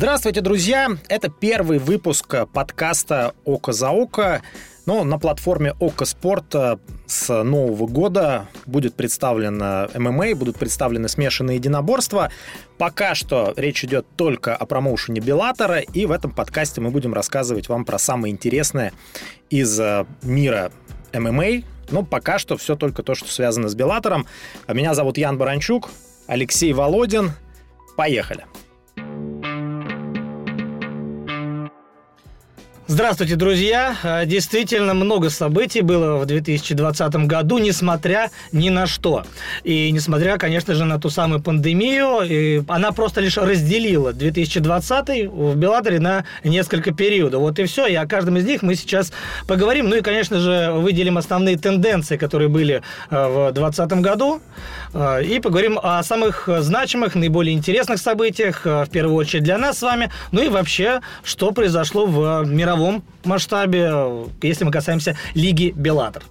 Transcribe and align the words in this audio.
Здравствуйте, 0.00 0.40
друзья! 0.40 0.88
Это 1.10 1.28
первый 1.28 1.78
выпуск 1.78 2.34
подкаста 2.54 3.34
«Око 3.44 3.72
за 3.72 3.90
око». 3.90 4.40
Но 4.86 5.04
на 5.04 5.18
платформе 5.18 5.74
Око 5.78 6.06
Спорт 6.06 6.54
с 7.06 7.42
нового 7.42 7.86
года 7.86 8.48
будет 8.64 8.94
представлено 8.94 9.90
ММА, 9.94 10.36
будут 10.36 10.56
представлены 10.56 11.06
смешанные 11.06 11.58
единоборства. 11.58 12.32
Пока 12.78 13.14
что 13.14 13.52
речь 13.58 13.84
идет 13.84 14.06
только 14.16 14.56
о 14.56 14.64
промоушене 14.64 15.20
Беллатора, 15.20 15.80
и 15.80 16.06
в 16.06 16.12
этом 16.12 16.30
подкасте 16.30 16.80
мы 16.80 16.90
будем 16.90 17.12
рассказывать 17.12 17.68
вам 17.68 17.84
про 17.84 17.98
самое 17.98 18.32
интересное 18.32 18.94
из 19.50 19.78
э, 19.78 20.06
мира 20.22 20.72
ММА. 21.12 21.60
Но 21.90 22.04
пока 22.04 22.38
что 22.38 22.56
все 22.56 22.74
только 22.74 23.02
то, 23.02 23.14
что 23.14 23.30
связано 23.30 23.68
с 23.68 23.74
Беллатором. 23.74 24.26
Меня 24.66 24.94
зовут 24.94 25.18
Ян 25.18 25.36
Баранчук, 25.36 25.90
Алексей 26.26 26.72
Володин. 26.72 27.32
Поехали! 27.98 28.46
Здравствуйте, 32.92 33.36
друзья! 33.36 33.94
А, 34.02 34.24
действительно, 34.24 34.94
много 34.94 35.30
событий 35.30 35.80
было 35.80 36.16
в 36.16 36.26
2020 36.26 37.14
году, 37.28 37.58
несмотря 37.58 38.32
ни 38.50 38.68
на 38.68 38.88
что. 38.88 39.22
И 39.62 39.92
несмотря, 39.92 40.38
конечно 40.38 40.74
же, 40.74 40.84
на 40.84 40.98
ту 40.98 41.08
самую 41.08 41.40
пандемию, 41.40 42.22
и 42.28 42.64
она 42.66 42.90
просто 42.90 43.20
лишь 43.20 43.36
разделила 43.36 44.12
2020 44.12 45.30
в 45.30 45.54
Белаторе 45.54 46.00
на 46.00 46.24
несколько 46.42 46.92
периодов. 46.92 47.42
Вот 47.42 47.60
и 47.60 47.64
все, 47.66 47.86
и 47.86 47.94
о 47.94 48.08
каждом 48.08 48.38
из 48.38 48.44
них 48.44 48.62
мы 48.62 48.74
сейчас 48.74 49.12
поговорим. 49.46 49.88
Ну 49.88 49.94
и, 49.94 50.00
конечно 50.00 50.40
же, 50.40 50.72
выделим 50.72 51.16
основные 51.16 51.56
тенденции, 51.56 52.16
которые 52.16 52.48
были 52.48 52.82
а, 53.08 53.28
в 53.28 53.52
2020 53.52 54.00
году, 54.00 54.40
а, 54.94 55.20
и 55.20 55.38
поговорим 55.38 55.78
о 55.80 56.02
самых 56.02 56.48
значимых, 56.58 57.14
наиболее 57.14 57.56
интересных 57.56 58.00
событиях, 58.00 58.64
в 58.64 58.88
первую 58.90 59.14
очередь 59.14 59.44
для 59.44 59.58
нас 59.58 59.78
с 59.78 59.82
вами, 59.82 60.10
ну 60.32 60.42
и 60.42 60.48
вообще, 60.48 61.02
что 61.22 61.52
произошло 61.52 62.06
в 62.06 62.44
мировом 62.46 62.79
мировом 62.80 63.04
масштабе, 63.24 63.92
если 64.42 64.64
мы 64.64 64.70
касаемся 64.70 65.16
Лиги 65.34 65.72
Беллатор. 65.76 66.22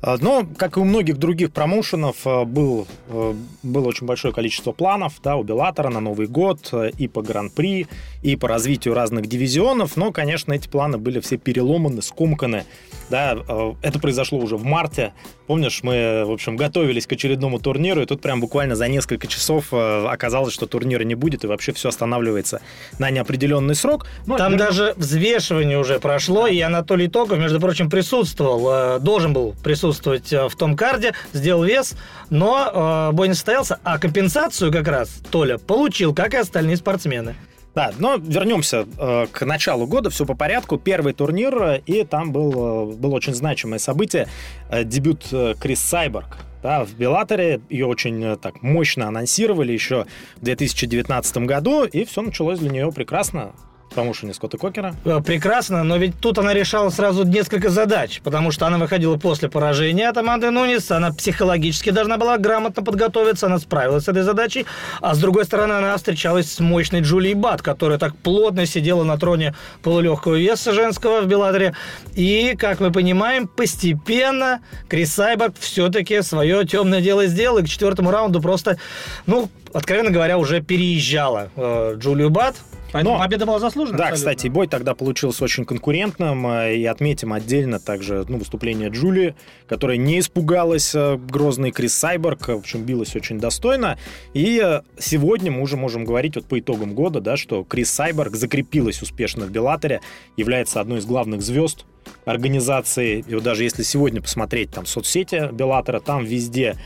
А, 0.00 0.16
но, 0.20 0.46
как 0.56 0.76
и 0.76 0.80
у 0.80 0.84
многих 0.84 1.18
других 1.18 1.52
промоушенов, 1.52 2.16
а, 2.24 2.44
был, 2.44 2.86
а, 3.08 3.34
было 3.62 3.88
очень 3.88 4.06
большое 4.06 4.32
количество 4.32 4.72
планов 4.72 5.14
да, 5.22 5.36
у 5.36 5.42
Беллатора 5.42 5.88
на 5.88 6.00
Новый 6.00 6.28
год 6.28 6.72
и 6.96 7.08
по 7.08 7.22
Гран-при, 7.22 7.88
и 8.22 8.36
по 8.36 8.48
развитию 8.48 8.94
разных 8.94 9.26
дивизионов. 9.26 9.96
Но, 9.96 10.12
конечно, 10.12 10.52
эти 10.52 10.68
планы 10.68 10.98
были 10.98 11.20
все 11.20 11.36
переломаны, 11.36 12.02
скомканы. 12.02 12.64
Да, 13.10 13.38
это 13.82 13.98
произошло 13.98 14.38
уже 14.38 14.56
в 14.56 14.64
марте. 14.64 15.14
Помнишь, 15.46 15.80
мы, 15.82 16.24
в 16.26 16.30
общем, 16.30 16.56
готовились 16.56 17.06
к 17.06 17.12
очередному 17.12 17.58
турниру, 17.58 18.02
и 18.02 18.04
тут 18.04 18.20
прям 18.20 18.40
буквально 18.40 18.76
за 18.76 18.86
несколько 18.86 19.26
часов 19.26 19.72
оказалось, 19.72 20.52
что 20.52 20.66
турнира 20.66 21.04
не 21.04 21.14
будет, 21.14 21.42
и 21.44 21.46
вообще 21.46 21.72
все 21.72 21.88
останавливается 21.88 22.60
на 22.98 23.10
неопределенный 23.10 23.74
срок. 23.74 24.06
Но 24.26 24.36
Там 24.36 24.52
верно... 24.52 24.66
даже 24.66 24.94
взвешивание 24.96 25.78
уже 25.78 26.00
прошло, 26.00 26.46
и 26.46 26.60
Анатолий 26.60 27.08
Токов, 27.08 27.38
между 27.38 27.60
прочим, 27.60 27.88
присутствовал, 27.88 29.00
должен 29.00 29.32
был 29.32 29.54
присутствовать 29.64 29.87
присутствовать 29.88 30.32
э, 30.32 30.48
в 30.48 30.54
том 30.54 30.76
карде, 30.76 31.14
сделал 31.32 31.64
вес, 31.64 31.96
но 32.30 33.08
э, 33.10 33.12
бой 33.12 33.28
не 33.28 33.34
состоялся, 33.34 33.78
а 33.84 33.98
компенсацию 33.98 34.70
как 34.70 34.86
раз 34.88 35.20
Толя 35.30 35.58
получил, 35.58 36.14
как 36.14 36.34
и 36.34 36.36
остальные 36.36 36.76
спортсмены. 36.76 37.34
Да, 37.74 37.92
но 37.98 38.16
вернемся 38.16 38.86
э, 38.98 39.26
к 39.30 39.46
началу 39.46 39.86
года, 39.86 40.10
все 40.10 40.26
по 40.26 40.34
порядку. 40.34 40.78
Первый 40.78 41.12
турнир, 41.12 41.62
э, 41.62 41.80
и 41.86 42.04
там 42.04 42.32
был, 42.32 42.92
было 42.96 43.14
очень 43.14 43.34
значимое 43.34 43.78
событие. 43.78 44.28
Э, 44.68 44.84
дебют 44.84 45.26
Крис 45.60 45.80
Сайберг 45.80 46.38
да, 46.62 46.84
в 46.84 46.92
Беллаторе. 46.94 47.60
Ее 47.70 47.86
очень 47.86 48.36
так 48.38 48.62
мощно 48.62 49.06
анонсировали 49.08 49.72
еще 49.72 50.06
в 50.36 50.44
2019 50.44 51.38
году, 51.38 51.84
и 51.84 52.04
все 52.04 52.22
началось 52.22 52.58
для 52.58 52.70
нее 52.70 52.90
прекрасно 52.92 53.52
промоушене 53.94 54.34
Скотта 54.34 54.58
Кокера. 54.58 54.94
Э, 55.04 55.20
прекрасно, 55.24 55.84
но 55.84 55.96
ведь 55.96 56.18
тут 56.20 56.38
она 56.38 56.54
решала 56.54 56.90
сразу 56.90 57.24
несколько 57.24 57.70
задач, 57.70 58.20
потому 58.22 58.50
что 58.50 58.66
она 58.66 58.78
выходила 58.78 59.16
после 59.16 59.48
поражения 59.48 60.08
от 60.08 60.16
Аманды 60.16 60.50
Нунис, 60.50 60.90
она 60.90 61.12
психологически 61.12 61.90
должна 61.90 62.16
была 62.16 62.38
грамотно 62.38 62.82
подготовиться, 62.82 63.46
она 63.46 63.58
справилась 63.58 64.04
с 64.04 64.08
этой 64.08 64.22
задачей, 64.22 64.66
а 65.00 65.14
с 65.14 65.18
другой 65.18 65.44
стороны 65.44 65.72
она 65.72 65.96
встречалась 65.96 66.52
с 66.52 66.60
мощной 66.60 67.00
Джулией 67.00 67.34
Бат, 67.34 67.62
которая 67.62 67.98
так 67.98 68.16
плотно 68.16 68.66
сидела 68.66 69.04
на 69.04 69.18
троне 69.18 69.54
полулегкого 69.82 70.36
веса 70.36 70.72
женского 70.72 71.22
в 71.22 71.26
Белладере, 71.26 71.74
и, 72.14 72.54
как 72.58 72.80
мы 72.80 72.92
понимаем, 72.92 73.48
постепенно 73.48 74.60
Крис 74.88 75.12
Сайберг 75.14 75.54
все-таки 75.58 76.22
свое 76.22 76.66
темное 76.66 77.00
дело 77.00 77.26
сделал, 77.26 77.58
и 77.58 77.62
к 77.62 77.68
четвертому 77.68 78.10
раунду 78.10 78.40
просто, 78.40 78.78
ну, 79.26 79.48
откровенно 79.72 80.10
говоря, 80.10 80.38
уже 80.38 80.60
переезжала 80.60 81.50
э, 81.56 81.94
Джулию 81.96 82.30
Бат, 82.30 82.56
Поэтому 82.92 83.16
Но, 83.16 83.20
победа 83.20 83.46
была 83.46 83.58
заслужена. 83.58 83.98
Да, 83.98 84.04
абсолютно. 84.08 84.32
кстати, 84.32 84.48
бой 84.48 84.66
тогда 84.66 84.94
получился 84.94 85.44
очень 85.44 85.64
конкурентным. 85.64 86.46
Э, 86.46 86.74
и 86.74 86.84
отметим 86.84 87.32
отдельно 87.32 87.78
также 87.78 88.24
ну, 88.28 88.38
выступление 88.38 88.88
Джулии, 88.88 89.34
которая 89.66 89.96
не 89.96 90.18
испугалась 90.18 90.94
э, 90.94 91.16
грозный 91.16 91.70
Крис 91.70 91.94
Сайберг. 91.94 92.48
В 92.48 92.52
общем, 92.52 92.84
билась 92.84 93.14
очень 93.14 93.38
достойно. 93.38 93.98
И 94.32 94.60
э, 94.64 94.82
сегодня 94.98 95.50
мы 95.50 95.62
уже 95.62 95.76
можем 95.76 96.04
говорить 96.04 96.36
вот 96.36 96.46
по 96.46 96.58
итогам 96.58 96.94
года, 96.94 97.20
да, 97.20 97.36
что 97.36 97.64
Крис 97.64 97.90
Сайберг 97.90 98.34
закрепилась 98.34 99.02
успешно 99.02 99.46
в 99.46 99.50
Беллаторе, 99.50 100.00
является 100.36 100.80
одной 100.80 101.00
из 101.00 101.06
главных 101.06 101.42
звезд 101.42 101.84
организации. 102.24 103.24
И 103.26 103.34
вот 103.34 103.42
даже 103.42 103.64
если 103.64 103.82
сегодня 103.82 104.22
посмотреть 104.22 104.70
там 104.70 104.86
соцсети 104.86 105.50
Беллатора, 105.52 106.00
там 106.00 106.24
везде 106.24 106.76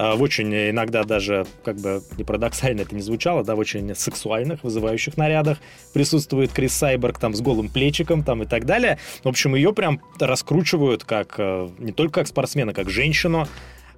в 0.00 0.22
очень 0.22 0.52
иногда 0.70 1.04
даже, 1.04 1.46
как 1.62 1.76
бы 1.76 2.02
не 2.16 2.24
парадоксально 2.24 2.82
это 2.82 2.94
не 2.94 3.02
звучало, 3.02 3.44
да, 3.44 3.54
в 3.54 3.58
очень 3.58 3.94
сексуальных, 3.94 4.64
вызывающих 4.64 5.16
нарядах 5.16 5.58
присутствует 5.92 6.52
Крис 6.52 6.72
Сайберг 6.72 7.18
там 7.18 7.34
с 7.34 7.40
голым 7.40 7.68
плечиком 7.68 8.22
там 8.22 8.42
и 8.42 8.46
так 8.46 8.64
далее. 8.64 8.98
В 9.22 9.28
общем, 9.28 9.54
ее 9.54 9.74
прям 9.74 10.00
раскручивают 10.18 11.04
как 11.04 11.34
э, 11.38 11.68
не 11.78 11.92
только 11.92 12.20
как 12.20 12.28
спортсмена, 12.28 12.72
как 12.72 12.88
женщину, 12.88 13.46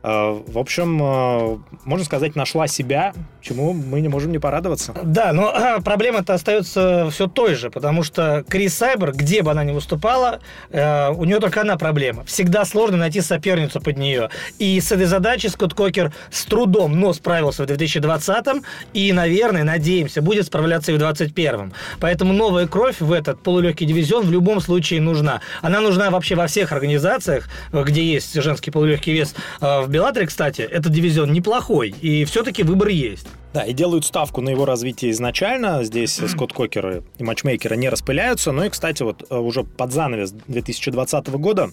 в 0.03 0.59
общем, 0.59 1.01
э, 1.01 1.59
можно 1.85 2.05
сказать, 2.05 2.35
нашла 2.35 2.67
себя, 2.67 3.13
чему 3.41 3.73
мы 3.73 4.01
не 4.01 4.09
можем 4.09 4.33
не 4.33 4.39
порадоваться. 4.41 4.95
Да, 5.05 5.33
но 5.33 5.53
а, 5.55 5.81
проблема-то 5.81 6.35
остается 6.35 7.09
все 7.11 7.29
той 7.29 7.55
же, 7.55 7.71
потому 7.71 8.03
что 8.03 8.45
Крис 8.49 8.75
Сайбер, 8.75 9.13
где 9.13 9.43
бы 9.43 9.53
она 9.53 9.63
ни 9.63 9.71
выступала, 9.71 10.41
э, 10.71 11.11
у 11.11 11.25
нее 11.25 11.39
только 11.39 11.61
одна 11.61 11.77
проблема. 11.77 12.25
Всегда 12.25 12.65
сложно 12.65 12.97
найти 12.97 13.21
соперницу 13.21 13.81
под 13.81 13.97
нее. 13.97 14.31
И 14.59 14.81
с 14.81 14.91
этой 14.91 15.07
задачей 15.07 15.49
Скотт 15.49 15.75
Кокер 15.75 16.13
с 16.33 16.45
трудом, 16.47 16.99
но 16.99 17.13
справился 17.13 17.63
в 17.63 17.67
2020-м 17.67 18.65
и, 18.93 19.13
наверное, 19.13 19.63
надеемся, 19.63 20.21
будет 20.21 20.47
справляться 20.47 20.91
и 20.91 20.97
в 20.97 21.01
2021-м. 21.01 21.73
Поэтому 22.01 22.33
новая 22.33 22.67
кровь 22.67 23.01
в 23.01 23.13
этот 23.13 23.41
полулегкий 23.41 23.87
дивизион 23.87 24.27
в 24.27 24.33
любом 24.33 24.61
случае 24.61 25.01
нужна. 25.01 25.41
Она 25.61 25.81
нужна 25.81 26.11
вообще 26.11 26.35
во 26.35 26.49
всех 26.49 26.73
организациях, 26.73 27.49
где 27.73 28.03
есть 28.03 28.35
женский 28.43 28.73
полулегкий 28.73 29.13
вес 29.13 29.35
в 29.61 29.92
Беллатре, 29.93 30.27
кстати, 30.27 30.63
этот 30.63 30.93
дивизион 30.93 31.33
неплохой, 31.33 31.95
и 32.01 32.25
все-таки 32.25 32.63
выбор 32.63 32.89
есть. 32.89 33.29
Да, 33.55 33.63
и 33.63 33.73
делают 33.73 34.05
ставку 34.05 34.41
на 34.41 34.49
его 34.49 34.65
развитие 34.65 35.11
изначально. 35.11 35.85
Здесь 35.85 36.21
Скотт 36.27 36.53
Кокеры 36.53 37.03
и 37.19 37.23
матчмейкеры 37.23 37.77
не 37.77 37.91
распыляются. 37.91 38.51
Ну 38.51 38.65
и, 38.65 38.71
кстати, 38.71 39.03
вот 39.03 39.25
э, 39.29 39.37
уже 39.37 39.63
под 39.63 39.93
занавес 39.93 40.33
2020 40.33 41.29
года 41.33 41.71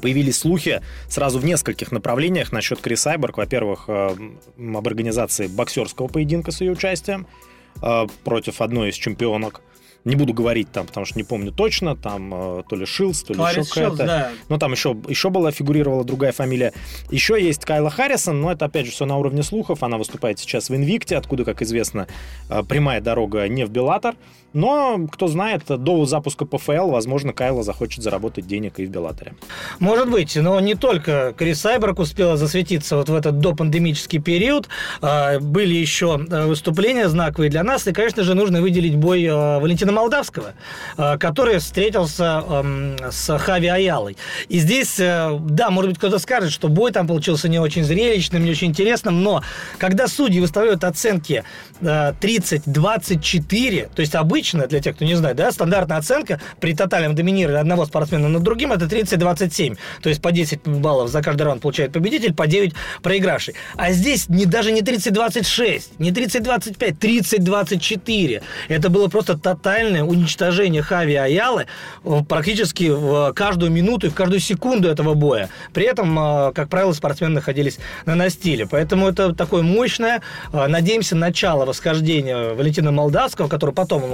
Появились 0.00 0.38
слухи 0.38 0.80
сразу 1.08 1.38
в 1.38 1.44
нескольких 1.44 1.92
направлениях 1.92 2.50
насчет 2.50 2.80
Крис 2.80 3.02
Сайберг. 3.02 3.36
Во-первых, 3.36 3.84
э, 3.88 4.16
об 4.56 4.86
организации 4.88 5.48
боксерского 5.48 6.08
поединка 6.08 6.50
с 6.50 6.62
ее 6.62 6.72
участием 6.72 7.26
э, 7.82 8.06
против 8.24 8.62
одной 8.62 8.88
из 8.88 8.94
чемпионок. 8.94 9.60
Не 10.04 10.16
буду 10.16 10.34
говорить 10.34 10.70
там, 10.72 10.86
потому 10.86 11.06
что 11.06 11.16
не 11.18 11.22
помню 11.22 11.52
точно, 11.52 11.94
там 11.94 12.32
э, 12.34 12.62
то 12.68 12.74
ли 12.74 12.84
Шилс, 12.84 13.22
то 13.22 13.32
ли 13.32 13.36
Кларис 13.36 13.70
еще 13.70 13.84
какая-то. 13.84 14.06
Да. 14.06 14.30
Но 14.48 14.58
там 14.58 14.72
еще, 14.72 14.96
еще 15.06 15.30
была, 15.30 15.52
фигурировала 15.52 16.04
другая 16.04 16.32
фамилия. 16.32 16.72
Еще 17.10 17.40
есть 17.40 17.64
Кайла 17.64 17.90
Харрисон, 17.90 18.40
но 18.40 18.50
это 18.50 18.64
опять 18.64 18.86
же 18.86 18.92
все 18.92 19.06
на 19.06 19.16
уровне 19.16 19.44
слухов. 19.44 19.82
Она 19.82 19.98
выступает 19.98 20.40
сейчас 20.40 20.70
в 20.70 20.74
Инвикте, 20.74 21.16
откуда, 21.16 21.44
как 21.44 21.62
известно, 21.62 22.08
э, 22.48 22.62
прямая 22.64 23.00
дорога 23.00 23.46
не 23.46 23.64
в 23.64 23.70
Беллатор. 23.70 24.16
Но, 24.52 25.06
кто 25.10 25.28
знает, 25.28 25.62
до 25.66 26.04
запуска 26.04 26.44
ПФЛ, 26.44 26.90
возможно, 26.90 27.32
Кайла 27.32 27.62
захочет 27.62 28.02
заработать 28.02 28.46
денег 28.46 28.78
и 28.78 28.86
в 28.86 28.90
Беллаторе. 28.90 29.34
Может 29.78 30.10
быть, 30.10 30.36
но 30.36 30.60
не 30.60 30.74
только 30.74 31.34
Крис 31.36 31.60
Сайберг 31.60 31.98
успела 31.98 32.36
засветиться 32.36 32.96
вот 32.96 33.08
в 33.08 33.14
этот 33.14 33.38
допандемический 33.38 34.20
период. 34.20 34.68
А, 35.00 35.38
были 35.38 35.74
еще 35.74 36.20
э, 36.30 36.46
выступления 36.46 37.08
знаковые 37.08 37.50
для 37.50 37.62
нас. 37.62 37.86
И, 37.86 37.92
конечно 37.92 38.22
же, 38.22 38.34
нужно 38.34 38.60
выделить 38.60 38.96
бой 38.96 39.28
Валентина 39.28 39.92
Молдавского, 39.92 40.54
э, 40.96 41.18
который 41.18 41.58
встретился 41.58 42.44
эм, 42.48 42.96
с 43.10 43.38
Хави 43.38 43.68
Аялой. 43.68 44.16
И 44.48 44.58
здесь, 44.58 44.98
э, 45.00 45.38
да, 45.40 45.70
может 45.70 45.90
быть, 45.90 45.98
кто-то 45.98 46.18
скажет, 46.18 46.52
что 46.52 46.68
бой 46.68 46.92
там 46.92 47.06
получился 47.06 47.48
не 47.48 47.58
очень 47.58 47.84
зрелищным, 47.84 48.44
не 48.44 48.50
очень 48.50 48.68
интересным, 48.68 49.22
но 49.22 49.42
когда 49.78 50.08
судьи 50.08 50.40
выставляют 50.40 50.84
оценки 50.84 51.44
30-24, 51.80 53.84
э, 53.84 53.88
то 53.94 54.00
есть 54.00 54.14
обычно 54.14 54.41
обычно, 54.42 54.66
для 54.66 54.80
тех, 54.80 54.96
кто 54.96 55.04
не 55.04 55.14
знает, 55.14 55.36
да, 55.36 55.52
стандартная 55.52 55.98
оценка 55.98 56.40
при 56.58 56.74
тотальном 56.74 57.14
доминировании 57.14 57.60
одного 57.60 57.86
спортсмена 57.86 58.28
над 58.28 58.42
другим 58.42 58.72
это 58.72 58.86
30-27. 58.86 59.78
То 60.02 60.08
есть 60.08 60.20
по 60.20 60.32
10 60.32 60.62
баллов 60.66 61.10
за 61.10 61.22
каждый 61.22 61.42
раунд 61.42 61.62
получает 61.62 61.92
победитель, 61.92 62.34
по 62.34 62.48
9 62.48 62.74
проигравший. 63.02 63.54
А 63.76 63.92
здесь 63.92 64.28
не, 64.28 64.46
даже 64.46 64.72
не 64.72 64.80
30-26, 64.80 65.82
не 65.98 66.10
30-25, 66.10 66.98
30-24. 66.98 68.42
Это 68.68 68.88
было 68.90 69.06
просто 69.06 69.38
тотальное 69.38 70.02
уничтожение 70.02 70.82
Хави 70.82 71.14
Аялы 71.14 71.66
практически 72.28 72.90
в 72.90 73.32
каждую 73.34 73.70
минуту 73.70 74.08
и 74.08 74.10
в 74.10 74.14
каждую 74.14 74.40
секунду 74.40 74.88
этого 74.88 75.14
боя. 75.14 75.50
При 75.72 75.84
этом, 75.84 76.18
а, 76.18 76.52
как 76.52 76.68
правило, 76.68 76.92
спортсмены 76.92 77.34
находились 77.34 77.78
на 78.06 78.16
настиле. 78.16 78.66
Поэтому 78.66 79.08
это 79.08 79.34
такое 79.34 79.62
мощное, 79.62 80.20
а, 80.52 80.66
надеемся, 80.66 81.14
начало 81.14 81.64
восхождения 81.64 82.54
Валентина 82.54 82.90
Молдавского, 82.90 83.46
который 83.46 83.72
потом 83.72 84.02
он 84.04 84.12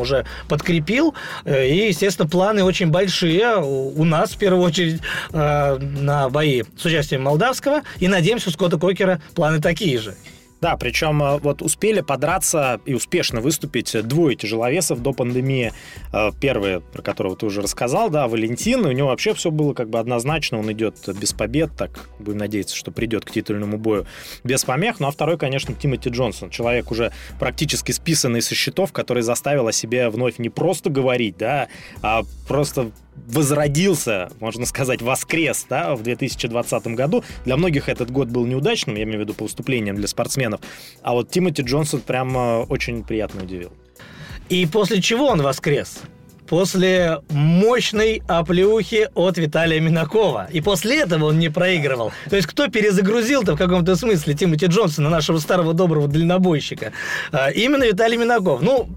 подкрепил. 0.49 1.15
Э, 1.45 1.67
и, 1.67 1.89
естественно, 1.89 2.29
планы 2.29 2.65
очень 2.65 2.89
большие 2.89 3.57
у 3.59 4.05
нас, 4.05 4.33
в 4.33 4.39
первую 4.39 4.63
очередь, 4.63 5.01
а, 5.33 5.79
на 5.79 6.29
бои 6.29 6.63
с 6.77 6.85
участием 6.85 7.23
Молдавского. 7.23 7.83
И, 7.99 8.09
надеемся, 8.09 8.49
у 8.49 8.53
Скотта 8.53 8.79
Кокера 8.79 9.21
планы 9.35 9.61
такие 9.61 9.99
же. 9.99 10.15
Да, 10.61 10.77
причем 10.77 11.23
э, 11.23 11.39
вот 11.39 11.63
успели 11.63 12.01
подраться 12.01 12.81
и 12.85 12.95
успешно 12.95 13.41
выступить 13.41 13.97
двое 14.07 14.37
тяжеловесов 14.37 15.01
до 15.03 15.13
пандемии. 15.13 15.73
Э, 16.13 16.31
первый, 16.41 16.81
про 16.81 17.03
которого 17.03 17.37
ты 17.37 17.47
уже 17.47 17.63
рассказал, 17.63 18.11
да, 18.11 18.27
Валентин. 18.27 18.85
У 18.85 18.93
него 18.93 19.09
вообще 19.09 19.35
все 19.35 19.51
было 19.51 19.73
как 19.75 19.89
бы 19.89 19.99
однозначно. 19.99 20.59
Он 20.59 20.71
идет 20.73 20.97
без 21.21 21.33
побед, 21.33 21.71
так 21.77 22.09
будем 22.19 22.39
надеяться, 22.39 22.77
что 22.77 22.91
придет 22.91 23.25
к 23.25 23.31
титульному 23.31 23.79
бою 23.79 24.07
без 24.43 24.65
помех. 24.65 24.99
Ну 25.01 25.07
а 25.07 25.11
второй, 25.11 25.39
конечно, 25.39 25.75
Тимоти 25.75 26.11
Джонсон. 26.11 26.51
Человек 26.51 26.91
уже 26.91 27.13
практически 27.39 27.93
списанный 27.93 28.43
со 28.43 28.55
счетов, 28.55 28.93
который 28.93 29.23
заставил 29.23 29.69
о 29.69 29.73
себе 29.73 30.09
вновь 30.09 30.39
не 30.39 30.49
просто 30.49 30.91
говорить, 30.91 31.37
да, 31.39 31.69
а 32.03 32.23
просто 32.49 32.91
возродился, 33.27 34.31
можно 34.41 34.67
сказать, 34.67 35.03
воскрес 35.03 35.67
да, 35.69 35.95
в 35.95 36.03
2020 36.03 36.87
году. 36.89 37.25
Для 37.45 37.57
многих 37.57 37.89
этот 37.89 38.11
год 38.11 38.29
был 38.29 38.47
неудачным, 38.47 38.97
я 38.97 39.05
имею 39.05 39.19
в 39.19 39.21
виду 39.23 39.35
по 39.35 39.45
выступлениям 39.45 39.97
для 39.97 40.09
спортсменов. 40.09 40.61
А 41.03 41.13
вот 41.13 41.31
Тимоти 41.31 41.63
Джонсон 41.63 42.01
прям 42.01 42.37
очень 42.71 43.05
приятно 43.05 43.43
удивил. 43.43 43.73
И 44.49 44.67
после 44.67 45.03
чего 45.03 45.27
он 45.27 45.43
воскрес? 45.43 46.03
после 46.49 47.21
мощной 47.31 48.23
оплеухи 48.27 49.09
от 49.15 49.39
Виталия 49.39 49.81
Минакова. 49.81 50.49
И 50.51 50.61
после 50.61 51.01
этого 51.01 51.27
он 51.27 51.39
не 51.39 51.51
проигрывал. 51.51 52.13
То 52.31 52.37
есть 52.37 52.49
кто 52.49 52.69
перезагрузил-то 52.69 53.55
в 53.55 53.59
каком-то 53.59 53.97
смысле 53.97 54.35
Тимоти 54.35 54.67
Джонсона, 54.67 55.11
нашего 55.11 55.39
старого 55.39 55.75
доброго 55.75 56.09
дальнобойщика? 56.09 56.93
А, 57.33 57.51
именно 57.51 57.85
Виталий 57.85 58.17
Минаков. 58.17 58.63
Ну, 58.63 58.89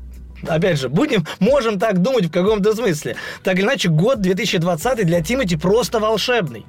опять 0.48 0.80
же, 0.80 0.90
будем, 0.90 1.26
можем 1.40 1.80
так 1.80 2.02
думать 2.02 2.26
в 2.26 2.32
каком-то 2.32 2.76
смысле. 2.76 3.16
Так 3.44 3.56
или 3.56 3.64
иначе, 3.64 3.90
год 3.90 4.22
2020 4.22 5.06
для 5.06 5.22
Тимати 5.22 5.56
просто 5.56 6.00
волшебный. 6.00 6.66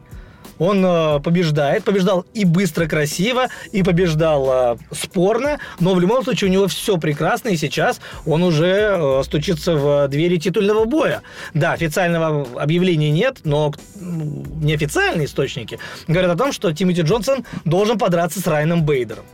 Он 0.58 0.84
э, 0.84 1.20
побеждает, 1.20 1.82
побеждал 1.82 2.24
и 2.34 2.44
быстро, 2.44 2.86
красиво, 2.86 3.48
и 3.72 3.82
побеждал 3.82 4.76
э, 4.76 4.76
спорно, 4.92 5.58
но 5.80 5.94
в 5.94 6.00
любом 6.00 6.22
случае 6.22 6.50
у 6.50 6.52
него 6.52 6.69
все 6.69 6.98
прекрасно, 6.98 7.48
и 7.48 7.56
сейчас 7.56 8.00
он 8.26 8.42
уже 8.42 8.96
э, 8.96 9.22
стучится 9.24 9.74
в 9.74 10.08
двери 10.08 10.36
титульного 10.36 10.84
боя. 10.84 11.22
Да, 11.54 11.72
официального 11.72 12.46
объявления 12.60 13.10
нет, 13.10 13.38
но 13.44 13.72
неофициальные 13.96 15.26
источники 15.26 15.80
говорят 16.06 16.30
о 16.30 16.36
том, 16.36 16.52
что 16.52 16.72
Тимоти 16.72 17.02
Джонсон 17.02 17.44
должен 17.64 17.98
подраться 17.98 18.40
с 18.40 18.46
Райаном 18.46 18.84
Бейдером. 18.84 19.24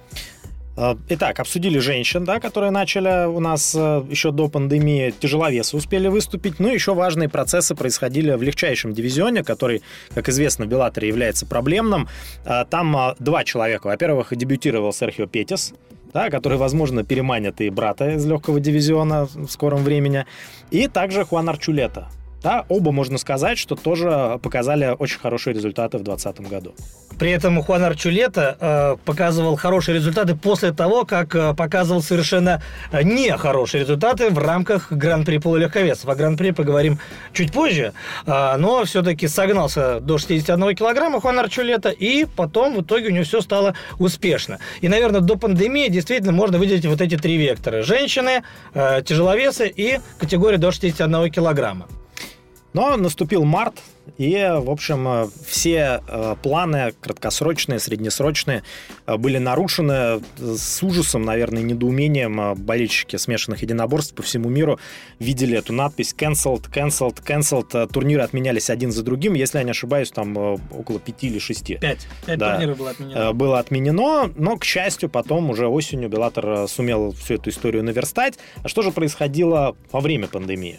А, 0.81 0.97
итак, 1.09 1.41
обсудили 1.41 1.79
женщин, 1.79 2.25
да, 2.25 2.39
которые 2.39 2.71
начали 2.71 3.27
у 3.27 3.41
нас 3.41 3.75
э, 3.75 4.05
еще 4.09 4.31
до 4.31 4.49
пандемии, 4.49 5.13
тяжеловесы 5.19 5.77
успели 5.77 6.07
выступить, 6.07 6.61
но 6.61 6.71
еще 6.71 6.95
важные 6.95 7.29
процессы 7.29 7.75
происходили 7.75 8.31
в 8.31 8.43
легчайшем 8.43 8.93
дивизионе, 8.93 9.43
который, 9.43 9.83
как 10.15 10.29
известно, 10.29 10.67
в 10.67 10.69
Беллаторе 10.69 11.09
является 11.09 11.47
проблемным. 11.47 12.07
А, 12.45 12.65
там 12.65 13.17
два 13.19 13.43
человека. 13.43 13.89
Во-первых, 13.89 14.37
дебютировал 14.37 14.93
Серхио 14.93 15.27
Петис, 15.27 15.75
да, 16.13 16.31
который, 16.31 16.59
возможно, 16.59 17.03
переманит 17.03 17.61
и 17.61 17.71
брата 17.71 18.11
из 18.11 18.25
легкого 18.25 18.61
дивизиона 18.61 19.25
в 19.35 19.49
скором 19.49 19.83
времени, 19.83 20.27
и 20.71 20.87
также 20.87 21.25
Хуан 21.25 21.49
Арчулета, 21.49 22.09
да, 22.41 22.65
оба, 22.69 22.93
можно 22.93 23.19
сказать, 23.19 23.59
что 23.59 23.75
тоже 23.75 24.39
показали 24.45 24.95
очень 24.97 25.19
хорошие 25.19 25.55
результаты 25.55 25.99
в 25.99 26.05
2020 26.05 26.49
году. 26.49 26.75
При 27.19 27.33
этом 27.33 27.61
Хуан 27.63 27.83
Арчулета 27.83 28.57
э, 28.61 28.97
показывал 29.05 29.57
хорошие 29.57 29.97
результаты 29.97 30.37
после 30.37 30.73
того, 30.73 31.05
как 31.05 31.35
э, 31.35 31.53
показывал 31.53 32.01
совершенно 32.01 32.63
э, 32.93 33.03
нехорошие 33.03 33.81
результаты 33.81 34.31
в 34.31 34.39
рамках 34.39 34.93
Гран-при 34.93 35.39
полулегковесов. 35.39 36.09
О 36.09 36.15
Гран-при 36.15 36.53
поговорим 36.53 36.99
чуть 37.33 37.53
позже, 37.53 37.93
но 38.27 38.85
все-таки 38.85 39.27
согнался 39.29 40.01
до 40.01 40.19
61 40.19 40.77
килограмма 40.77 41.21
Хуан 41.21 41.39
Арчулета, 41.39 41.91
и 41.91 42.25
потом 42.25 42.77
в 42.77 42.83
итоге 42.83 43.09
у 43.09 43.11
него 43.11 43.25
все 43.25 43.41
стало 43.41 43.75
успешно. 43.99 44.59
И, 44.81 44.89
наверное, 44.89 45.21
до 45.21 45.37
пандемии 45.37 45.89
действительно 45.89 46.33
можно 46.33 46.59
выделить 46.59 46.87
вот 46.87 47.01
эти 47.01 47.17
три 47.17 47.37
вектора. 47.37 47.83
Женщины, 47.83 48.43
тяжеловесы 48.75 49.69
и 49.69 50.01
категория 50.19 50.59
до 50.59 50.71
61 50.71 51.31
килограмма. 51.31 51.87
Но 52.79 52.97
наступил 52.97 53.45
март, 53.45 53.83
и, 54.19 54.35
в 54.35 54.71
общем, 54.71 55.09
э, 55.09 55.29
все 55.45 56.01
э, 56.07 56.37
планы 56.41 56.93
краткосрочные, 57.01 57.81
среднесрочные 57.81 58.63
э, 59.05 59.17
были 59.17 59.39
нарушены. 59.39 60.23
С 60.39 60.81
ужасом, 60.85 61.25
наверное, 61.25 61.63
недоумением 61.63 62.55
болельщики 62.55 63.17
смешанных 63.17 63.63
единоборств 63.63 64.15
по 64.15 64.23
всему 64.23 64.49
миру 64.49 64.79
видели 65.19 65.59
эту 65.59 65.73
надпись 65.73 66.15
«cancelled, 66.17 66.71
cancelled, 66.73 67.21
cancelled». 67.27 67.89
Турниры 67.93 68.23
отменялись 68.23 68.71
один 68.71 68.93
за 68.93 69.03
другим. 69.03 69.35
Если 69.35 69.59
я 69.59 69.65
не 69.65 69.73
ошибаюсь, 69.73 70.13
там 70.13 70.37
около 70.37 71.01
пяти 71.01 71.27
или 71.27 71.41
шести. 71.41 71.79
Пять. 71.79 72.07
Пять 72.27 72.39
да, 72.39 72.53
турниров 72.53 72.79
было 72.79 72.91
отменено. 72.91 73.33
Было 73.33 73.59
отменено, 73.59 74.33
но, 74.37 74.57
к 74.57 74.63
счастью, 74.63 75.11
потом 75.11 75.51
уже 75.51 75.67
осенью 75.67 76.09
Беллатор 76.09 76.69
сумел 76.69 77.11
всю 77.11 77.35
эту 77.35 77.51
историю 77.51 77.83
наверстать. 77.83 78.39
А 78.63 78.69
что 78.69 78.83
же 78.83 78.93
происходило 78.93 79.77
во 79.91 79.99
время 79.99 80.29
пандемии? 80.29 80.79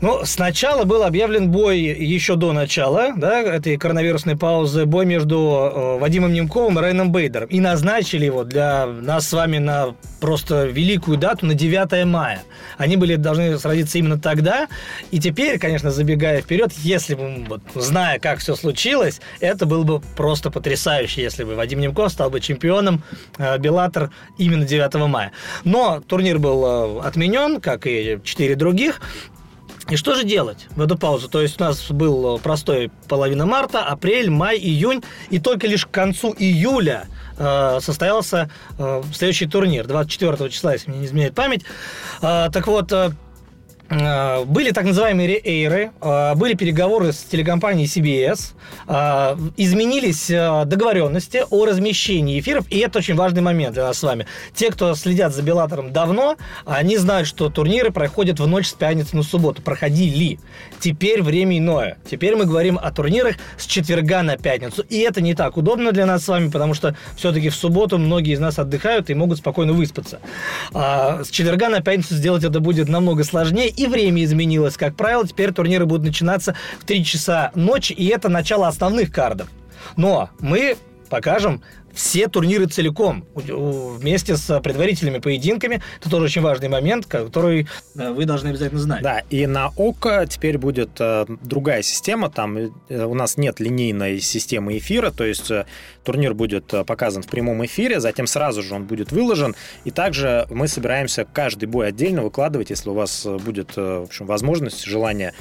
Ну, 0.00 0.20
сначала 0.24 0.84
был 0.84 1.02
объявлен 1.02 1.50
бой 1.50 1.80
еще 1.80 2.36
до 2.36 2.52
начала 2.52 3.12
да, 3.16 3.40
этой 3.40 3.76
коронавирусной 3.76 4.36
паузы, 4.36 4.84
бой 4.84 5.06
между 5.06 5.36
э, 5.38 5.98
Вадимом 5.98 6.32
Немковым 6.32 6.78
и 6.78 6.82
Райном 6.82 7.12
Бейдером. 7.12 7.48
И 7.48 7.60
назначили 7.60 8.26
его 8.26 8.44
для 8.44 8.86
нас 8.86 9.28
с 9.28 9.32
вами 9.32 9.58
на 9.58 9.94
просто 10.20 10.64
великую 10.64 11.18
дату, 11.18 11.46
на 11.46 11.54
9 11.54 12.04
мая. 12.06 12.42
Они 12.78 12.96
были 12.96 13.16
должны 13.16 13.58
сразиться 13.58 13.98
именно 13.98 14.18
тогда. 14.18 14.68
И 15.10 15.18
теперь, 15.18 15.58
конечно, 15.58 15.90
забегая 15.90 16.42
вперед, 16.42 16.72
если 16.78 17.14
бы, 17.14 17.44
вот, 17.48 17.62
зная, 17.74 18.18
как 18.18 18.38
все 18.40 18.54
случилось, 18.54 19.20
это 19.40 19.66
было 19.66 19.82
бы 19.82 20.00
просто 20.16 20.50
потрясающе, 20.50 21.22
если 21.22 21.44
бы 21.44 21.54
Вадим 21.54 21.80
Немков 21.80 22.12
стал 22.12 22.30
бы 22.30 22.40
чемпионом 22.40 23.02
э, 23.38 23.58
Беллатор 23.58 24.10
именно 24.38 24.64
9 24.64 24.94
мая. 25.08 25.32
Но 25.64 26.00
турнир 26.00 26.38
был 26.38 27.00
э, 27.00 27.06
отменен, 27.06 27.60
как 27.60 27.86
и 27.86 28.18
четыре 28.24 28.56
других. 28.56 29.00
И 29.88 29.96
что 29.96 30.14
же 30.14 30.24
делать 30.24 30.66
в 30.74 30.80
эту 30.80 30.98
паузу? 30.98 31.28
То 31.28 31.40
есть 31.40 31.60
у 31.60 31.64
нас 31.64 31.90
был 31.90 32.38
простой 32.38 32.90
половина 33.08 33.46
марта, 33.46 33.84
апрель, 33.84 34.30
май, 34.30 34.58
июнь, 34.58 35.02
и 35.30 35.38
только 35.38 35.66
лишь 35.66 35.86
к 35.86 35.90
концу 35.90 36.34
июля 36.36 37.06
э, 37.38 37.78
состоялся 37.80 38.50
э, 38.78 39.02
следующий 39.14 39.46
турнир, 39.46 39.86
24 39.86 40.50
числа, 40.50 40.72
если 40.72 40.90
мне 40.90 41.00
не 41.00 41.06
изменяет 41.06 41.34
память. 41.34 41.62
Э, 42.20 42.48
так 42.52 42.66
вот, 42.66 42.90
э, 42.92 43.10
Э, 43.10 43.12
были 43.88 44.72
так 44.72 44.84
называемые 44.84 45.28
реэйры, 45.28 45.92
э, 46.00 46.34
были 46.34 46.54
переговоры 46.54 47.12
с 47.12 47.18
телекомпанией 47.18 47.86
CBS, 47.86 48.54
э, 48.88 49.36
изменились 49.56 50.28
договоренности 50.28 51.44
о 51.50 51.64
размещении 51.64 52.40
эфиров, 52.40 52.66
и 52.70 52.78
это 52.78 52.98
очень 52.98 53.14
важный 53.14 53.42
момент 53.42 53.74
для 53.74 53.84
нас 53.84 53.98
с 53.98 54.02
вами. 54.02 54.26
Те, 54.54 54.70
кто 54.70 54.94
следят 54.94 55.34
за 55.34 55.42
Беллатором 55.42 55.92
давно, 55.92 56.36
они 56.64 56.96
знают, 56.96 57.28
что 57.28 57.48
турниры 57.48 57.90
проходят 57.92 58.40
в 58.40 58.46
ночь 58.46 58.68
с 58.68 58.72
пятницы 58.72 59.16
на 59.16 59.22
субботу, 59.22 59.62
проходили. 59.62 60.38
Теперь 60.80 61.22
время 61.22 61.58
иное. 61.58 61.98
Теперь 62.10 62.36
мы 62.36 62.44
говорим 62.44 62.78
о 62.82 62.90
турнирах 62.90 63.36
с 63.56 63.66
четверга 63.66 64.22
на 64.22 64.36
пятницу, 64.36 64.82
и 64.88 64.98
это 64.98 65.20
не 65.20 65.34
так 65.34 65.56
удобно 65.56 65.92
для 65.92 66.06
нас 66.06 66.24
с 66.24 66.28
вами, 66.28 66.50
потому 66.50 66.74
что 66.74 66.96
все-таки 67.16 67.50
в 67.50 67.54
субботу 67.54 67.98
многие 67.98 68.34
из 68.34 68.40
нас 68.40 68.58
отдыхают 68.58 69.10
и 69.10 69.14
могут 69.14 69.38
спокойно 69.38 69.72
выспаться. 69.72 70.20
А 70.72 71.22
с 71.24 71.30
четверга 71.30 71.68
на 71.68 71.80
пятницу 71.80 72.14
сделать 72.14 72.44
это 72.44 72.60
будет 72.60 72.88
намного 72.88 73.24
сложнее, 73.24 73.68
и 73.76 73.86
время 73.86 74.24
изменилось. 74.24 74.76
Как 74.76 74.96
правило, 74.96 75.26
теперь 75.26 75.52
турниры 75.52 75.86
будут 75.86 76.06
начинаться 76.06 76.54
в 76.80 76.84
3 76.84 77.04
часа 77.04 77.52
ночи, 77.54 77.92
и 77.92 78.06
это 78.06 78.28
начало 78.28 78.68
основных 78.68 79.12
кардов. 79.12 79.48
Но 79.96 80.30
мы 80.40 80.76
покажем 81.08 81.62
все 81.96 82.28
турниры 82.28 82.66
целиком, 82.66 83.24
вместе 83.34 84.36
с 84.36 84.60
предварительными 84.60 85.18
поединками. 85.18 85.82
Это 85.98 86.10
тоже 86.10 86.26
очень 86.26 86.42
важный 86.42 86.68
момент, 86.68 87.06
который 87.06 87.66
э, 87.96 88.10
вы 88.12 88.26
должны 88.26 88.48
обязательно 88.48 88.80
знать. 88.80 89.02
Да, 89.02 89.22
и 89.30 89.46
на 89.46 89.72
ОКО 89.76 90.26
теперь 90.28 90.58
будет 90.58 90.90
э, 91.00 91.24
другая 91.42 91.80
система. 91.80 92.28
Там 92.28 92.58
э, 92.58 92.68
у 92.90 93.14
нас 93.14 93.38
нет 93.38 93.60
линейной 93.60 94.20
системы 94.20 94.76
эфира, 94.76 95.10
то 95.10 95.24
есть 95.24 95.50
турнир 96.06 96.34
будет 96.34 96.72
э, 96.72 96.84
показан 96.84 97.22
в 97.22 97.26
прямом 97.26 97.64
эфире, 97.66 98.00
затем 98.00 98.26
сразу 98.26 98.62
же 98.62 98.74
он 98.74 98.84
будет 98.84 99.12
выложен. 99.12 99.54
И 99.84 99.90
также 99.90 100.46
мы 100.50 100.68
собираемся 100.68 101.26
каждый 101.30 101.66
бой 101.66 101.88
отдельно 101.88 102.22
выкладывать, 102.22 102.70
если 102.70 102.88
у 102.88 102.94
вас 102.94 103.26
э, 103.26 103.36
будет 103.36 103.76
в 103.76 104.02
общем, 104.02 104.26
возможность, 104.26 104.84
желание 104.84 105.34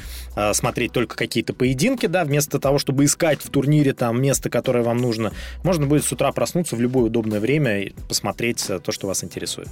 смотреть 0.54 0.92
только 0.92 1.16
какие-то 1.16 1.54
поединки, 1.54 2.08
да, 2.08 2.26
вместо 2.26 2.60
того, 2.60 2.80
чтобы 2.80 3.06
искать 3.06 3.42
в 3.42 3.50
турнире 3.50 3.94
там 3.94 4.22
место, 4.22 4.50
которое 4.50 4.84
вам 4.84 4.98
нужно, 4.98 5.32
можно 5.64 5.86
будет 5.86 6.04
с 6.04 6.12
утра 6.12 6.32
проснуться 6.32 6.76
в 6.76 6.82
любое 6.82 7.06
удобное 7.06 7.40
время 7.40 7.84
и 7.84 7.94
посмотреть 8.10 8.70
то, 8.84 8.92
что 8.92 9.08
вас 9.08 9.24
интересует. 9.24 9.70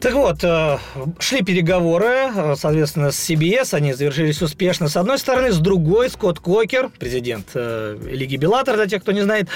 Так 0.00 0.14
вот, 0.14 0.44
э, 0.44 0.78
шли 1.18 1.42
переговоры, 1.42 2.30
э, 2.32 2.54
соответственно, 2.56 3.10
с 3.10 3.18
CBS, 3.18 3.74
они 3.74 3.94
завершились 3.94 4.40
успешно 4.40 4.88
с 4.88 4.96
одной 4.96 5.18
стороны, 5.18 5.50
с 5.50 5.58
другой 5.58 6.08
Скотт 6.08 6.38
Кокер, 6.38 6.90
президент 7.00 7.48
э, 7.54 7.98
Лиги 8.04 8.36
Беллатор, 8.36 8.76
для 8.76 8.86
тех, 8.86 9.02
кто 9.02 9.12
не 9.12 9.22
знает, 9.22 9.48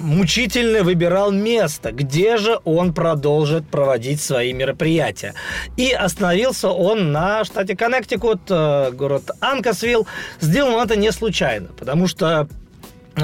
мучительно 0.00 0.82
выбирал 0.82 1.30
место, 1.30 1.92
где 1.92 2.38
же 2.38 2.58
он 2.64 2.92
продолжит 2.92 3.68
проводить 3.68 4.20
свои 4.20 4.52
мероприятия. 4.52 5.34
И 5.76 5.92
остановился 5.92 6.68
он 6.68 7.12
на 7.12 7.44
штате 7.44 7.76
Коннектикут, 7.76 8.40
город 8.48 9.30
Анкасвилл. 9.40 10.06
Сделал 10.40 10.74
он 10.74 10.84
это 10.84 10.96
не 10.96 11.12
случайно, 11.12 11.68
потому 11.78 12.06
что 12.08 12.48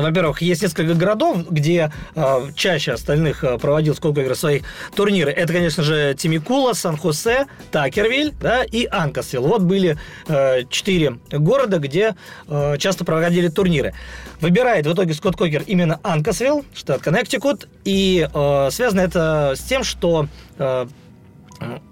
во-первых, 0.01 0.41
есть 0.41 0.63
несколько 0.63 0.95
городов, 0.95 1.51
где 1.51 1.93
э, 2.15 2.51
чаще 2.55 2.93
остальных 2.93 3.45
э, 3.45 3.59
проводил 3.59 3.95
сколько 3.95 4.23
игр 4.23 4.35
своих 4.35 4.63
турниры. 4.95 5.31
Это, 5.31 5.53
конечно 5.53 5.83
же, 5.83 6.15
Тимикула, 6.19 6.73
Сан-Хосе, 6.73 7.47
Такервиль 7.71 8.33
да, 8.41 8.65
и 8.65 8.87
Анкасвилл. 8.91 9.43
Вот 9.43 9.63
были 9.63 9.99
э, 10.29 10.65
четыре 10.71 11.19
города, 11.31 11.79
где 11.79 12.15
э, 12.49 12.77
часто 12.79 13.05
проводили 13.05 13.49
турниры. 13.49 13.93
Выбирает 14.41 14.87
в 14.87 14.93
итоге 14.93 15.13
Скотт 15.13 15.37
Кокер 15.37 15.63
именно 15.67 16.01
Анкасвилл, 16.03 16.65
штат 16.75 17.03
Коннектикут. 17.03 17.69
И 17.85 18.27
э, 18.33 18.69
связано 18.71 19.01
это 19.01 19.53
с 19.57 19.61
тем, 19.61 19.85
что 19.85 20.27
э, 20.59 20.87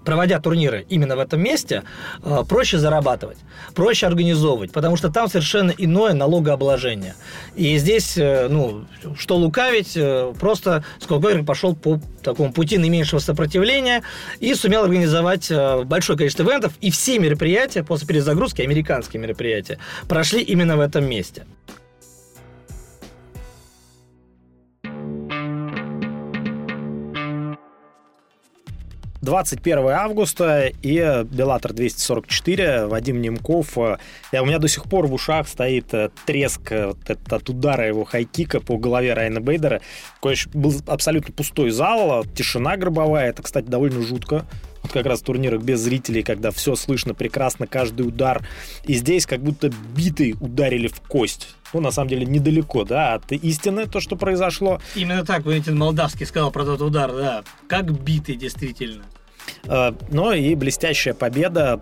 проводя 0.05 0.39
турниры 0.39 0.85
именно 0.89 1.15
в 1.15 1.19
этом 1.19 1.41
месте, 1.41 1.83
э, 2.23 2.43
проще 2.47 2.77
зарабатывать, 2.77 3.37
проще 3.75 4.07
организовывать, 4.07 4.71
потому 4.71 4.97
что 4.97 5.09
там 5.09 5.27
совершенно 5.27 5.71
иное 5.77 6.13
налогообложение. 6.13 7.15
И 7.55 7.77
здесь, 7.77 8.17
э, 8.17 8.47
ну, 8.49 8.85
что 9.17 9.37
лукавить, 9.37 9.93
э, 9.95 10.33
просто 10.39 10.83
Сколгойр 10.99 11.43
пошел 11.43 11.75
по 11.75 11.99
такому 12.23 12.53
пути 12.53 12.77
наименьшего 12.77 13.19
сопротивления 13.19 14.03
и 14.39 14.53
сумел 14.53 14.83
организовать 14.83 15.51
большое 15.85 16.17
количество 16.17 16.43
ивентов, 16.43 16.73
и 16.81 16.91
все 16.91 17.19
мероприятия 17.19 17.83
после 17.83 18.07
перезагрузки, 18.07 18.61
американские 18.61 19.21
мероприятия, 19.21 19.79
прошли 20.07 20.41
именно 20.41 20.77
в 20.77 20.81
этом 20.81 21.05
месте. 21.05 21.45
21 29.21 29.89
августа 29.89 30.71
и 30.81 31.23
Беллатор 31.25 31.73
244, 31.73 32.87
Вадим 32.87 33.21
Немков. 33.21 33.77
Я, 34.31 34.41
у 34.41 34.45
меня 34.45 34.57
до 34.57 34.67
сих 34.67 34.85
пор 34.85 35.05
в 35.07 35.13
ушах 35.13 35.47
стоит 35.47 35.93
э, 35.93 36.09
треск 36.25 36.71
э, 36.71 36.87
вот 36.87 36.97
от 37.09 37.49
удара 37.49 37.87
его 37.87 38.03
хайкика 38.03 38.59
по 38.59 38.77
голове 38.77 39.13
Райана 39.13 39.39
Бейдера. 39.39 39.81
Такой 40.15 40.35
был 40.53 40.73
абсолютно 40.87 41.33
пустой 41.33 41.69
зал, 41.69 42.25
тишина 42.33 42.77
гробовая. 42.77 43.29
Это, 43.29 43.43
кстати, 43.43 43.65
довольно 43.65 44.01
жутко. 44.01 44.45
Вот 44.83 44.91
как 44.91 45.05
раз 45.05 45.21
в 45.21 45.23
турнирах 45.23 45.61
без 45.61 45.79
зрителей, 45.79 46.23
когда 46.23 46.51
все 46.51 46.75
слышно 46.75 47.13
прекрасно, 47.13 47.67
каждый 47.67 48.07
удар. 48.07 48.47
И 48.85 48.93
здесь 48.95 49.25
как 49.25 49.41
будто 49.41 49.71
битый 49.95 50.35
ударили 50.39 50.87
в 50.87 51.01
кость 51.01 51.55
ну, 51.73 51.79
на 51.79 51.91
самом 51.91 52.09
деле, 52.09 52.25
недалеко, 52.25 52.83
да, 52.83 53.13
от 53.13 53.31
истины, 53.31 53.87
то, 53.87 53.99
что 53.99 54.15
произошло. 54.15 54.81
Именно 54.95 55.25
так 55.25 55.45
Валентин 55.45 55.77
Молдавский 55.77 56.25
сказал 56.25 56.51
про 56.51 56.65
тот 56.65 56.81
удар, 56.81 57.11
да, 57.13 57.43
как 57.67 57.91
битый, 57.91 58.35
действительно. 58.35 59.05
Э, 59.65 59.93
но 60.09 60.33
и 60.33 60.55
блестящая 60.55 61.13
победа, 61.13 61.79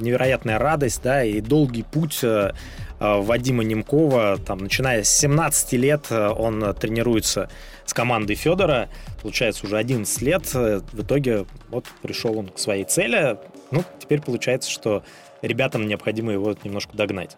невероятная 0.00 0.58
радость, 0.58 1.00
да, 1.02 1.24
и 1.24 1.40
долгий 1.40 1.82
путь 1.82 2.20
э, 2.22 2.52
Вадима 3.00 3.64
Немкова, 3.64 4.38
там, 4.38 4.58
начиная 4.58 5.04
с 5.04 5.10
17 5.10 5.72
лет 5.74 6.10
он 6.10 6.74
тренируется 6.74 7.48
с 7.84 7.94
командой 7.94 8.34
Федора, 8.34 8.88
получается 9.22 9.66
уже 9.66 9.76
11 9.76 10.22
лет, 10.22 10.52
в 10.52 11.02
итоге 11.02 11.46
вот 11.68 11.86
пришел 12.02 12.38
он 12.38 12.48
к 12.48 12.58
своей 12.58 12.84
цели, 12.84 13.38
ну, 13.70 13.84
теперь 13.98 14.20
получается, 14.20 14.70
что 14.70 15.02
ребятам 15.42 15.86
необходимо 15.86 16.32
его 16.32 16.56
немножко 16.64 16.96
догнать. 16.96 17.36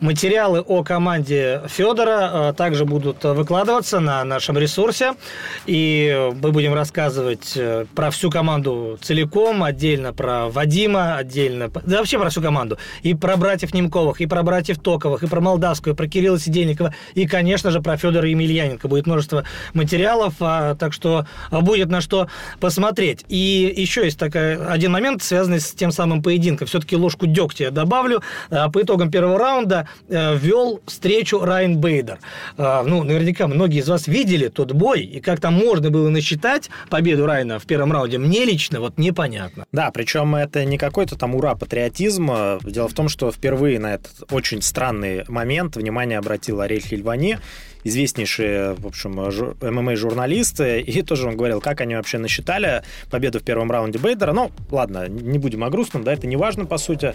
Материалы 0.00 0.60
о 0.60 0.82
команде 0.82 1.62
Федора 1.66 2.30
э, 2.32 2.54
также 2.56 2.84
будут 2.84 3.22
выкладываться 3.24 4.00
на 4.00 4.24
нашем 4.24 4.56
ресурсе. 4.56 5.14
И 5.66 6.30
мы 6.40 6.52
будем 6.52 6.72
рассказывать 6.72 7.52
э, 7.56 7.84
про 7.94 8.10
всю 8.10 8.30
команду 8.30 8.98
целиком, 9.02 9.62
отдельно 9.62 10.12
про 10.12 10.48
Вадима, 10.48 11.16
отдельно, 11.16 11.68
да 11.84 11.98
вообще 11.98 12.18
про 12.18 12.30
всю 12.30 12.40
команду. 12.40 12.78
И 13.02 13.14
про 13.14 13.36
братьев 13.36 13.74
Немковых, 13.74 14.20
и 14.20 14.26
про 14.26 14.42
братьев 14.42 14.78
Токовых, 14.78 15.22
и 15.22 15.26
про 15.26 15.40
Молдавскую, 15.40 15.94
и 15.94 15.96
про 15.96 16.08
Кирилла 16.08 16.38
Сидельникова, 16.38 16.94
и, 17.14 17.26
конечно 17.26 17.70
же, 17.70 17.80
про 17.80 17.96
Федора 17.96 18.28
Емельяненко. 18.28 18.88
Будет 18.88 19.06
множество 19.06 19.44
материалов, 19.74 20.34
а, 20.40 20.74
так 20.76 20.92
что 20.92 21.26
будет 21.50 21.88
на 21.88 22.00
что 22.00 22.28
посмотреть. 22.58 23.24
И 23.28 23.72
еще 23.76 24.04
есть 24.04 24.18
такой 24.18 24.56
один 24.56 24.92
момент, 24.92 25.22
связанный 25.22 25.60
с 25.60 25.72
тем 25.72 25.92
самым 25.92 26.22
поединком. 26.22 26.66
Все-таки 26.66 26.96
ложку 26.96 27.26
дегтя 27.26 27.64
я 27.64 27.70
добавлю. 27.70 28.22
А, 28.50 28.70
по 28.70 28.80
итогам 28.82 29.10
первого 29.10 29.38
раунда 29.38 29.79
э, 30.08 30.36
вел 30.36 30.80
встречу 30.86 31.40
Райан 31.40 31.78
Бейдер. 31.78 32.18
Э, 32.56 32.82
ну, 32.84 33.02
наверняка 33.02 33.46
многие 33.46 33.80
из 33.80 33.88
вас 33.88 34.06
видели 34.06 34.48
тот 34.48 34.72
бой, 34.72 35.02
и 35.02 35.20
как 35.20 35.40
там 35.40 35.54
можно 35.54 35.90
было 35.90 36.08
насчитать 36.08 36.70
победу 36.88 37.26
Райана 37.26 37.58
в 37.58 37.66
первом 37.66 37.92
раунде, 37.92 38.18
мне 38.18 38.44
лично 38.44 38.80
вот 38.80 38.98
непонятно. 38.98 39.64
Да, 39.72 39.90
причем 39.90 40.34
это 40.34 40.64
не 40.64 40.78
какой-то 40.78 41.16
там 41.16 41.34
ура-патриотизм. 41.34 42.60
Дело 42.62 42.88
в 42.88 42.94
том, 42.94 43.08
что 43.08 43.30
впервые 43.30 43.78
на 43.78 43.94
этот 43.94 44.12
очень 44.30 44.62
странный 44.62 45.24
момент 45.28 45.76
внимание 45.76 46.18
обратил 46.18 46.60
Арель 46.60 46.82
Хильвани, 46.82 47.38
известнейшие, 47.84 48.74
в 48.74 48.86
общем, 48.86 49.12
ММА-журналисты, 49.60 50.80
и 50.80 51.02
тоже 51.10 51.28
он 51.28 51.36
говорил, 51.36 51.60
как 51.60 51.80
они 51.80 51.94
вообще 51.94 52.18
насчитали 52.18 52.82
победу 53.10 53.40
в 53.40 53.42
первом 53.42 53.70
раунде 53.70 53.98
Бейдера. 53.98 54.32
Ну, 54.32 54.50
ладно, 54.70 55.08
не 55.08 55.38
будем 55.38 55.64
о 55.64 55.70
грустном, 55.70 56.04
да, 56.04 56.12
это 56.12 56.26
не 56.26 56.36
важно, 56.36 56.66
по 56.66 56.78
сути. 56.78 57.14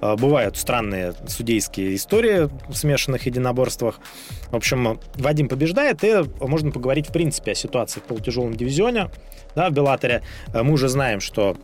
А, 0.00 0.16
бывают 0.16 0.56
странные 0.56 1.14
судейские 1.26 1.94
истории 1.94 2.50
в 2.68 2.74
смешанных 2.74 3.26
единоборствах. 3.26 4.00
В 4.50 4.56
общем, 4.56 5.00
Вадим 5.14 5.48
побеждает, 5.48 6.04
и 6.04 6.24
можно 6.40 6.70
поговорить, 6.70 7.08
в 7.08 7.12
принципе, 7.12 7.52
о 7.52 7.54
ситуации 7.54 8.00
в 8.00 8.04
полутяжелом 8.04 8.54
дивизионе, 8.54 9.10
да, 9.54 9.70
в 9.70 9.72
Беллаторе. 9.72 10.22
Мы 10.52 10.72
уже 10.72 10.88
знаем, 10.88 11.20
что 11.20 11.56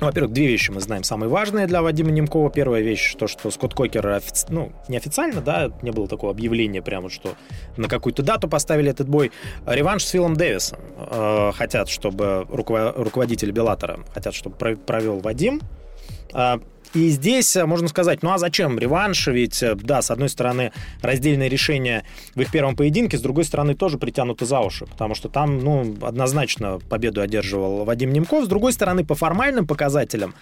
во-первых, 0.00 0.32
две 0.32 0.46
вещи 0.46 0.70
мы 0.70 0.80
знаем 0.80 1.02
самые 1.04 1.30
важные 1.30 1.66
для 1.66 1.80
Вадима 1.80 2.10
Немкова. 2.10 2.50
Первая 2.50 2.82
вещь, 2.82 3.14
то, 3.14 3.26
что 3.26 3.50
Скотт 3.50 3.74
Кокер, 3.74 4.06
офици... 4.06 4.46
ну, 4.50 4.72
неофициально, 4.88 5.40
да, 5.40 5.70
не 5.82 5.90
было 5.90 6.06
такого 6.06 6.32
объявления 6.32 6.82
прямо, 6.82 7.08
что 7.08 7.34
на 7.76 7.88
какую-то 7.88 8.22
дату 8.22 8.48
поставили 8.48 8.90
этот 8.90 9.08
бой. 9.08 9.32
Реванш 9.66 10.04
с 10.04 10.10
Филом 10.10 10.34
Дэвисом. 10.34 10.78
Э, 10.98 11.52
хотят, 11.54 11.88
чтобы 11.88 12.46
руководитель 12.50 13.52
Беллатора, 13.52 14.00
хотят, 14.12 14.34
чтобы 14.34 14.56
провел 14.56 15.20
Вадим. 15.20 15.60
И 16.96 17.10
здесь 17.10 17.54
э, 17.56 17.66
можно 17.66 17.88
сказать, 17.88 18.22
ну 18.22 18.32
а 18.32 18.38
зачем 18.38 18.78
реванш? 18.78 19.26
Ведь, 19.26 19.62
э, 19.62 19.74
да, 19.74 20.00
с 20.00 20.10
одной 20.10 20.30
стороны, 20.30 20.72
раздельное 21.02 21.48
решение 21.48 22.04
в 22.34 22.40
их 22.40 22.50
первом 22.50 22.74
поединке, 22.74 23.18
с 23.18 23.20
другой 23.20 23.44
стороны, 23.44 23.74
тоже 23.74 23.98
притянуто 23.98 24.46
за 24.46 24.60
уши, 24.60 24.86
потому 24.86 25.14
что 25.14 25.28
там, 25.28 25.62
ну, 25.62 25.94
однозначно 26.00 26.78
победу 26.88 27.20
одерживал 27.20 27.84
Вадим 27.84 28.14
Немков. 28.14 28.46
С 28.46 28.48
другой 28.48 28.72
стороны, 28.72 29.04
по 29.04 29.14
формальным 29.14 29.66
показателям 29.66 30.34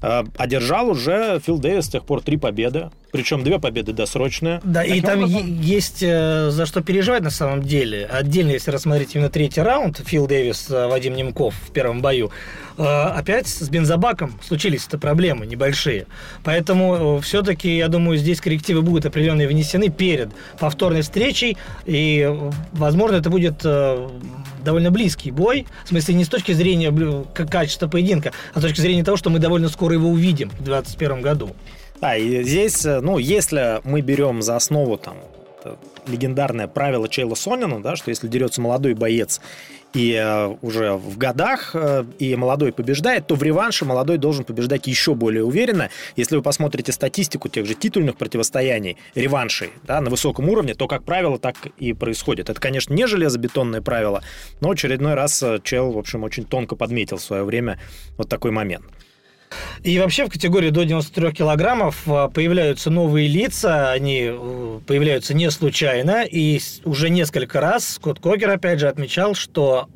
э, 0.00 0.22
одержал 0.36 0.90
уже 0.90 1.40
Фил 1.44 1.58
Дэвис 1.58 1.86
с 1.86 1.88
тех 1.88 2.04
пор 2.04 2.22
три 2.22 2.36
победы. 2.36 2.90
Причем 3.10 3.42
две 3.42 3.58
победы 3.58 3.92
досрочные. 3.92 4.60
Да, 4.62 4.82
Таким 4.82 4.96
и 4.96 5.00
там 5.00 5.18
образом... 5.24 5.60
есть 5.60 6.02
э, 6.02 6.50
за 6.50 6.66
что 6.66 6.82
переживать 6.82 7.22
на 7.22 7.30
самом 7.30 7.62
деле. 7.62 8.06
Отдельно, 8.06 8.52
если 8.52 8.70
рассмотреть 8.70 9.16
именно 9.16 9.30
третий 9.30 9.60
раунд, 9.60 10.02
Фил 10.06 10.28
Дэвис, 10.28 10.68
Вадим 10.68 11.14
Немков 11.16 11.54
в 11.66 11.72
первом 11.72 12.00
бою, 12.00 12.30
опять 12.78 13.46
с 13.46 13.68
бензобаком 13.68 14.38
случились 14.42 14.86
это 14.86 14.98
проблемы 14.98 15.46
небольшие. 15.46 16.06
Поэтому 16.44 17.20
все-таки, 17.20 17.76
я 17.76 17.88
думаю, 17.88 18.18
здесь 18.18 18.40
коррективы 18.40 18.82
будут 18.82 19.06
определенные 19.06 19.48
внесены 19.48 19.88
перед 19.88 20.30
повторной 20.58 21.02
встречей. 21.02 21.56
И, 21.84 22.30
возможно, 22.72 23.16
это 23.16 23.30
будет 23.30 23.64
довольно 24.64 24.90
близкий 24.90 25.30
бой. 25.30 25.66
В 25.84 25.88
смысле, 25.88 26.14
не 26.14 26.24
с 26.24 26.28
точки 26.28 26.52
зрения 26.52 26.92
качества 27.46 27.88
поединка, 27.88 28.32
а 28.52 28.58
с 28.58 28.62
точки 28.62 28.80
зрения 28.80 29.04
того, 29.04 29.16
что 29.16 29.30
мы 29.30 29.38
довольно 29.38 29.68
скоро 29.68 29.94
его 29.94 30.08
увидим 30.08 30.50
в 30.50 30.62
2021 30.62 31.22
году. 31.22 31.56
Да, 32.00 32.16
и 32.16 32.42
здесь, 32.42 32.84
э, 32.84 33.00
ну, 33.00 33.18
если 33.18 33.80
мы 33.84 34.02
берем 34.02 34.42
за 34.42 34.56
основу 34.56 34.98
там 34.98 35.16
легендарное 36.06 36.68
правило 36.68 37.08
Чейла 37.08 37.34
Сонина, 37.34 37.82
да, 37.82 37.96
что 37.96 38.10
если 38.10 38.28
дерется 38.28 38.60
молодой 38.60 38.94
боец 38.94 39.40
и 39.94 40.12
э, 40.12 40.56
уже 40.62 40.92
в 40.94 41.16
годах, 41.16 41.70
э, 41.74 42.04
и 42.18 42.36
молодой 42.36 42.72
побеждает, 42.72 43.26
то 43.26 43.34
в 43.34 43.42
реванше 43.42 43.84
молодой 43.84 44.18
должен 44.18 44.44
побеждать 44.44 44.86
еще 44.86 45.14
более 45.14 45.44
уверенно. 45.44 45.90
Если 46.16 46.36
вы 46.36 46.42
посмотрите 46.42 46.92
статистику 46.92 47.48
тех 47.48 47.66
же 47.66 47.74
титульных 47.74 48.16
противостояний, 48.16 48.96
реваншей 49.14 49.70
да, 49.84 50.00
на 50.00 50.10
высоком 50.10 50.48
уровне, 50.48 50.74
то, 50.74 50.86
как 50.86 51.04
правило, 51.04 51.38
так 51.38 51.56
и 51.78 51.92
происходит. 51.92 52.50
Это, 52.50 52.60
конечно, 52.60 52.92
не 52.92 53.06
железобетонное 53.06 53.80
правило, 53.80 54.22
но 54.60 54.70
очередной 54.70 55.14
раз 55.14 55.42
э, 55.42 55.60
Чел, 55.62 55.92
в 55.92 55.98
общем, 55.98 56.24
очень 56.24 56.44
тонко 56.44 56.76
подметил 56.76 57.16
в 57.16 57.22
свое 57.22 57.44
время 57.44 57.78
вот 58.16 58.28
такой 58.28 58.50
момент. 58.50 58.84
И 59.82 59.98
вообще 59.98 60.26
в 60.26 60.30
категории 60.30 60.70
до 60.70 60.84
93 60.84 61.32
килограммов 61.32 62.02
появляются 62.04 62.90
новые 62.90 63.28
лица, 63.28 63.92
они 63.92 64.32
появляются 64.86 65.34
не 65.34 65.50
случайно, 65.50 66.24
и 66.24 66.60
уже 66.84 67.10
несколько 67.10 67.60
раз 67.60 67.94
Скотт 67.94 68.20
Кокер, 68.20 68.50
опять 68.50 68.80
же, 68.80 68.88
отмечал, 68.88 69.34
что 69.34 69.88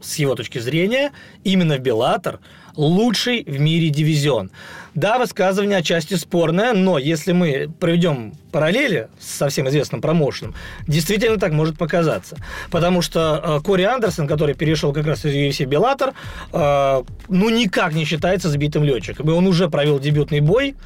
с 0.00 0.16
его 0.16 0.34
точки 0.34 0.58
зрения, 0.58 1.12
именно 1.44 1.76
в 1.76 1.80
Беллатор 1.80 2.40
лучший 2.76 3.42
в 3.44 3.58
мире 3.58 3.88
дивизион. 3.88 4.50
Да, 4.94 5.18
высказывание 5.18 5.78
отчасти 5.78 6.14
спорное, 6.14 6.72
но 6.72 6.98
если 6.98 7.32
мы 7.32 7.70
проведем 7.80 8.32
параллели 8.50 9.08
со 9.18 9.48
всем 9.48 9.68
известным 9.68 10.00
промоушеном, 10.00 10.54
действительно 10.86 11.38
так 11.38 11.52
может 11.52 11.76
показаться. 11.76 12.36
Потому 12.70 13.02
что 13.02 13.42
э, 13.42 13.60
Кори 13.62 13.82
Андерсон, 13.82 14.26
который 14.26 14.54
перешел 14.54 14.92
как 14.92 15.06
раз 15.06 15.24
из 15.24 15.34
UFC 15.34 15.66
Беллатор, 15.66 16.14
э, 16.52 17.02
ну 17.28 17.50
никак 17.50 17.92
не 17.92 18.04
считается 18.04 18.48
сбитым 18.48 18.84
летчиком. 18.84 19.28
И 19.28 19.32
он 19.32 19.46
уже 19.46 19.68
провел 19.68 19.98
дебютный 19.98 20.40
бой, 20.40 20.76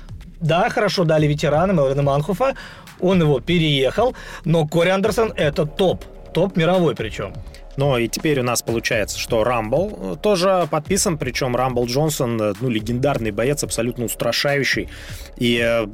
да, 0.40 0.68
хорошо 0.70 1.04
дали 1.04 1.26
ветеранам 1.26 1.78
Элвина 1.80 2.02
Манхуфа, 2.02 2.54
он 2.98 3.20
его 3.20 3.40
переехал, 3.40 4.14
но 4.44 4.66
Кори 4.66 4.88
Андерсон 4.88 5.32
это 5.36 5.66
топ, 5.66 6.04
топ 6.34 6.56
мировой 6.56 6.96
причем. 6.96 7.32
Но 7.76 7.98
и 7.98 8.08
теперь 8.08 8.40
у 8.40 8.42
нас 8.42 8.62
получается, 8.62 9.18
что 9.18 9.44
Рамбл 9.44 10.16
тоже 10.22 10.66
подписан, 10.70 11.18
причем 11.18 11.56
Рамбл 11.56 11.86
Джонсон, 11.86 12.40
э, 12.40 12.52
ну, 12.60 12.68
легендарный 12.68 13.30
боец, 13.30 13.62
абсолютно 13.64 14.04
устрашающий. 14.04 14.88
И 15.36 15.58
э, 15.62 15.86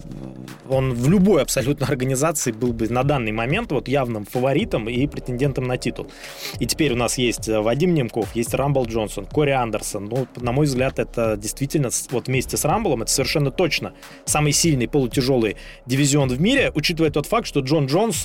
он 0.68 0.94
в 0.94 1.08
любой 1.08 1.42
абсолютно 1.42 1.86
организации 1.88 2.52
был 2.52 2.72
бы 2.72 2.88
на 2.88 3.02
данный 3.02 3.32
момент 3.32 3.72
вот 3.72 3.88
явным 3.88 4.24
фаворитом 4.24 4.88
и 4.88 5.06
претендентом 5.06 5.64
на 5.64 5.76
титул. 5.76 6.08
И 6.60 6.66
теперь 6.66 6.92
у 6.92 6.96
нас 6.96 7.18
есть 7.18 7.48
э, 7.48 7.60
Вадим 7.60 7.94
Немков, 7.94 8.34
есть 8.34 8.54
Рамбл 8.54 8.86
Джонсон, 8.86 9.26
Кори 9.26 9.50
Андерсон. 9.50 10.06
Ну, 10.06 10.26
на 10.36 10.52
мой 10.52 10.66
взгляд, 10.66 10.98
это 10.98 11.36
действительно 11.36 11.90
вот 12.10 12.28
вместе 12.28 12.56
с 12.56 12.64
Рамблом, 12.64 13.02
это 13.02 13.12
совершенно 13.12 13.50
точно 13.50 13.92
самый 14.24 14.52
сильный 14.52 14.88
полутяжелый 14.88 15.56
дивизион 15.86 16.28
в 16.28 16.40
мире, 16.40 16.72
учитывая 16.74 17.10
тот 17.10 17.26
факт, 17.26 17.46
что 17.46 17.60
Джон 17.60 17.86
Джонс 17.86 18.24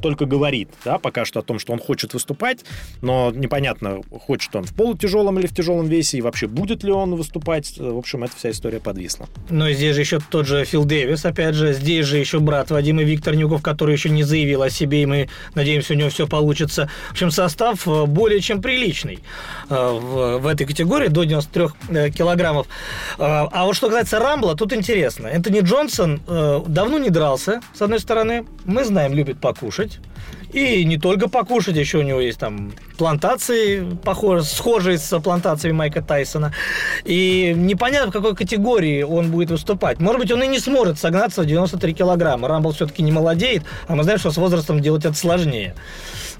только 0.00 0.26
говорит, 0.26 0.68
да, 0.84 0.98
пока 0.98 1.24
что 1.24 1.40
о 1.40 1.42
том, 1.42 1.58
что 1.58 1.72
он 1.72 1.78
хочет 1.78 2.14
выступать, 2.14 2.64
но 3.02 3.30
непонятно, 3.30 4.00
хочет 4.26 4.54
он 4.56 4.64
в 4.64 4.74
полутяжелом 4.74 5.38
или 5.38 5.46
в 5.46 5.54
тяжелом 5.54 5.86
весе, 5.86 6.18
и 6.18 6.20
вообще 6.20 6.46
будет 6.46 6.84
ли 6.84 6.92
он 6.92 7.14
выступать. 7.14 7.78
В 7.78 7.98
общем, 7.98 8.24
эта 8.24 8.36
вся 8.36 8.50
история 8.50 8.80
подвисла. 8.80 9.28
Но 9.50 9.70
здесь 9.70 9.94
же 9.94 10.00
еще 10.00 10.18
тот 10.20 10.46
же 10.46 10.64
Фил 10.64 10.84
Дэвис, 10.84 11.24
опять 11.24 11.54
же, 11.54 11.72
здесь 11.72 12.06
же 12.06 12.18
еще 12.18 12.40
брат 12.40 12.70
Вадима 12.70 13.02
Виктор 13.02 13.34
Нюков, 13.34 13.62
который 13.62 13.92
еще 13.92 14.10
не 14.10 14.22
заявил 14.22 14.62
о 14.62 14.70
себе, 14.70 15.02
и 15.02 15.06
мы 15.06 15.28
надеемся, 15.54 15.94
у 15.94 15.96
него 15.96 16.10
все 16.10 16.26
получится. 16.26 16.88
В 17.08 17.12
общем, 17.12 17.30
состав 17.30 17.86
э, 17.86 18.06
более 18.06 18.40
чем 18.40 18.62
приличный 18.62 19.18
э, 19.68 19.74
в, 19.74 20.46
этой 20.46 20.66
категории, 20.66 21.08
до 21.08 21.24
93 21.24 21.66
э, 21.88 22.10
килограммов. 22.10 22.66
А 23.18 23.64
вот 23.64 23.76
что 23.76 23.88
касается 23.88 24.18
Рамбла, 24.18 24.54
тут 24.54 24.72
интересно. 24.72 25.26
Энтони 25.28 25.60
Джонсон 25.60 26.20
давно 26.66 26.98
не 26.98 27.10
дрался, 27.10 27.60
с 27.74 27.82
одной 27.82 28.00
стороны. 28.00 28.44
Мы 28.64 28.84
знаем, 28.84 29.14
любит 29.14 29.40
покушать. 29.40 29.83
И 30.52 30.84
не 30.84 30.98
только 30.98 31.28
покушать, 31.28 31.76
еще 31.76 31.98
у 31.98 32.02
него 32.02 32.20
есть 32.20 32.38
там 32.38 32.72
плантации, 32.96 33.84
похожие, 34.04 34.44
схожие 34.44 34.98
с 34.98 35.20
плантациями 35.20 35.76
Майка 35.76 36.02
Тайсона. 36.02 36.52
И 37.04 37.52
непонятно, 37.56 38.10
в 38.10 38.12
какой 38.12 38.34
категории 38.34 39.02
он 39.02 39.30
будет 39.30 39.50
выступать. 39.50 40.00
Может 40.00 40.20
быть, 40.20 40.32
он 40.32 40.42
и 40.42 40.46
не 40.46 40.58
сможет 40.58 40.98
согнаться 40.98 41.42
в 41.42 41.46
93 41.46 41.94
килограмма. 41.94 42.48
Рамбл 42.48 42.72
все-таки 42.72 43.02
не 43.02 43.12
молодеет, 43.12 43.62
а 43.88 43.94
мы 43.94 44.02
знаем, 44.02 44.18
что 44.18 44.30
с 44.30 44.36
возрастом 44.36 44.80
делать 44.80 45.04
это 45.04 45.14
сложнее. 45.14 45.74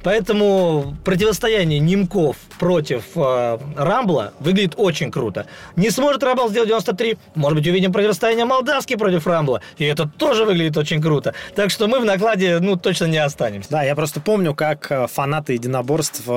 Поэтому 0.04 0.94
противостояние 1.02 1.80
Немков 1.80 2.36
против 2.58 3.04
э, 3.16 3.58
Рамбла 3.74 4.34
выглядит 4.38 4.74
очень 4.76 5.10
круто. 5.10 5.46
Не 5.76 5.88
сможет 5.88 6.22
Рамбл 6.22 6.50
сделать 6.50 6.68
93, 6.68 7.16
может 7.34 7.58
быть, 7.58 7.66
увидим 7.66 7.90
противостояние 7.90 8.44
Молдавский 8.44 8.98
против 8.98 9.26
Рамбла, 9.26 9.62
и 9.78 9.84
это 9.84 10.06
тоже 10.06 10.44
выглядит 10.44 10.76
очень 10.76 11.00
круто. 11.00 11.32
Так 11.56 11.70
что 11.70 11.88
мы 11.88 12.00
в 12.00 12.04
накладе, 12.04 12.58
ну, 12.60 12.76
точно 12.76 13.06
не 13.06 13.16
останемся. 13.16 13.70
Да, 13.70 13.82
я 13.82 13.94
просто 13.94 14.20
помню, 14.20 14.54
как 14.54 14.92
э, 14.92 15.06
фанаты 15.06 15.54
единоборств 15.54 16.22
э, 16.26 16.30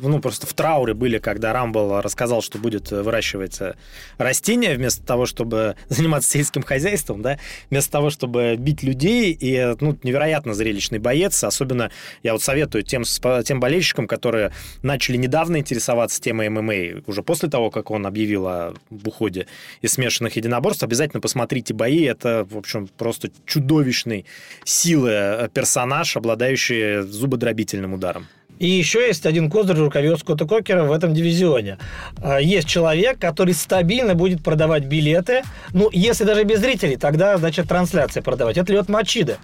ну, 0.00 0.20
просто 0.20 0.46
в 0.46 0.52
трауре 0.52 0.94
были, 0.94 1.18
когда 1.18 1.52
Рамбл 1.52 2.00
рассказал, 2.00 2.42
что 2.42 2.58
будет 2.58 2.90
выращивать 2.90 3.60
э, 3.60 3.74
растения 4.18 4.74
вместо 4.74 5.04
того, 5.04 5.26
чтобы 5.26 5.76
заниматься 5.88 6.30
сельским 6.30 6.62
хозяйством, 6.62 7.22
да, 7.22 7.38
вместо 7.70 7.92
того, 7.92 8.10
чтобы 8.10 8.56
бить 8.56 8.82
людей. 8.82 9.36
И, 9.38 9.74
ну, 9.80 9.96
невероятно 10.02 10.54
зрелищный 10.54 10.98
боец. 10.98 11.42
Особенно 11.44 11.90
я 12.22 12.32
вот 12.32 12.42
советую 12.42 12.82
тем, 12.82 13.04
тем 13.44 13.60
болельщикам, 13.60 14.06
которые 14.06 14.52
начали 14.82 15.16
недавно 15.16 15.58
интересоваться 15.58 16.20
темой 16.20 16.48
ММА, 16.48 17.02
уже 17.06 17.22
после 17.22 17.48
того, 17.48 17.70
как 17.70 17.90
он 17.90 18.06
объявил 18.06 18.46
о 18.46 18.74
уходе 19.04 19.46
из 19.80 19.92
смешанных 19.92 20.36
единоборств, 20.36 20.82
обязательно 20.82 21.20
посмотрите 21.20 21.74
бои. 21.74 22.02
Это, 22.02 22.46
в 22.48 22.56
общем, 22.56 22.88
просто 22.98 23.30
чудовищный 23.46 24.26
силы 24.64 25.10
э, 25.10 25.48
персонаж, 25.52 26.16
обладающий 26.16 27.02
зубодробительным 27.02 27.94
ударом. 27.94 28.26
И 28.58 28.68
еще 28.68 29.06
есть 29.06 29.26
один 29.26 29.50
козырь 29.50 29.76
рукаве 29.76 30.16
Скотта 30.16 30.46
Кокера 30.46 30.84
в 30.84 30.92
этом 30.92 31.12
дивизионе. 31.12 31.78
А, 32.22 32.38
есть 32.38 32.68
человек, 32.68 33.18
который 33.18 33.54
стабильно 33.54 34.14
будет 34.14 34.42
продавать 34.42 34.84
билеты. 34.84 35.42
Ну, 35.72 35.90
если 35.92 36.24
даже 36.24 36.44
без 36.44 36.60
зрителей, 36.60 36.96
тогда, 36.96 37.36
значит, 37.36 37.68
трансляции 37.68 38.20
продавать. 38.20 38.56
Это 38.56 38.72
Лед 38.72 38.88
Мачида, 38.88 39.38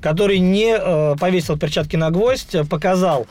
который 0.00 0.38
не 0.38 0.74
э, 0.76 1.16
повесил 1.20 1.58
перчатки 1.58 1.96
на 1.96 2.10
гвоздь, 2.10 2.56
показал, 2.68 3.26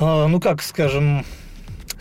э, 0.00 0.26
ну, 0.28 0.40
как 0.40 0.62
скажем, 0.62 1.24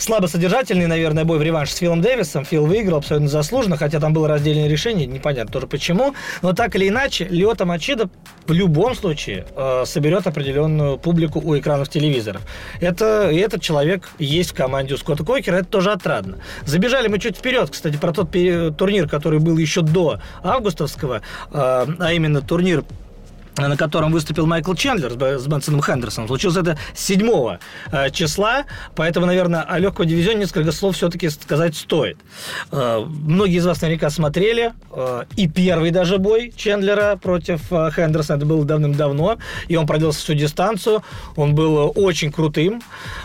слабосодержательный, 0.02 0.88
наверное, 0.88 1.26
бой 1.26 1.38
в 1.38 1.42
реванш 1.42 1.72
с 1.72 1.78
Филом 1.78 2.02
Дэвисом. 2.02 2.46
Фил 2.46 2.66
выиграл 2.66 2.98
абсолютно 2.98 3.30
заслуженно, 3.30 3.78
хотя 3.78 4.00
там 4.00 4.14
было 4.14 4.28
раздельное 4.28 4.68
решение, 4.68 5.06
непонятно 5.06 5.52
тоже 5.52 5.68
почему. 5.68 6.14
Но 6.42 6.54
так 6.54 6.76
или 6.76 6.88
иначе, 6.88 7.26
Лиота 7.26 7.66
Мачида 7.66 8.10
в 8.48 8.52
любом 8.52 8.96
случае 8.96 9.46
э, 9.56 9.84
соберет 9.86 10.28
определенную 10.28 10.98
публику 10.98 11.40
у 11.40 11.58
экранов 11.58 11.90
телевизоров. 11.90 12.42
Это, 12.80 13.30
и 13.30 13.38
этот 13.38 13.62
человек 13.62 14.10
есть 14.20 14.52
в 14.52 14.54
команде 14.54 14.96
у 14.96 14.98
Скотта 14.98 15.24
Койкера, 15.24 15.58
это 15.58 15.68
тоже 15.68 15.92
отрадно. 15.92 16.38
Забежали 16.66 17.08
мы 17.08 17.20
чуть 17.20 17.38
вперед, 17.38 17.70
кстати, 17.70 17.98
про 17.98 18.12
тот 18.12 18.32
турнир, 18.32 19.08
который 19.08 19.40
был 19.40 19.58
еще 19.58 19.82
до 19.82 20.20
августовского, 20.44 21.18
э, 21.18 21.22
а 21.52 22.14
именно 22.14 22.42
турнир 22.42 22.84
на 23.58 23.78
котором 23.78 24.12
выступил 24.12 24.46
Майкл 24.46 24.74
Чендлер 24.74 25.12
с 25.12 25.48
Бенсоном 25.48 25.82
Хендерсоном. 25.82 26.28
Случилось 26.28 26.58
это 26.58 26.78
7 26.94 27.58
э, 27.92 28.10
числа, 28.12 28.66
поэтому, 28.96 29.26
наверное, 29.26 29.62
о 29.62 29.78
легком 29.80 30.08
дивизионе 30.08 30.42
несколько 30.42 30.72
слов 30.72 30.96
все-таки 30.96 31.30
сказать 31.30 31.76
стоит. 31.76 32.18
Э, 32.72 33.04
многие 33.06 33.58
из 33.58 33.66
вас 33.66 33.82
наверняка 33.82 34.10
смотрели 34.10 34.74
э, 34.92 35.26
и 35.36 35.48
первый 35.48 35.92
даже 35.92 36.18
бой 36.18 36.54
Чендлера 36.56 37.18
против 37.22 37.62
Хендерсона, 37.70 38.38
это 38.38 38.46
было 38.46 38.64
давным-давно, 38.64 39.38
и 39.68 39.76
он 39.76 39.86
продлился 39.86 40.20
всю 40.20 40.34
дистанцию, 40.34 41.04
он 41.36 41.54
был 41.56 41.92
очень 41.96 42.32
крутым. 42.32 42.82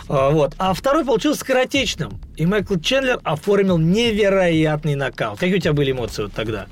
Вот. 0.07 0.53
А 0.57 0.73
второй 0.73 1.05
получился 1.05 1.41
скоротечным, 1.41 2.19
и 2.35 2.45
Майкл 2.45 2.75
Чендлер 2.75 3.19
оформил 3.23 3.77
невероятный 3.77 4.95
нокаут. 4.95 5.39
Какие 5.39 5.57
у 5.57 5.59
тебя 5.59 5.73
были 5.73 5.91
эмоции 5.91 6.23
вот 6.23 6.33
тогда? 6.33 6.67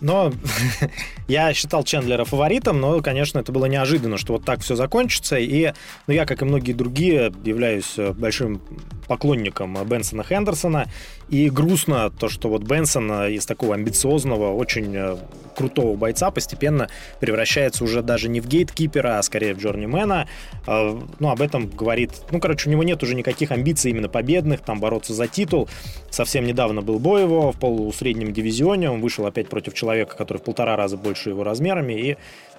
Но 0.00 0.32
я 1.28 1.52
считал 1.54 1.84
Чендлера 1.84 2.24
фаворитом, 2.24 2.80
но, 2.80 3.00
конечно, 3.00 3.38
это 3.38 3.52
было 3.52 3.66
неожиданно, 3.66 4.18
что 4.18 4.34
вот 4.34 4.44
так 4.44 4.60
все 4.60 4.76
закончится. 4.76 5.36
И 5.36 5.72
ну, 6.06 6.14
я, 6.14 6.26
как 6.26 6.42
и 6.42 6.44
многие 6.44 6.72
другие, 6.72 7.32
являюсь 7.44 7.94
э, 7.96 8.12
большим 8.12 8.60
поклонником 9.06 9.76
Бенсона 9.86 10.22
Хендерсона. 10.22 10.86
И 11.28 11.48
грустно 11.48 12.10
то, 12.10 12.28
что 12.28 12.48
вот 12.48 12.62
Бенсон 12.62 13.10
из 13.28 13.46
такого 13.46 13.74
амбициозного, 13.74 14.54
очень 14.54 14.94
э, 14.94 15.16
крутого 15.56 15.96
бойца 15.96 16.30
постепенно 16.30 16.88
превращается 17.20 17.84
уже 17.84 18.02
даже 18.02 18.28
не 18.28 18.40
в 18.40 18.46
гейткипера, 18.46 19.18
а 19.18 19.22
скорее 19.22 19.54
в 19.54 19.58
джорнимена. 19.58 20.28
Э, 20.66 21.00
ну, 21.18 21.30
об 21.30 21.40
этом 21.40 21.68
говорит... 21.68 22.12
Ну, 22.30 22.40
короче, 22.40 22.68
у 22.68 22.72
него 22.72 22.82
нет 22.82 23.02
уже 23.02 23.14
никаких 23.14 23.50
амбиций 23.52 23.90
именно 23.90 24.08
победных, 24.08 24.60
там 24.60 24.80
бороться 24.80 25.14
за 25.14 25.26
титул. 25.26 25.68
Совсем 26.10 26.44
недавно 26.44 26.82
был 26.82 26.98
бой 26.98 27.22
его 27.22 27.52
в 27.52 27.58
полусреднем 27.58 28.32
дивизионе. 28.32 28.90
Он 28.90 29.00
вышел 29.00 29.26
опять 29.26 29.48
против 29.48 29.74
человека, 29.74 30.16
который 30.16 30.38
в 30.38 30.42
полтора 30.42 30.76
раза 30.76 30.96
больше 30.96 31.30
его 31.30 31.42
размерами 31.42 31.92
и, 31.94 32.16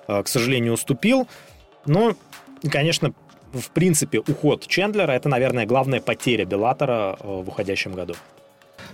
э, 0.08 0.24
к 0.24 0.28
сожалению, 0.28 0.74
уступил. 0.74 1.28
Но, 1.86 2.16
конечно, 2.72 3.14
в 3.56 3.70
принципе, 3.72 4.20
уход 4.20 4.68
Чендлера– 4.68 5.12
это, 5.14 5.30
наверное, 5.30 5.66
главная 5.66 6.02
потеря 6.02 6.46
Беллатора 6.46 7.18
в 7.22 7.48
уходящем 7.48 7.94
году. 7.94 8.16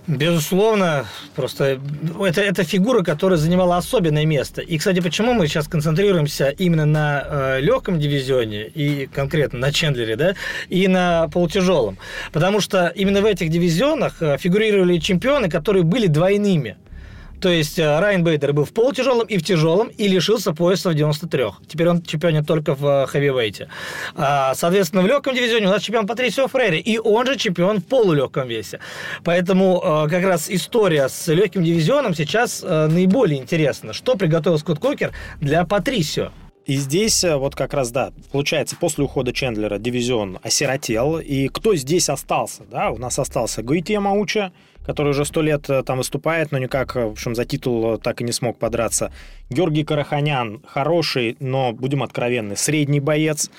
Безусловно, 0.08 1.06
просто 1.36 1.80
это, 2.20 2.40
это 2.40 2.64
фигура, 2.64 3.04
которая 3.04 3.38
занимала 3.38 3.76
особенное 3.76 4.26
место. 4.26 4.60
И, 4.60 4.76
кстати, 4.76 5.00
почему 5.00 5.32
мы 5.32 5.46
сейчас 5.46 5.68
концентрируемся 5.68 6.48
именно 6.48 6.86
на 6.86 7.24
э, 7.24 7.60
легком 7.60 8.00
дивизионе 8.00 8.66
и 8.66 9.06
конкретно 9.06 9.60
на 9.60 9.72
Чендлере, 9.72 10.16
да, 10.16 10.34
и 10.68 10.88
на 10.88 11.28
полутяжелом? 11.28 11.98
Потому 12.32 12.60
что 12.60 12.88
именно 12.88 13.20
в 13.20 13.26
этих 13.26 13.48
дивизионах 13.48 14.20
э, 14.20 14.38
фигурировали 14.38 14.98
чемпионы, 14.98 15.48
которые 15.48 15.84
были 15.84 16.08
двойными. 16.08 16.76
То 17.42 17.48
есть 17.48 17.76
э, 17.80 17.98
Райан 17.98 18.22
Бейдер 18.22 18.52
был 18.52 18.64
в 18.64 18.72
полутяжелом 18.72 19.26
и 19.26 19.36
в 19.36 19.42
тяжелом 19.42 19.88
и 19.88 20.06
лишился 20.06 20.52
пояса 20.52 20.90
в 20.90 20.94
93. 20.94 21.44
Теперь 21.66 21.88
он 21.88 22.00
чемпионит 22.00 22.46
только 22.46 22.76
в 22.76 23.06
хэвивейте. 23.08 23.68
А, 24.14 24.54
соответственно, 24.54 25.02
в 25.02 25.06
легком 25.08 25.34
дивизионе 25.34 25.66
у 25.66 25.70
нас 25.70 25.82
чемпион 25.82 26.06
Патрисио 26.06 26.46
Фрейри, 26.46 26.78
и 26.78 26.98
он 26.98 27.26
же 27.26 27.36
чемпион 27.36 27.80
в 27.80 27.84
полулегком 27.84 28.46
весе. 28.46 28.78
Поэтому 29.24 29.82
э, 29.84 30.08
как 30.08 30.22
раз 30.22 30.48
история 30.48 31.08
с 31.08 31.26
легким 31.32 31.64
дивизионом 31.64 32.14
сейчас 32.14 32.62
э, 32.62 32.86
наиболее 32.86 33.40
интересна. 33.40 33.92
Что 33.92 34.14
приготовил 34.14 34.58
Скотт 34.58 34.78
Кокер 34.78 35.12
для 35.40 35.64
Патрисио? 35.64 36.30
И 36.64 36.76
здесь 36.76 37.24
вот 37.24 37.56
как 37.56 37.74
раз, 37.74 37.90
да, 37.90 38.12
получается, 38.30 38.76
после 38.76 39.04
ухода 39.04 39.32
Чендлера 39.32 39.78
дивизион 39.78 40.38
осиротел. 40.42 41.18
И 41.18 41.48
кто 41.48 41.74
здесь 41.74 42.08
остался? 42.08 42.62
Да, 42.70 42.90
у 42.90 42.98
нас 42.98 43.18
остался 43.18 43.62
Гуития 43.62 43.98
Мауча, 43.98 44.52
который 44.84 45.10
уже 45.10 45.24
сто 45.24 45.42
лет 45.42 45.68
э, 45.70 45.82
там 45.82 45.98
выступает, 45.98 46.52
но 46.52 46.58
никак, 46.58 46.96
э, 46.96 47.06
в 47.06 47.12
общем, 47.12 47.34
за 47.34 47.44
титул 47.44 47.94
э, 47.94 47.98
так 47.98 48.20
и 48.20 48.24
не 48.24 48.32
смог 48.32 48.58
подраться. 48.58 49.12
Георгий 49.50 49.84
Караханян 49.84 50.62
хороший, 50.66 51.36
но, 51.40 51.72
будем 51.72 52.02
откровенны, 52.02 52.56
средний 52.56 53.00
боец. 53.00 53.50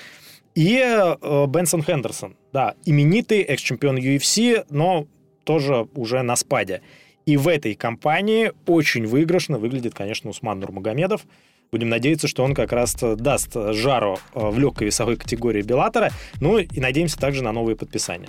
И 0.54 0.78
э, 0.78 1.46
Бенсон 1.46 1.82
Хендерсон, 1.82 2.36
да, 2.52 2.74
именитый 2.84 3.40
экс-чемпион 3.42 3.98
UFC, 3.98 4.64
но 4.70 5.06
тоже 5.44 5.88
уже 5.94 6.22
на 6.22 6.36
спаде. 6.36 6.82
И 7.26 7.36
в 7.36 7.48
этой 7.48 7.74
компании 7.74 8.52
очень 8.66 9.06
выигрышно 9.06 9.58
выглядит, 9.58 9.94
конечно, 9.94 10.30
Усман 10.30 10.60
Нурмагомедов. 10.60 11.26
Будем 11.74 11.88
надеяться, 11.88 12.28
что 12.28 12.44
он 12.44 12.54
как 12.54 12.70
раз 12.70 12.94
даст 12.94 13.56
жару 13.72 14.20
в 14.32 14.56
легкой 14.60 14.84
весовой 14.84 15.16
категории 15.16 15.60
Беллатора. 15.60 16.12
Ну 16.40 16.58
и 16.58 16.78
надеемся 16.78 17.18
также 17.18 17.42
на 17.42 17.50
новые 17.50 17.74
подписания 17.74 18.28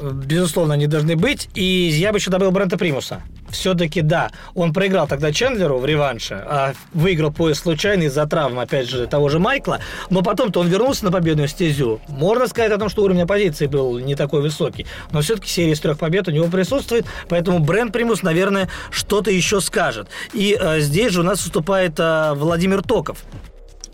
безусловно, 0.00 0.74
они 0.74 0.86
должны 0.86 1.16
быть. 1.16 1.48
И 1.54 1.64
я 1.64 2.12
бы 2.12 2.18
еще 2.18 2.30
добавил 2.30 2.52
Брента 2.52 2.78
Примуса. 2.78 3.22
Все-таки, 3.50 4.00
да, 4.00 4.30
он 4.54 4.72
проиграл 4.72 5.06
тогда 5.06 5.32
Чендлеру 5.32 5.78
в 5.78 5.84
реванше, 5.84 6.42
а 6.46 6.72
выиграл 6.94 7.32
пояс 7.32 7.58
случайно 7.58 8.04
из-за 8.04 8.26
травм, 8.26 8.58
опять 8.58 8.88
же, 8.88 9.06
того 9.06 9.28
же 9.28 9.38
Майкла, 9.38 9.80
но 10.08 10.22
потом-то 10.22 10.60
он 10.60 10.68
вернулся 10.68 11.04
на 11.04 11.12
победную 11.12 11.48
стезю. 11.48 12.00
Можно 12.08 12.46
сказать 12.46 12.72
о 12.72 12.78
том, 12.78 12.88
что 12.88 13.02
уровень 13.02 13.22
оппозиции 13.22 13.66
был 13.66 13.98
не 13.98 14.14
такой 14.14 14.40
высокий, 14.40 14.86
но 15.10 15.20
все-таки 15.20 15.48
серия 15.48 15.72
из 15.72 15.80
трех 15.80 15.98
побед 15.98 16.28
у 16.28 16.30
него 16.30 16.46
присутствует, 16.46 17.04
поэтому 17.28 17.58
Брент 17.58 17.92
Примус, 17.92 18.22
наверное, 18.22 18.70
что-то 18.90 19.30
еще 19.30 19.60
скажет. 19.60 20.08
И 20.32 20.56
э, 20.58 20.80
здесь 20.80 21.12
же 21.12 21.20
у 21.20 21.24
нас 21.24 21.42
выступает 21.42 21.98
э, 21.98 22.32
Владимир 22.34 22.82
Токов. 22.82 23.18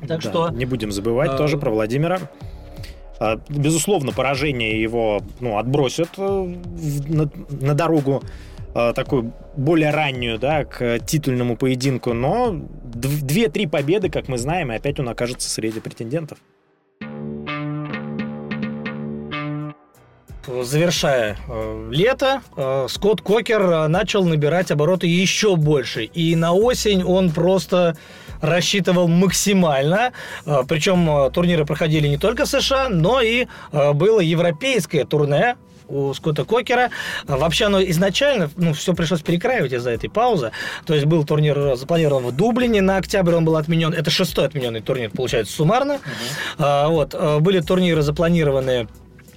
Так 0.00 0.08
да, 0.08 0.20
что... 0.20 0.48
Не 0.50 0.66
будем 0.66 0.92
забывать 0.92 1.32
э... 1.32 1.36
тоже 1.36 1.58
про 1.58 1.70
Владимира. 1.70 2.20
А, 3.20 3.40
безусловно, 3.48 4.12
поражение 4.12 4.80
его 4.80 5.20
ну, 5.40 5.58
отбросит 5.58 6.10
э, 6.16 6.54
на, 7.08 7.30
на 7.50 7.74
дорогу 7.74 8.22
э, 8.74 8.92
такую 8.94 9.32
более 9.56 9.90
раннюю, 9.90 10.38
да, 10.38 10.64
к 10.64 11.00
титульному 11.00 11.56
поединку, 11.56 12.12
но 12.12 12.52
две-три 12.84 13.66
победы, 13.66 14.08
как 14.08 14.28
мы 14.28 14.38
знаем, 14.38 14.72
и 14.72 14.76
опять 14.76 15.00
он 15.00 15.08
окажется 15.08 15.50
среди 15.50 15.80
претендентов. 15.80 16.38
завершая 20.62 21.36
э, 21.48 21.88
лето, 21.90 22.42
э, 22.56 22.86
Скотт 22.88 23.20
Кокер 23.20 23.62
э, 23.62 23.88
начал 23.88 24.24
набирать 24.24 24.70
обороты 24.70 25.06
еще 25.06 25.56
больше. 25.56 26.04
И 26.04 26.34
на 26.36 26.52
осень 26.52 27.04
он 27.04 27.30
просто 27.30 27.96
рассчитывал 28.40 29.08
максимально. 29.08 30.12
Э, 30.46 30.62
причем 30.68 31.08
э, 31.10 31.30
турниры 31.30 31.64
проходили 31.64 32.08
не 32.08 32.18
только 32.18 32.44
в 32.44 32.48
США, 32.48 32.88
но 32.88 33.20
и 33.20 33.46
э, 33.72 33.92
было 33.92 34.20
европейское 34.20 35.04
турне 35.04 35.56
у 35.88 36.12
Скотта 36.12 36.44
Кокера. 36.44 36.90
Вообще 37.24 37.64
оно 37.66 37.82
изначально, 37.82 38.50
ну, 38.56 38.74
все 38.74 38.92
пришлось 38.92 39.22
перекраивать 39.22 39.72
из-за 39.72 39.90
этой 39.90 40.10
паузы. 40.10 40.52
То 40.84 40.92
есть 40.92 41.06
был 41.06 41.24
турнир 41.24 41.76
запланирован 41.76 42.24
в 42.24 42.36
Дублине, 42.36 42.82
на 42.82 42.98
октябрь 42.98 43.34
он 43.34 43.46
был 43.46 43.56
отменен. 43.56 43.94
Это 43.94 44.10
шестой 44.10 44.44
отмененный 44.46 44.82
турнир, 44.82 45.10
получается, 45.10 45.54
суммарно. 45.54 45.98
Uh-huh. 46.58 46.88
Вот. 46.88 47.40
Были 47.40 47.60
турниры 47.60 48.02
запланированные 48.02 48.86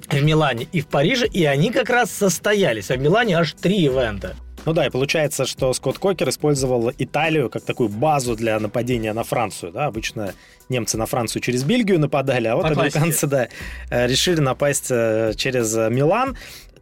в 0.10 0.22
Милане 0.22 0.68
и 0.74 0.82
в 0.82 0.88
Париже, 0.88 1.26
и 1.26 1.46
они 1.46 1.72
как 1.72 1.90
раз 1.90 2.12
состоялись. 2.12 2.92
А 2.92 2.96
в 2.96 3.00
Милане 3.00 3.38
аж 3.38 3.54
три 3.54 3.86
ивента. 3.86 4.36
Ну 4.66 4.74
да, 4.74 4.86
и 4.86 4.90
получается, 4.90 5.46
что 5.46 5.74
Скотт 5.74 5.98
Кокер 5.98 6.30
использовал 6.30 6.92
Италию 6.98 7.50
как 7.50 7.64
такую 7.64 7.90
базу 7.90 8.36
для 8.36 8.60
нападения 8.60 9.14
на 9.14 9.24
Францию. 9.24 9.72
Да? 9.72 9.88
Обычно 9.88 10.34
немцы 10.70 10.98
на 10.98 11.06
Францию 11.06 11.42
через 11.42 11.64
Бельгию 11.64 12.00
нападали, 12.00 12.48
а 12.48 12.56
вот 12.56 12.64
По 12.64 12.72
американцы 12.72 13.28
да, 13.28 13.48
э, 13.90 14.08
решили 14.08 14.40
напасть 14.40 14.88
э, 14.90 15.34
через 15.36 15.76
Милан. 15.76 16.38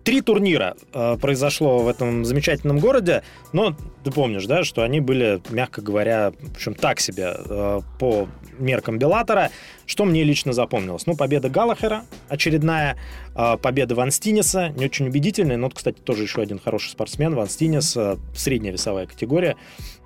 Три 0.10 0.22
турнира 0.22 0.76
э, 0.92 1.18
произошло 1.22 1.84
в 1.84 1.88
этом 1.88 2.26
замечательном 2.26 2.80
городе, 2.80 3.22
но 3.54 3.76
ты 4.04 4.10
помнишь, 4.10 4.48
да, 4.48 4.64
что 4.64 4.82
они 4.82 5.02
были, 5.02 5.40
мягко 5.52 5.84
говоря, 5.84 6.32
в 6.32 6.56
общем, 6.56 6.74
так 6.74 7.00
себе 7.00 7.36
э, 7.38 7.82
по 8.00 8.28
меркам 8.58 8.98
Беллатора. 8.98 9.52
Что 9.86 10.06
мне 10.06 10.24
лично 10.24 10.52
запомнилось? 10.52 11.06
Ну, 11.06 11.16
победа 11.16 11.50
Галлахера, 11.50 12.06
очередная 12.28 12.98
э, 13.36 13.58
победа 13.58 13.94
Ван 13.94 14.10
Стинеса, 14.10 14.70
не 14.70 14.86
очень 14.86 15.08
убедительная, 15.08 15.58
но, 15.58 15.70
кстати, 15.70 16.00
тоже 16.00 16.24
еще 16.24 16.42
один 16.42 16.58
хороший 16.58 16.90
спортсмен, 16.90 17.36
Ван 17.36 17.48
Стинес, 17.48 17.96
э, 17.96 18.18
средняя 18.34 18.74
весовая 18.74 19.06
категория, 19.06 19.58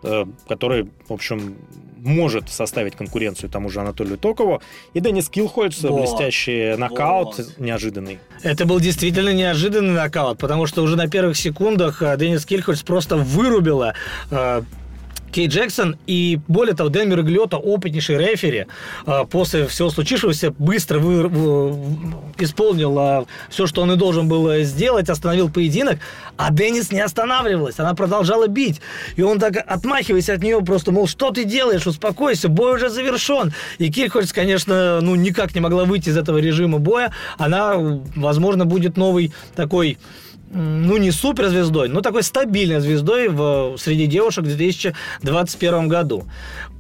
э, 0.03 0.25
который, 0.49 0.89
в 1.07 1.13
общем, 1.13 1.55
может 2.03 2.49
составить 2.49 2.95
конкуренцию 2.95 3.49
тому 3.49 3.69
же 3.69 3.79
Анатолию 3.79 4.17
Токову. 4.17 4.61
И 4.93 4.99
Денис 4.99 5.29
Килхольц, 5.29 5.81
блестящий 5.81 6.75
нокаут, 6.75 7.37
вот. 7.37 7.59
неожиданный. 7.59 8.19
Это 8.43 8.65
был 8.65 8.79
действительно 8.79 9.33
неожиданный 9.33 9.93
нокаут, 9.93 10.37
потому 10.37 10.67
что 10.67 10.83
уже 10.83 10.95
на 10.95 11.07
первых 11.07 11.37
секундах 11.37 12.01
э, 12.01 12.17
Денис 12.17 12.45
Кильхольц 12.45 12.81
просто 12.81 13.15
вырубила 13.15 13.93
э, 14.31 14.61
Кей 15.33 15.47
Джексон. 15.47 15.97
И 16.07 16.39
более 16.47 16.75
того, 16.75 16.89
Дэн 16.89 17.09
Мерглиота, 17.09 17.57
опытнейший 17.57 18.17
рефери, 18.17 18.67
а, 19.05 19.25
после 19.25 19.67
всего 19.67 19.89
случившегося 19.89 20.53
быстро 20.57 20.99
вы, 20.99 21.23
исполнил 22.37 22.97
а, 22.99 23.25
все, 23.49 23.67
что 23.67 23.81
он 23.81 23.91
и 23.91 23.95
должен 23.95 24.29
был 24.29 24.63
сделать, 24.63 25.09
остановил 25.09 25.49
поединок, 25.49 25.99
а 26.37 26.53
Деннис 26.53 26.91
не 26.91 27.01
останавливалась, 27.01 27.79
она 27.79 27.95
продолжала 27.95 28.47
бить. 28.47 28.79
И 29.15 29.23
он 29.23 29.39
так, 29.39 29.57
отмахиваясь 29.65 30.29
от 30.29 30.41
нее, 30.41 30.61
просто, 30.61 30.91
мол, 30.91 31.07
что 31.07 31.31
ты 31.31 31.43
делаешь, 31.43 31.87
успокойся, 31.87 32.47
бой 32.47 32.75
уже 32.75 32.89
завершен. 32.89 33.53
И 33.79 33.91
Кирхольц, 33.91 34.31
конечно, 34.31 35.01
ну, 35.01 35.15
никак 35.15 35.55
не 35.55 35.61
могла 35.61 35.85
выйти 35.85 36.09
из 36.09 36.17
этого 36.17 36.37
режима 36.37 36.77
боя. 36.77 37.11
Она, 37.37 37.75
возможно, 38.15 38.65
будет 38.65 38.97
новый 38.97 39.33
такой 39.55 39.97
ну, 40.53 40.97
не 40.97 41.11
суперзвездой, 41.11 41.89
но 41.89 42.01
такой 42.01 42.23
стабильной 42.23 42.79
звездой 42.79 43.29
в, 43.29 43.75
среди 43.77 44.07
девушек 44.07 44.45
в 44.45 44.47
2021 44.47 45.87
году. 45.87 46.23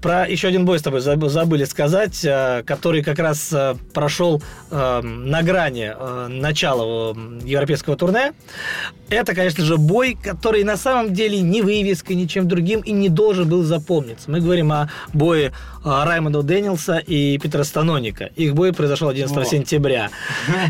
Про 0.03 0.27
еще 0.27 0.49
один 0.49 0.65
бой 0.65 0.79
с 0.79 0.81
тобой 0.81 0.99
забыли 0.99 1.63
сказать, 1.63 2.25
э, 2.25 2.61
который 2.65 3.01
как 3.03 3.19
раз 3.19 3.53
э, 3.53 3.75
прошел 3.93 4.43
э, 4.69 5.01
на 5.01 5.41
грани 5.43 5.93
начала 6.27 7.15
европейского 7.45 7.95
турне. 7.95 8.33
Это, 9.07 9.33
конечно 9.33 9.63
же, 9.63 9.77
бой, 9.77 10.17
который 10.21 10.63
на 10.65 10.75
самом 10.75 11.13
деле 11.13 11.39
ни 11.39 11.61
вывеской, 11.61 12.17
ничем 12.17 12.49
другим 12.49 12.81
и 12.81 12.91
не 12.91 13.07
должен 13.07 13.47
был 13.47 13.63
запомниться. 13.63 14.29
Мы 14.29 14.41
говорим 14.41 14.73
о 14.73 14.89
бое 15.13 15.53
Раймонда 15.85 16.41
Дэнилса 16.41 16.97
и 16.97 17.37
Петра 17.37 17.63
Станоника. 17.63 18.25
Их 18.35 18.55
бой 18.55 18.73
произошел 18.73 19.07
11 19.07 19.37
О. 19.37 19.45
сентября. 19.45 20.09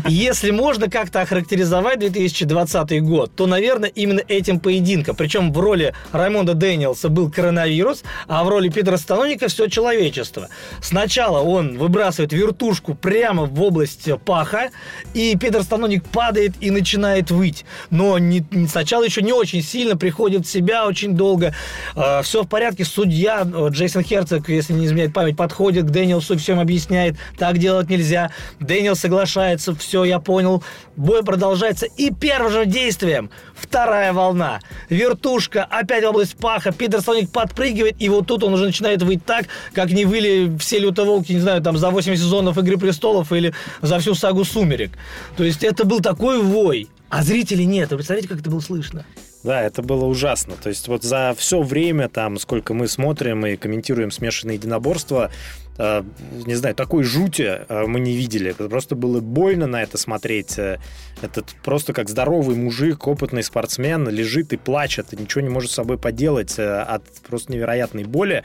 Если 0.06 0.50
можно 0.50 0.90
как-то 0.90 1.22
охарактеризовать 1.22 2.00
2020 2.00 3.02
год, 3.02 3.32
то, 3.34 3.46
наверное, 3.46 3.88
именно 3.88 4.20
этим 4.28 4.60
поединком. 4.60 5.16
Причем 5.16 5.52
в 5.52 5.58
роли 5.58 5.94
Раймонда 6.12 6.54
Дэнилса 6.54 7.08
был 7.08 7.30
коронавирус, 7.30 8.04
а 8.28 8.44
в 8.44 8.48
роли 8.48 8.68
Петра 8.68 8.96
Станоника 8.98 9.23
все 9.48 9.68
человечество. 9.68 10.48
Сначала 10.80 11.40
он 11.40 11.78
выбрасывает 11.78 12.32
вертушку 12.32 12.94
прямо 12.94 13.44
в 13.44 13.62
область 13.62 14.08
паха, 14.24 14.70
и 15.12 15.36
Петр 15.36 15.62
Станоник 15.62 16.04
падает 16.04 16.52
и 16.60 16.70
начинает 16.70 17.30
выть. 17.30 17.64
Но 17.90 18.18
не 18.18 18.44
сначала 18.68 19.04
еще 19.04 19.22
не 19.22 19.32
очень 19.32 19.62
сильно, 19.62 19.96
приходит 19.96 20.46
в 20.46 20.50
себя 20.50 20.86
очень 20.86 21.14
долго. 21.14 21.54
Э, 21.96 22.14
а, 22.14 22.22
все 22.22 22.42
в 22.42 22.48
порядке. 22.48 22.84
Судья 22.84 23.42
Джейсон 23.70 24.02
Херцог, 24.02 24.48
если 24.48 24.72
не 24.72 24.86
изменяет 24.86 25.12
память, 25.12 25.36
подходит 25.36 25.86
к 25.86 25.90
Дэниелсу, 25.90 26.36
всем 26.38 26.60
объясняет, 26.60 27.16
так 27.38 27.58
делать 27.58 27.88
нельзя. 27.88 28.30
Дэниел 28.60 28.96
соглашается, 28.96 29.74
все, 29.74 30.04
я 30.04 30.18
понял. 30.18 30.62
Бой 30.96 31.24
продолжается. 31.24 31.86
И 31.96 32.10
первым 32.12 32.52
же 32.52 32.66
действием 32.66 33.30
вторая 33.54 34.12
волна. 34.12 34.60
Вертушка, 34.88 35.64
опять 35.64 36.04
в 36.04 36.08
область 36.08 36.36
паха. 36.36 36.72
Питер 36.72 37.00
Соник 37.00 37.30
подпрыгивает, 37.30 37.96
и 37.98 38.08
вот 38.08 38.26
тут 38.26 38.44
он 38.44 38.54
уже 38.54 38.66
начинает 38.66 39.02
выть 39.02 39.13
так, 39.18 39.46
как 39.72 39.90
не 39.90 40.04
выли 40.04 40.56
все 40.58 40.78
лютоволки, 40.78 41.32
не 41.32 41.40
знаю, 41.40 41.62
там 41.62 41.76
за 41.76 41.90
8 41.90 42.16
сезонов 42.16 42.58
Игры 42.58 42.78
престолов 42.78 43.32
или 43.32 43.54
за 43.82 43.98
всю 43.98 44.14
сагу 44.14 44.44
Сумерек. 44.44 44.92
То 45.36 45.44
есть 45.44 45.64
это 45.64 45.84
был 45.84 46.00
такой 46.00 46.42
вой 46.42 46.88
А 47.10 47.22
зрителей 47.22 47.66
нет. 47.66 47.90
Вы 47.90 47.98
представляете, 47.98 48.28
как 48.28 48.40
это 48.40 48.50
было 48.50 48.60
слышно? 48.60 49.04
Да, 49.44 49.62
это 49.62 49.82
было 49.82 50.06
ужасно. 50.06 50.54
То 50.60 50.70
есть 50.70 50.88
вот 50.88 51.04
за 51.04 51.34
все 51.36 51.62
время, 51.62 52.08
там, 52.08 52.38
сколько 52.38 52.72
мы 52.72 52.88
смотрим 52.88 53.44
и 53.44 53.56
комментируем 53.56 54.10
смешанные 54.10 54.56
единоборства, 54.56 55.30
не 55.78 56.54
знаю, 56.54 56.74
такой 56.74 57.02
жути 57.02 57.42
э, 57.68 57.86
мы 57.86 57.98
не 57.98 58.14
видели. 58.14 58.52
Просто 58.52 58.94
было 58.94 59.20
больно 59.20 59.66
на 59.66 59.82
это 59.82 59.98
смотреть. 59.98 60.58
Э, 60.58 60.78
этот 61.20 61.46
просто 61.64 61.92
как 61.92 62.08
здоровый 62.08 62.56
мужик, 62.56 63.06
опытный 63.06 63.42
спортсмен, 63.42 64.08
лежит 64.08 64.52
и 64.52 64.56
плачет, 64.56 65.12
и 65.12 65.16
ничего 65.16 65.40
не 65.40 65.48
может 65.48 65.70
с 65.70 65.74
собой 65.74 65.98
поделать 65.98 66.58
э, 66.58 66.80
от 66.80 67.04
просто 67.26 67.52
невероятной 67.52 68.04
боли. 68.04 68.44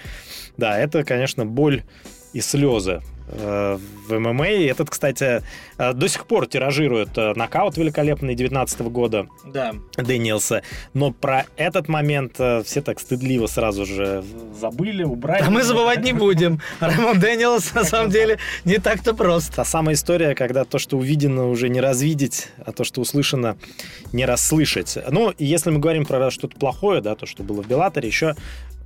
Да, 0.58 0.78
это, 0.78 1.04
конечно, 1.04 1.46
боль 1.46 1.84
и 2.34 2.42
слезы. 2.42 3.02
Э, 3.32 3.78
в 4.08 4.18
ММА. 4.18 4.48
Этот, 4.48 4.90
кстати, 4.90 5.44
э, 5.78 5.94
до 5.94 6.08
сих 6.08 6.26
пор 6.26 6.48
тиражирует 6.48 7.16
э, 7.16 7.34
нокаут 7.36 7.78
великолепный 7.78 8.34
19 8.34 8.82
года 8.82 9.28
да. 9.46 9.76
Дэниелса. 9.98 10.64
Но 10.96 11.12
про 11.12 11.46
этот 11.56 11.88
момент 11.88 12.34
все 12.34 12.82
так 12.82 13.00
стыдливо 13.00 13.46
сразу 13.46 13.86
же 13.86 14.24
забыли, 14.60 15.04
убрали. 15.04 15.44
А 15.44 15.50
мы 15.52 15.62
забывать 15.62 16.04
не 16.04 16.14
будем. 16.14 16.60
Рэймонд 16.80 17.20
Дэниелс, 17.20 17.74
на 17.76 17.84
самом 17.84 18.10
деле, 18.10 18.40
не 18.66 18.78
так-то 18.78 19.14
просто. 19.14 19.58
Та 19.58 19.66
самая 19.66 19.94
история, 19.94 20.34
когда 20.34 20.66
то, 20.66 20.80
что 20.80 20.98
увидено, 20.98 21.50
уже 21.50 21.70
не 21.70 21.82
развидеть, 21.82 22.48
а 22.66 22.72
то, 22.72 22.84
что 22.84 23.02
услышано, 23.02 23.58
не 24.12 24.26
расслышать. 24.26 24.98
Ну, 25.12 25.34
если 25.38 25.70
мы 25.70 25.80
говорим 25.80 26.06
про 26.06 26.32
что-то 26.32 26.58
плохое, 26.58 27.02
да, 27.02 27.16
то, 27.16 27.28
что 27.28 27.44
было 27.44 27.62
в 27.62 27.68
Беллаторе, 27.68 28.08
еще 28.08 28.36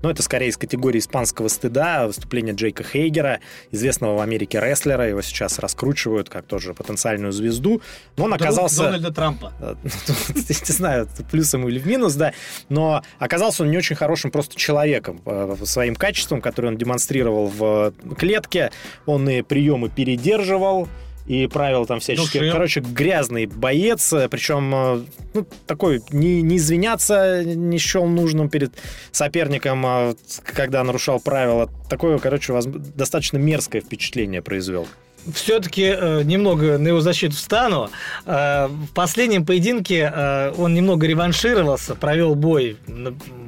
но 0.04 0.12
это 0.12 0.22
скорее 0.22 0.50
из 0.50 0.58
категории 0.58 1.00
испанского 1.00 1.48
стыда. 1.48 2.06
Выступление 2.08 2.54
Джейка 2.54 2.84
Хейгера, 2.84 3.40
известного 3.72 4.18
в 4.18 4.22
Америке 4.22 4.60
рестлера. 4.60 5.08
Его 5.08 5.22
сейчас 5.22 5.58
раскручивают 5.60 6.30
как 6.30 6.46
тоже 6.46 6.74
потенциальную 6.74 7.32
звезду. 7.32 7.82
Но 8.18 8.26
он 8.26 8.34
оказался... 8.34 8.84
Дональда 8.84 9.12
Трампа. 9.14 9.54
Не 10.36 10.74
знаю, 10.74 11.08
плюс 11.32 11.54
ему 11.54 11.70
или 11.70 11.80
в 11.80 11.88
минус, 11.88 12.16
да. 12.16 12.34
Но 12.68 13.02
оказался 13.18 13.64
он 13.64 13.72
не 13.72 13.78
очень 13.78 13.96
хорошим 13.96 14.30
просто 14.30 14.58
человеком. 14.58 15.22
Э, 15.26 15.56
своим 15.64 15.96
качеством, 15.96 16.42
который 16.42 16.68
он 16.68 16.78
демонстрировал 16.78 17.48
в 17.48 17.94
клетке. 18.18 18.72
Он 19.06 19.28
и 19.30 19.42
приемы 19.42 19.88
передерживал, 19.90 20.90
и 21.26 21.48
правила 21.48 21.86
там 21.86 22.00
всяческие. 22.00 22.44
Ну, 22.44 22.52
Короче, 22.52 22.82
грязный 22.82 23.46
боец, 23.46 24.14
причем 24.30 24.76
э, 24.76 25.02
ну, 25.34 25.48
такой 25.66 26.02
не, 26.12 26.42
не 26.42 26.58
извиняться 26.58 27.44
не 27.44 27.78
счел 27.78 28.06
нужным 28.06 28.50
перед 28.50 28.74
соперником, 29.12 29.86
а 29.86 30.16
когда 30.44 30.84
нарушал 30.84 31.20
правила. 31.20 31.70
Такое, 31.90 32.18
короче, 32.20 32.60
достаточно 32.96 33.38
мерзкое 33.38 33.82
впечатление 33.82 34.42
произвел 34.42 34.88
все-таки 35.34 35.84
э, 35.84 36.24
немного 36.24 36.78
на 36.78 36.88
его 36.90 37.02
защиту 37.02 37.36
встану. 37.36 37.90
Э, 38.26 38.68
в 38.68 38.94
последнем 38.94 39.46
поединке 39.46 40.12
э, 40.14 40.54
он 40.58 40.74
немного 40.74 41.08
реваншировался, 41.08 41.96
провел 41.96 42.36
бой 42.36 42.78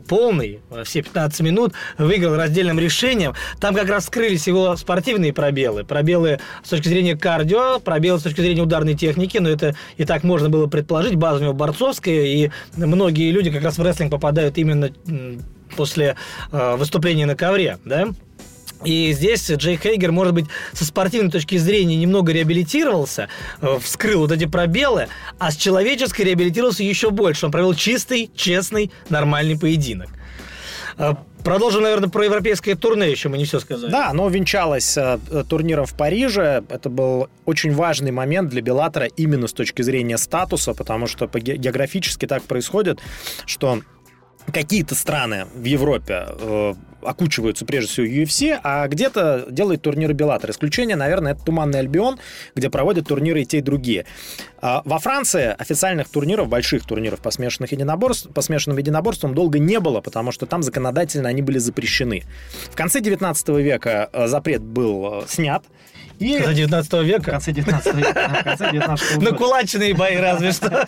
полный, 0.07 0.59
все 0.83 1.01
15 1.01 1.41
минут, 1.41 1.73
выиграл 1.97 2.35
раздельным 2.35 2.79
решением. 2.79 3.33
Там 3.59 3.73
как 3.73 3.89
раз 3.89 4.05
скрылись 4.05 4.45
его 4.45 4.75
спортивные 4.75 5.33
пробелы. 5.33 5.83
Пробелы 5.83 6.39
с 6.63 6.69
точки 6.69 6.87
зрения 6.87 7.17
кардио, 7.17 7.79
пробелы 7.79 8.19
с 8.19 8.23
точки 8.23 8.41
зрения 8.41 8.61
ударной 8.61 8.93
техники, 8.93 9.39
но 9.39 9.49
это 9.49 9.75
и 9.97 10.05
так 10.05 10.23
можно 10.23 10.49
было 10.49 10.67
предположить. 10.67 11.15
База 11.15 11.39
у 11.39 11.43
него 11.43 11.53
борцовская, 11.53 12.23
и 12.25 12.51
многие 12.75 13.31
люди 13.31 13.49
как 13.49 13.63
раз 13.63 13.79
в 13.79 13.81
рестлинг 13.81 14.11
попадают 14.11 14.57
именно 14.59 14.91
после 15.75 16.15
э, 16.51 16.75
выступления 16.75 17.25
на 17.25 17.35
ковре, 17.35 17.77
да? 17.83 18.09
И 18.83 19.13
здесь 19.13 19.49
Джей 19.49 19.77
Хейгер, 19.77 20.11
может 20.11 20.33
быть, 20.33 20.45
со 20.73 20.85
спортивной 20.85 21.31
точки 21.31 21.57
зрения 21.57 21.95
немного 21.95 22.31
реабилитировался, 22.31 23.29
э, 23.61 23.79
вскрыл 23.81 24.21
вот 24.21 24.31
эти 24.31 24.45
пробелы, 24.45 25.07
а 25.39 25.51
с 25.51 25.55
человеческой 25.55 26.23
реабилитировался 26.23 26.83
еще 26.83 27.09
больше. 27.09 27.45
Он 27.45 27.51
провел 27.51 27.73
чистый, 27.73 28.29
честный, 28.35 28.91
нормальный 29.09 29.57
поединок. 29.57 30.09
Э, 30.97 31.13
продолжим, 31.43 31.83
наверное, 31.83 32.09
про 32.09 32.25
европейское 32.25 32.75
турне 32.75 33.09
еще, 33.09 33.29
мы 33.29 33.37
не 33.37 33.45
все 33.45 33.59
сказали. 33.59 33.91
Да, 33.91 34.09
оно 34.09 34.27
венчалось 34.29 34.97
э, 34.97 35.17
турниром 35.49 35.85
в 35.85 35.95
Париже. 35.95 36.63
Это 36.69 36.89
был 36.89 37.29
очень 37.45 37.73
важный 37.73 38.11
момент 38.11 38.49
для 38.49 38.61
Беллатора 38.61 39.05
именно 39.05 39.47
с 39.47 39.53
точки 39.53 39.81
зрения 39.81 40.17
статуса, 40.17 40.73
потому 40.73 41.07
что 41.07 41.27
географически 41.27 42.25
так 42.27 42.43
происходит, 42.43 42.99
что 43.45 43.81
какие-то 44.51 44.95
страны 44.95 45.47
в 45.55 45.63
Европе 45.63 46.25
э, 46.27 46.73
окучиваются 47.05 47.65
прежде 47.65 47.89
всего 47.91 48.05
UFC, 48.07 48.59
а 48.63 48.87
где-то 48.87 49.47
делает 49.49 49.81
турниры 49.81 50.13
Беллатор. 50.13 50.51
Исключение, 50.51 50.95
наверное, 50.95 51.33
это 51.33 51.43
Туманный 51.43 51.79
Альбион, 51.79 52.19
где 52.55 52.69
проводят 52.69 53.07
турниры 53.07 53.41
и 53.41 53.45
те, 53.45 53.59
и 53.59 53.61
другие. 53.61 54.05
А 54.61 54.81
во 54.85 54.99
Франции 54.99 55.55
официальных 55.57 56.09
турниров, 56.09 56.47
больших 56.47 56.85
турниров 56.85 57.19
по, 57.19 57.31
смешанных 57.31 57.71
единоборств, 57.71 58.29
по 58.33 58.41
смешанным 58.41 58.77
единоборствам 58.77 59.35
долго 59.35 59.59
не 59.59 59.79
было, 59.79 60.01
потому 60.01 60.31
что 60.31 60.45
там 60.45 60.63
законодательно 60.63 61.29
они 61.29 61.41
были 61.41 61.57
запрещены. 61.59 62.23
В 62.71 62.75
конце 62.75 62.99
19 62.99 63.47
века 63.49 64.09
э, 64.11 64.27
запрет 64.27 64.61
был 64.61 65.21
э, 65.21 65.25
снят, 65.27 65.63
и... 66.19 66.37
Конца 66.37 66.53
19 66.53 66.93
века? 67.03 67.21
В 67.21 67.25
конце 67.25 67.51
19 67.51 67.95
века. 67.95 68.37
В 68.41 68.43
конце 68.43 68.71
19 68.71 69.21
На 69.21 69.31
кулачные 69.31 69.93
бои 69.93 70.17
разве 70.17 70.51
что. 70.51 70.87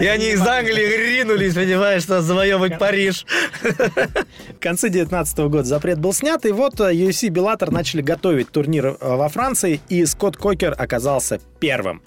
И 0.00 0.06
они 0.06 0.30
из 0.30 0.40
Англии 0.40 1.18
ринулись, 1.18 1.54
понимаешь, 1.54 2.02
что 2.02 2.22
завоевывать 2.22 2.78
Париж. 2.78 3.26
В 3.62 4.60
конце 4.60 4.88
19 4.88 5.38
года 5.38 5.64
запрет 5.64 5.98
был 5.98 6.12
снят, 6.12 6.44
и 6.46 6.52
вот 6.52 6.80
UFC 6.80 7.26
и 7.26 7.30
Bellator 7.30 7.70
начали 7.70 8.02
готовить 8.02 8.50
турнир 8.50 8.86
э, 8.86 8.96
во 9.00 9.28
Франции, 9.28 9.80
и 9.88 10.06
Скотт 10.06 10.36
Кокер 10.36 10.74
оказался 10.76 11.40
первым 11.60 12.02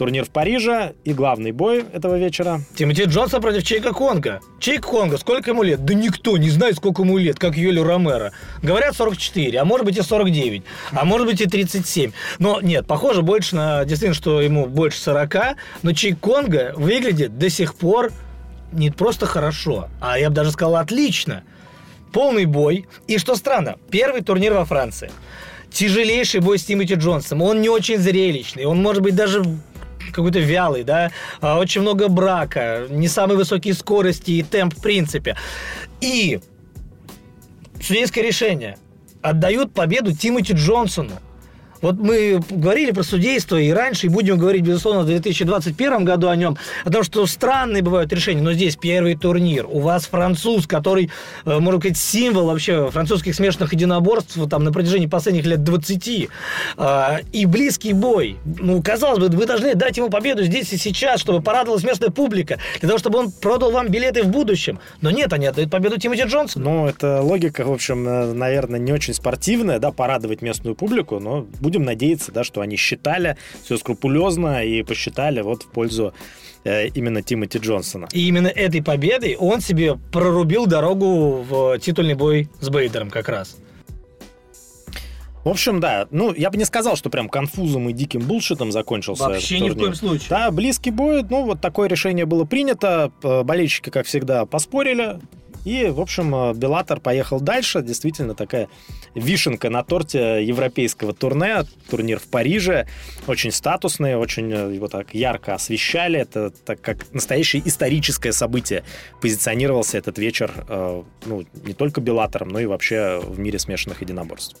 турнир 0.00 0.24
в 0.24 0.30
Париже 0.30 0.94
и 1.04 1.12
главный 1.12 1.52
бой 1.52 1.84
этого 1.92 2.16
вечера. 2.16 2.62
Тимоти 2.74 3.04
Джонсон 3.04 3.42
против 3.42 3.64
Чейка 3.64 3.92
Конга. 3.92 4.40
Чейк 4.58 4.86
Конга, 4.86 5.18
сколько 5.18 5.50
ему 5.50 5.62
лет? 5.62 5.84
Да 5.84 5.92
никто 5.92 6.38
не 6.38 6.48
знает, 6.48 6.76
сколько 6.76 7.02
ему 7.02 7.18
лет, 7.18 7.38
как 7.38 7.54
Юлю 7.54 7.84
Ромеро. 7.84 8.32
Говорят 8.62 8.96
44, 8.96 9.58
а 9.58 9.66
может 9.66 9.84
быть 9.84 9.98
и 9.98 10.02
49, 10.02 10.62
а 10.92 11.04
может 11.04 11.26
быть 11.26 11.42
и 11.42 11.46
37. 11.46 12.12
Но 12.38 12.62
нет, 12.62 12.86
похоже 12.86 13.20
больше 13.20 13.56
на, 13.56 13.84
действительно, 13.84 14.14
что 14.14 14.40
ему 14.40 14.64
больше 14.64 14.98
40, 15.00 15.34
но 15.82 15.92
Чейк 15.92 16.18
Конга 16.18 16.72
выглядит 16.76 17.36
до 17.36 17.50
сих 17.50 17.74
пор 17.74 18.10
не 18.72 18.90
просто 18.90 19.26
хорошо, 19.26 19.90
а 20.00 20.18
я 20.18 20.30
бы 20.30 20.34
даже 20.34 20.50
сказал 20.52 20.76
отлично. 20.76 21.44
Полный 22.10 22.46
бой. 22.46 22.86
И 23.06 23.18
что 23.18 23.34
странно, 23.34 23.76
первый 23.90 24.22
турнир 24.22 24.54
во 24.54 24.64
Франции 24.64 25.10
тяжелейший 25.70 26.40
бой 26.40 26.58
с 26.58 26.64
Тимоти 26.64 26.94
Джонсом. 26.94 27.42
Он 27.42 27.60
не 27.60 27.68
очень 27.68 27.98
зрелищный. 27.98 28.64
Он, 28.64 28.82
может 28.82 29.02
быть, 29.02 29.14
даже 29.14 29.42
какой-то 30.12 30.38
вялый, 30.38 30.84
да, 30.84 31.10
а, 31.40 31.58
очень 31.58 31.80
много 31.80 32.08
брака, 32.08 32.86
не 32.88 33.08
самые 33.08 33.36
высокие 33.36 33.74
скорости 33.74 34.32
и 34.32 34.42
темп 34.42 34.74
в 34.74 34.82
принципе. 34.82 35.36
И 36.00 36.40
судейское 37.80 38.24
решение 38.24 38.78
отдают 39.22 39.72
победу 39.72 40.14
Тимоти 40.14 40.52
Джонсону. 40.52 41.12
Вот 41.80 41.96
мы 41.98 42.40
говорили 42.50 42.90
про 42.90 43.02
судейство 43.02 43.56
и 43.56 43.70
раньше, 43.70 44.06
и 44.06 44.10
будем 44.10 44.38
говорить, 44.38 44.62
безусловно, 44.62 45.02
в 45.02 45.06
2021 45.06 46.04
году 46.04 46.28
о 46.28 46.36
нем, 46.36 46.56
о 46.84 46.90
том, 46.90 47.02
что 47.02 47.24
странные 47.26 47.82
бывают 47.82 48.12
решения, 48.12 48.42
но 48.42 48.52
здесь 48.52 48.76
первый 48.76 49.16
турнир, 49.16 49.66
у 49.68 49.80
вас 49.80 50.06
француз, 50.06 50.66
который, 50.66 51.10
э, 51.44 51.58
можно 51.58 51.80
сказать, 51.80 51.96
символ 51.96 52.46
вообще 52.46 52.90
французских 52.90 53.34
смешанных 53.34 53.72
единоборств 53.72 54.38
там, 54.48 54.64
на 54.64 54.72
протяжении 54.72 55.06
последних 55.06 55.46
лет 55.46 55.64
20, 55.64 56.28
а, 56.76 57.20
и 57.32 57.46
близкий 57.46 57.92
бой. 57.92 58.36
Ну, 58.44 58.82
казалось 58.82 59.18
бы, 59.18 59.28
вы 59.36 59.46
должны 59.46 59.74
дать 59.74 59.96
ему 59.96 60.10
победу 60.10 60.42
здесь 60.44 60.72
и 60.72 60.76
сейчас, 60.76 61.20
чтобы 61.20 61.42
порадовалась 61.42 61.84
местная 61.84 62.10
публика, 62.10 62.58
для 62.80 62.88
того, 62.88 62.98
чтобы 62.98 63.18
он 63.18 63.30
продал 63.30 63.70
вам 63.70 63.88
билеты 63.88 64.22
в 64.22 64.28
будущем. 64.28 64.78
Но 65.00 65.10
нет, 65.10 65.32
они 65.32 65.46
отдают 65.46 65.70
победу 65.70 65.98
Тимоти 65.98 66.22
Джонсону. 66.22 66.64
Ну, 66.64 66.86
это 66.86 67.22
логика, 67.22 67.64
в 67.64 67.72
общем, 67.72 68.06
э, 68.06 68.32
наверное, 68.32 68.78
не 68.78 68.92
очень 68.92 69.14
спортивная, 69.14 69.78
да, 69.78 69.92
порадовать 69.92 70.42
местную 70.42 70.74
публику, 70.74 71.20
но 71.20 71.46
будем 71.70 71.84
надеяться, 71.84 72.32
да, 72.32 72.42
что 72.42 72.60
они 72.60 72.76
считали 72.76 73.36
все 73.62 73.76
скрупулезно 73.76 74.64
и 74.64 74.82
посчитали 74.82 75.40
вот 75.40 75.62
в 75.62 75.68
пользу 75.68 76.12
э, 76.64 76.88
именно 76.88 77.22
Тимоти 77.22 77.58
Джонсона. 77.58 78.08
И 78.12 78.26
именно 78.26 78.48
этой 78.48 78.82
победой 78.82 79.36
он 79.36 79.60
себе 79.60 79.96
прорубил 80.12 80.66
дорогу 80.66 81.46
в 81.48 81.78
титульный 81.78 82.14
бой 82.14 82.48
с 82.60 82.68
Бейдером 82.68 83.10
как 83.10 83.28
раз. 83.28 83.56
В 85.44 85.48
общем, 85.48 85.80
да, 85.80 86.06
ну, 86.10 86.34
я 86.34 86.50
бы 86.50 86.58
не 86.58 86.66
сказал, 86.66 86.96
что 86.96 87.08
прям 87.08 87.28
конфузом 87.28 87.88
и 87.88 87.92
диким 87.94 88.20
булшитом 88.20 88.72
закончился 88.72 89.22
Вообще 89.22 89.60
ни 89.60 89.70
в 89.70 89.76
коем 89.76 89.94
случае. 89.94 90.26
Да, 90.28 90.50
близкий 90.50 90.90
бой, 90.90 91.22
ну, 91.22 91.44
вот 91.44 91.60
такое 91.62 91.88
решение 91.88 92.26
было 92.26 92.44
принято, 92.44 93.10
болельщики, 93.22 93.88
как 93.88 94.04
всегда, 94.04 94.44
поспорили, 94.44 95.18
и, 95.64 95.86
в 95.86 96.00
общем, 96.00 96.34
э, 96.34 96.54
Беллатор 96.54 97.00
поехал 97.00 97.40
дальше. 97.40 97.82
Действительно, 97.82 98.34
такая 98.34 98.68
вишенка 99.14 99.70
на 99.70 99.82
торте 99.82 100.44
европейского 100.44 101.12
турне. 101.12 101.64
Турнир 101.90 102.18
в 102.18 102.28
Париже. 102.28 102.86
Очень 103.26 103.52
статусный, 103.52 104.16
очень 104.16 104.52
э, 104.52 104.74
его 104.74 104.88
так 104.88 105.14
ярко 105.14 105.54
освещали. 105.54 106.18
Это 106.18 106.50
так 106.50 106.80
как 106.80 107.12
настоящее 107.12 107.62
историческое 107.64 108.32
событие 108.32 108.84
позиционировался 109.20 109.98
этот 109.98 110.18
вечер, 110.18 110.52
э, 110.68 111.02
ну, 111.26 111.44
не 111.64 111.74
только 111.74 112.00
Беллатором, 112.00 112.48
но 112.48 112.60
и 112.60 112.66
вообще 112.66 113.20
в 113.22 113.38
мире 113.38 113.58
смешанных 113.58 114.00
единоборств. 114.00 114.56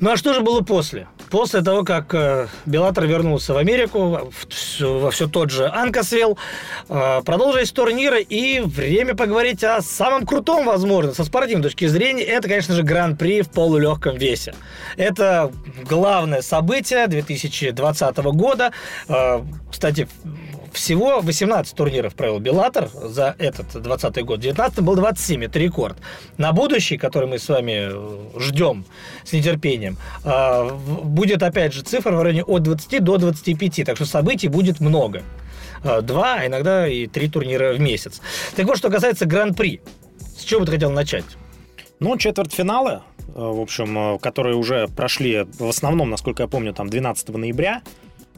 Ну 0.00 0.10
а 0.10 0.16
что 0.16 0.34
же 0.34 0.40
было 0.40 0.60
после? 0.60 1.06
После 1.30 1.62
того, 1.62 1.84
как 1.84 2.14
э, 2.14 2.48
Беллатор 2.66 3.06
вернулся 3.06 3.54
в 3.54 3.56
Америку, 3.56 4.30
в, 4.30 4.80
во 4.80 5.10
все 5.10 5.28
тот 5.28 5.50
же 5.50 5.66
Анкасвилл, 5.66 6.38
э, 6.88 7.22
продолжились 7.24 7.72
турниры, 7.72 8.22
и 8.22 8.60
время 8.60 9.14
поговорить 9.14 9.64
о 9.64 9.80
самом 9.82 10.26
крутом, 10.26 10.66
возможно, 10.66 11.14
со 11.14 11.24
спортивной 11.24 11.64
точки 11.64 11.86
зрения, 11.86 12.22
это, 12.22 12.48
конечно 12.48 12.74
же, 12.74 12.82
Гран-при 12.82 13.42
в 13.42 13.50
полулегком 13.50 14.16
весе. 14.16 14.54
Это 14.96 15.52
главное 15.88 16.42
событие 16.42 17.06
2020 17.06 18.16
года. 18.16 18.72
Э, 19.08 19.42
кстати, 19.70 20.08
всего 20.74 21.20
18 21.20 21.74
турниров 21.74 22.14
провел 22.14 22.38
Беллатор 22.38 22.88
за 22.92 23.34
этот 23.38 23.80
20 23.80 24.24
год. 24.24 24.38
В 24.38 24.42
19 24.42 24.80
был 24.80 24.96
27, 24.96 25.44
это 25.44 25.58
рекорд. 25.58 25.96
На 26.36 26.52
будущий, 26.52 26.96
который 26.96 27.28
мы 27.28 27.38
с 27.38 27.48
вами 27.48 27.88
э, 27.90 28.40
ждем 28.40 28.84
с 29.24 29.32
нетерпением, 29.32 29.96
э, 30.24 30.70
будет 31.02 31.42
опять 31.42 31.72
же 31.72 31.82
цифра 31.82 32.12
в 32.12 32.22
районе 32.22 32.44
от 32.44 32.62
20 32.62 33.02
до 33.02 33.18
25. 33.18 33.84
Так 33.86 33.96
что 33.96 34.06
событий 34.06 34.48
будет 34.48 34.80
много. 34.80 35.22
Э, 35.82 36.00
два, 36.02 36.36
а 36.40 36.46
иногда 36.46 36.86
и 36.88 37.06
три 37.06 37.28
турнира 37.28 37.72
в 37.72 37.80
месяц. 37.80 38.20
Так 38.56 38.66
вот, 38.66 38.76
что 38.76 38.90
касается 38.90 39.26
Гран-при. 39.26 39.80
С 40.36 40.42
чего 40.42 40.60
бы 40.60 40.66
ты 40.66 40.72
хотел 40.72 40.90
начать? 40.90 41.24
Ну, 42.00 42.16
четвертьфиналы, 42.18 43.02
в 43.28 43.60
общем, 43.60 44.18
которые 44.18 44.56
уже 44.56 44.88
прошли 44.88 45.46
в 45.58 45.68
основном, 45.68 46.10
насколько 46.10 46.42
я 46.42 46.48
помню, 46.48 46.74
там 46.74 46.90
12 46.90 47.28
ноября 47.28 47.82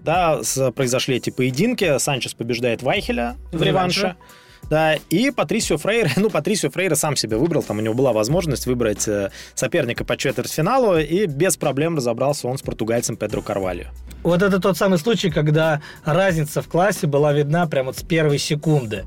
да, 0.07 0.41
произошли 0.75 1.17
эти 1.17 1.31
поединки. 1.31 1.99
Санчес 1.99 2.33
побеждает 2.33 2.83
Вайхеля 2.83 3.37
в 3.53 3.63
реванше. 3.63 4.17
Да, 4.71 4.97
и 5.11 5.31
Патрисио 5.31 5.77
Фрейра, 5.77 6.11
ну, 6.17 6.31
Патрисио 6.31 6.71
Фрейра 6.71 6.95
сам 6.95 7.15
себе 7.15 7.37
выбрал, 7.37 7.63
там 7.63 7.79
у 7.79 7.81
него 7.81 7.95
была 7.95 8.13
возможность 8.13 8.67
выбрать 8.67 9.07
э, 9.07 9.31
соперника 9.55 10.05
по 10.05 10.17
четвертьфиналу, 10.17 10.99
и 10.99 11.27
без 11.27 11.57
проблем 11.57 11.97
разобрался 11.97 12.49
он 12.49 12.59
с 12.59 12.63
португальцем 12.63 13.17
Педро 13.17 13.43
Карвалью. 13.43 13.89
Вот 14.25 14.43
это 14.43 14.59
тот 14.59 14.77
самый 14.77 14.99
случай, 14.99 15.31
когда 15.31 15.81
разница 16.05 16.63
в 16.63 16.69
классе 16.69 17.07
была 17.07 17.33
видна 17.33 17.67
прямо 17.67 17.93
с 17.93 18.03
первой 18.03 18.39
секунды. 18.39 19.05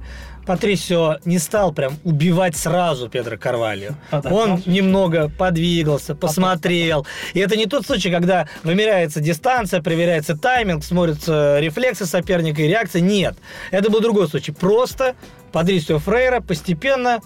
Патрисио 0.49 1.17
не 1.25 1.38
стал 1.38 1.71
прям 1.71 1.99
убивать 2.03 2.57
сразу 2.57 3.07
Педро 3.07 3.38
Карвалью. 3.38 3.95
Он 4.12 4.59
немного 4.65 5.29
подвигался, 5.29 6.15
посмотрел. 6.15 7.05
И 7.35 7.39
это 7.39 7.55
не 7.55 7.67
тот 7.67 7.85
случай, 7.85 8.09
когда 8.09 8.47
вымеряется 8.63 9.19
дистанция, 9.19 9.79
проверяется 9.79 10.35
тайминг, 10.35 10.83
смотрятся 10.83 11.59
рефлексы 11.59 12.07
соперника 12.07 12.63
и 12.63 12.67
реакция. 12.67 13.03
Нет. 13.03 13.38
Это 13.69 13.91
был 13.91 14.01
другой 14.01 14.27
случай. 14.27 14.51
Просто 14.51 15.13
Патрисио 15.51 15.99
Фрейра 15.99 16.41
постепенно 16.41 17.19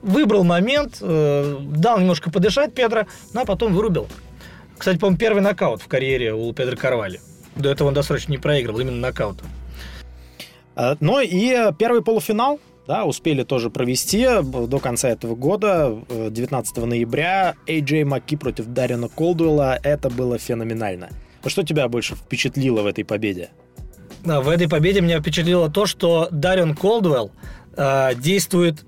выбрал 0.00 0.44
момент, 0.44 0.98
э, 1.00 1.56
дал 1.60 1.98
немножко 1.98 2.30
подышать 2.30 2.72
Педро, 2.72 3.06
ну 3.34 3.40
а 3.40 3.44
потом 3.44 3.74
вырубил. 3.74 4.06
Кстати, 4.78 4.96
по-моему, 4.96 5.18
первый 5.18 5.42
нокаут 5.42 5.82
в 5.82 5.88
карьере 5.88 6.34
у 6.34 6.52
Педро 6.52 6.76
Карвали. 6.76 7.20
До 7.56 7.68
этого 7.68 7.88
он 7.88 7.94
досрочно 7.94 8.30
не 8.30 8.38
проигрывал, 8.38 8.78
именно 8.78 9.08
нокаутом. 9.08 9.48
Э, 10.80 10.96
но 11.00 11.20
и 11.20 11.72
первый 11.78 12.02
полуфинал 12.02 12.58
да, 12.86 13.04
успели 13.04 13.44
тоже 13.44 13.70
провести 13.70 14.26
до 14.42 14.78
конца 14.80 15.10
этого 15.10 15.36
года, 15.36 16.02
19 16.08 16.76
э, 16.76 16.84
ноября, 16.86 17.54
AJ 17.68 18.04
Маки 18.04 18.36
против 18.36 18.66
Дарина 18.66 19.08
Колдуэлла. 19.08 19.78
Это 19.82 20.10
было 20.10 20.38
феноменально. 20.38 21.10
Что 21.46 21.62
тебя 21.62 21.86
больше 21.86 22.16
впечатлило 22.16 22.82
в 22.82 22.86
этой 22.86 23.04
победе? 23.04 23.50
В 24.24 24.48
этой 24.48 24.68
победе 24.68 25.02
меня 25.02 25.20
впечатлило 25.20 25.70
то, 25.70 25.86
что 25.86 26.28
Дарин 26.32 26.74
Колдуэлл 26.74 27.30
э, 27.76 28.14
действует 28.16 28.84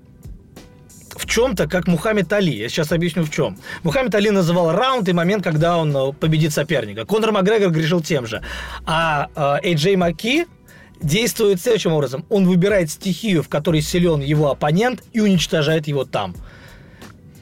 в 1.15 1.25
чем-то 1.25 1.69
как 1.69 1.87
Мухаммед 1.87 2.33
Али. 2.33 2.55
Я 2.57 2.67
сейчас 2.67 2.91
объясню 2.91 3.23
в 3.23 3.29
чем. 3.29 3.57
Мухаммед 3.83 4.13
Али 4.15 4.31
называл 4.31 4.73
раунд 4.73 5.07
и 5.07 5.13
момент, 5.13 5.45
когда 5.45 5.77
он 5.77 5.95
э, 5.95 6.11
победит 6.11 6.51
соперника. 6.51 7.05
Конор 7.05 7.31
Макгрегор 7.31 7.71
грешил 7.71 8.01
тем 8.01 8.25
же. 8.27 8.43
А 8.85 9.59
Эйджей 9.63 9.95
Маки 9.95 10.45
действует 11.03 11.61
следующим 11.61 11.93
образом. 11.93 12.25
Он 12.29 12.47
выбирает 12.47 12.89
стихию, 12.89 13.43
в 13.43 13.49
которой 13.49 13.81
силен 13.81 14.21
его 14.21 14.49
оппонент, 14.49 15.03
и 15.13 15.19
уничтожает 15.19 15.87
его 15.87 16.05
там. 16.05 16.35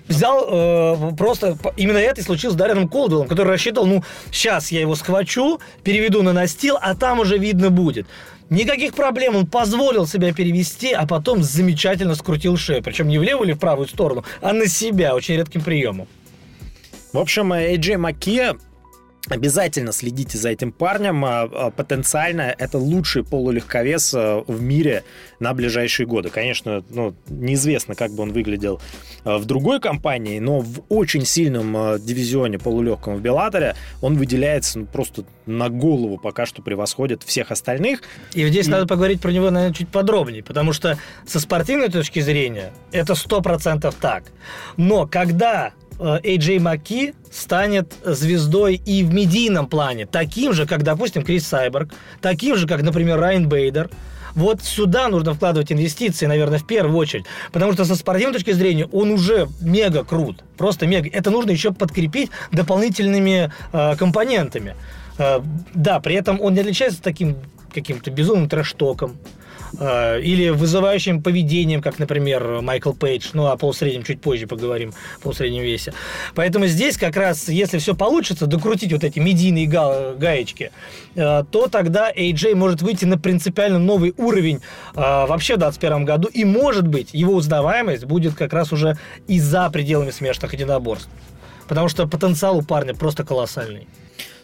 Взял 0.08 0.45
э, 0.50 1.15
просто... 1.15 1.58
Именно 1.78 2.00
это 2.00 2.19
и 2.19 2.24
случилось 2.24 2.56
с 2.56 2.58
Дарреном 2.58 2.89
Колдуэллом, 2.89 3.30
который 3.30 3.47
рассчитывал, 3.47 3.88
ну, 3.88 4.04
сейчас 4.30 4.71
я 4.71 4.82
его 4.82 4.95
схвачу, 4.95 5.60
переведу 5.84 6.21
на 6.21 6.34
настил, 6.34 6.78
а 6.82 6.95
там 6.95 7.19
уже 7.19 7.38
видно 7.38 7.69
будет. 7.69 8.08
Никаких 8.50 8.93
проблем, 8.93 9.38
он 9.38 9.47
позволил 9.47 10.06
себя 10.06 10.34
перевести, 10.34 10.91
а 10.91 11.08
потом 11.08 11.41
замечательно 11.41 12.15
скрутил 12.15 12.58
шею. 12.58 12.84
Причем 12.84 13.08
не 13.08 13.17
в 13.17 13.24
левую 13.24 13.47
или 13.47 13.54
в 13.54 13.60
правую 13.60 13.88
сторону, 13.88 14.26
а 14.41 14.52
на 14.52 14.67
себя, 14.67 15.15
очень 15.15 15.36
редким 15.36 15.62
приемом. 15.62 16.10
В 17.13 17.17
общем, 17.17 17.54
Эйджей 17.54 17.95
Маки 17.95 18.41
Обязательно 19.29 19.91
следите 19.91 20.38
за 20.39 20.49
этим 20.49 20.71
парнем. 20.71 21.23
А, 21.23 21.43
а, 21.43 21.69
потенциально 21.69 22.55
это 22.57 22.79
лучший 22.79 23.23
полулегковес 23.23 24.13
а, 24.15 24.43
в 24.47 24.62
мире 24.63 25.03
на 25.39 25.53
ближайшие 25.53 26.07
годы. 26.07 26.29
Конечно, 26.29 26.84
ну, 26.89 27.13
неизвестно, 27.29 27.93
как 27.93 28.12
бы 28.12 28.23
он 28.23 28.34
выглядел 28.34 28.81
в 29.23 29.45
другой 29.45 29.79
компании, 29.79 30.39
но 30.39 30.62
в 30.62 30.81
очень 30.89 31.25
сильном 31.25 31.99
дивизионе 31.99 32.57
полулегком 32.57 33.15
в 33.15 33.21
Беллаторе 33.21 33.75
он 34.01 34.17
выделяется 34.17 34.79
ну, 34.79 34.86
просто 34.88 35.23
на 35.45 35.69
голову 35.69 36.17
пока 36.17 36.47
что 36.47 36.63
превосходит 36.63 37.21
всех 37.21 37.51
остальных. 37.51 38.01
И 38.34 38.47
здесь 38.47 38.67
и... 38.67 38.71
надо 38.71 38.88
поговорить 38.88 39.21
про 39.21 39.31
него, 39.31 39.51
наверное, 39.51 39.75
чуть 39.75 39.89
подробнее, 39.89 40.43
потому 40.43 40.73
что 40.73 40.97
со 41.27 41.39
спортивной 41.39 41.89
точки 41.89 42.19
зрения 42.21 42.73
это 42.91 43.13
сто 43.13 43.41
процентов 43.41 43.95
так. 44.01 44.23
Но 44.77 45.05
когда 45.05 45.73
Эйджей 46.23 46.59
Маки 46.59 47.13
станет 47.31 47.93
звездой 48.03 48.75
и 48.75 49.03
в 49.03 49.13
медийном 49.13 49.67
плане, 49.67 50.05
таким 50.05 50.53
же, 50.53 50.65
как, 50.65 50.83
допустим, 50.83 51.23
Крис 51.23 51.47
Сайберг, 51.47 51.93
таким 52.21 52.55
же, 52.55 52.67
как, 52.67 52.81
например, 52.81 53.19
Райан 53.19 53.47
Бейдер. 53.47 53.89
Вот 54.33 54.63
сюда 54.63 55.09
нужно 55.09 55.33
вкладывать 55.33 55.71
инвестиции, 55.71 56.25
наверное, 56.25 56.57
в 56.57 56.65
первую 56.65 56.97
очередь. 56.97 57.25
Потому 57.51 57.73
что 57.73 57.83
со 57.83 57.95
спортивной 57.95 58.35
точки 58.35 58.51
зрения 58.51 58.85
он 58.85 59.11
уже 59.11 59.49
мега 59.59 60.05
крут. 60.05 60.43
Просто 60.57 60.87
мега. 60.87 61.09
Это 61.11 61.31
нужно 61.31 61.51
еще 61.51 61.73
подкрепить 61.73 62.31
дополнительными 62.51 63.51
э, 63.73 63.95
компонентами. 63.97 64.75
Э, 65.17 65.41
да, 65.73 65.99
при 65.99 66.15
этом 66.15 66.39
он 66.39 66.53
не 66.53 66.61
отличается 66.61 67.01
таким 67.01 67.35
каким-то 67.73 68.11
безумным 68.11 68.49
трэш-током. 68.49 69.17
Э, 69.79 70.19
или 70.19 70.49
вызывающим 70.49 71.23
поведением, 71.23 71.81
как, 71.81 71.99
например, 71.99 72.62
Майкл 72.62 72.93
Пейдж, 72.93 73.29
ну, 73.34 73.47
о 73.47 73.57
полусреднем 73.57 74.03
чуть 74.03 74.21
позже 74.21 74.47
поговорим, 74.47 74.93
о 75.17 75.21
полусреднем 75.21 75.63
весе. 75.63 75.93
Поэтому 76.36 76.67
здесь 76.67 76.97
как 76.97 77.15
раз, 77.15 77.47
если 77.47 77.77
все 77.77 77.95
получится, 77.95 78.47
докрутить 78.47 78.91
вот 78.91 79.03
эти 79.03 79.19
медийные 79.19 79.67
га 79.67 80.13
гаечки, 80.13 80.71
э, 81.15 81.43
то 81.49 81.67
тогда 81.67 82.12
AJ 82.12 82.55
может 82.55 82.81
выйти 82.81 83.05
на 83.05 83.17
принципиально 83.17 83.79
новый 83.79 84.13
уровень 84.17 84.57
э, 84.93 84.99
вообще 84.99 85.55
в 85.55 85.60
2021 85.60 86.05
году, 86.05 86.27
и, 86.27 86.43
может 86.43 86.88
быть, 86.88 87.13
его 87.13 87.34
узнаваемость 87.34 88.05
будет 88.05 88.36
как 88.36 88.53
раз 88.53 88.73
уже 88.73 88.97
и 89.27 89.39
за 89.39 89.69
пределами 89.69 90.12
смешанных 90.12 90.53
единоборств. 90.53 91.10
Потому 91.67 91.88
что 91.88 92.07
потенциал 92.07 92.57
у 92.57 92.62
парня 92.62 92.93
просто 92.93 93.23
колоссальный. 93.23 93.88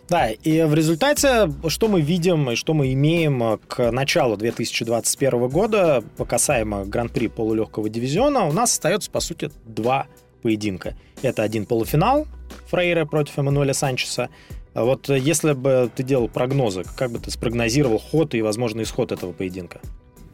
Да, 0.10 0.30
и 0.32 0.62
в 0.64 0.74
результате, 0.74 1.52
что 1.68 1.90
мы 1.90 2.00
видим 2.00 2.52
и 2.52 2.56
что 2.56 2.74
мы 2.74 2.94
имеем 2.94 3.60
к 3.68 3.92
началу 3.92 4.38
2021 4.38 5.50
года, 5.50 6.04
касаемо 6.28 6.86
Гран-при 6.86 7.28
полулегкого 7.28 7.90
дивизиона, 7.90 8.46
у 8.46 8.54
нас 8.54 8.72
остается, 8.72 9.12
по 9.12 9.20
сути, 9.20 9.52
два 9.66 10.08
поединка. 10.42 10.96
Это 11.22 11.44
один 11.44 11.66
полуфинал 11.66 12.26
Фрейра 12.68 13.06
против 13.06 13.38
Эммануэля 13.38 13.74
Санчеса. 13.74 14.30
Вот 14.74 15.10
если 15.10 15.54
бы 15.54 15.90
ты 15.94 16.04
делал 16.04 16.30
прогнозы, 16.30 16.84
как 16.96 17.12
бы 17.12 17.20
ты 17.20 17.30
спрогнозировал 17.32 17.98
ход 18.00 18.34
и 18.34 18.42
возможный 18.42 18.84
исход 18.84 19.12
этого 19.12 19.34
поединка? 19.34 19.82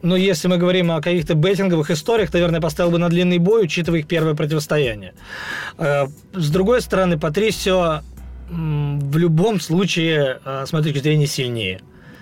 Ну, 0.02 0.16
если 0.16 0.48
мы 0.48 0.58
говорим 0.58 0.90
о 0.90 1.00
каких-то 1.00 1.32
беттинговых 1.32 1.90
историях, 1.90 2.30
наверное, 2.32 2.60
поставил 2.60 2.90
бы 2.90 2.98
на 2.98 3.08
длинный 3.08 3.38
бой, 3.38 3.64
учитывая 3.64 4.00
их 4.00 4.06
первое 4.06 4.34
противостояние. 4.34 5.14
Э, 5.78 6.08
с 6.34 6.50
другой 6.50 6.82
стороны, 6.82 7.18
Патрисио 7.18 8.02
в 8.50 9.16
любом 9.16 9.60
случае, 9.60 10.40
э, 10.44 10.64
с 10.66 10.72
моей 10.72 10.84
точки 10.84 10.98
зрения, 10.98 11.26
сильнее. 11.26 11.80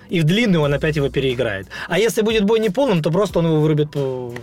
И 0.09 0.21
в 0.21 0.25
длинную 0.25 0.61
он 0.61 0.73
опять 0.73 0.95
его 0.95 1.09
переиграет. 1.09 1.67
А 1.87 1.97
если 1.97 2.21
будет 2.21 2.43
бой 2.45 2.59
неполным, 2.59 3.01
то 3.01 3.11
просто 3.11 3.39
он 3.39 3.45
его 3.45 3.61
вырубит 3.61 3.91
по 3.91 4.33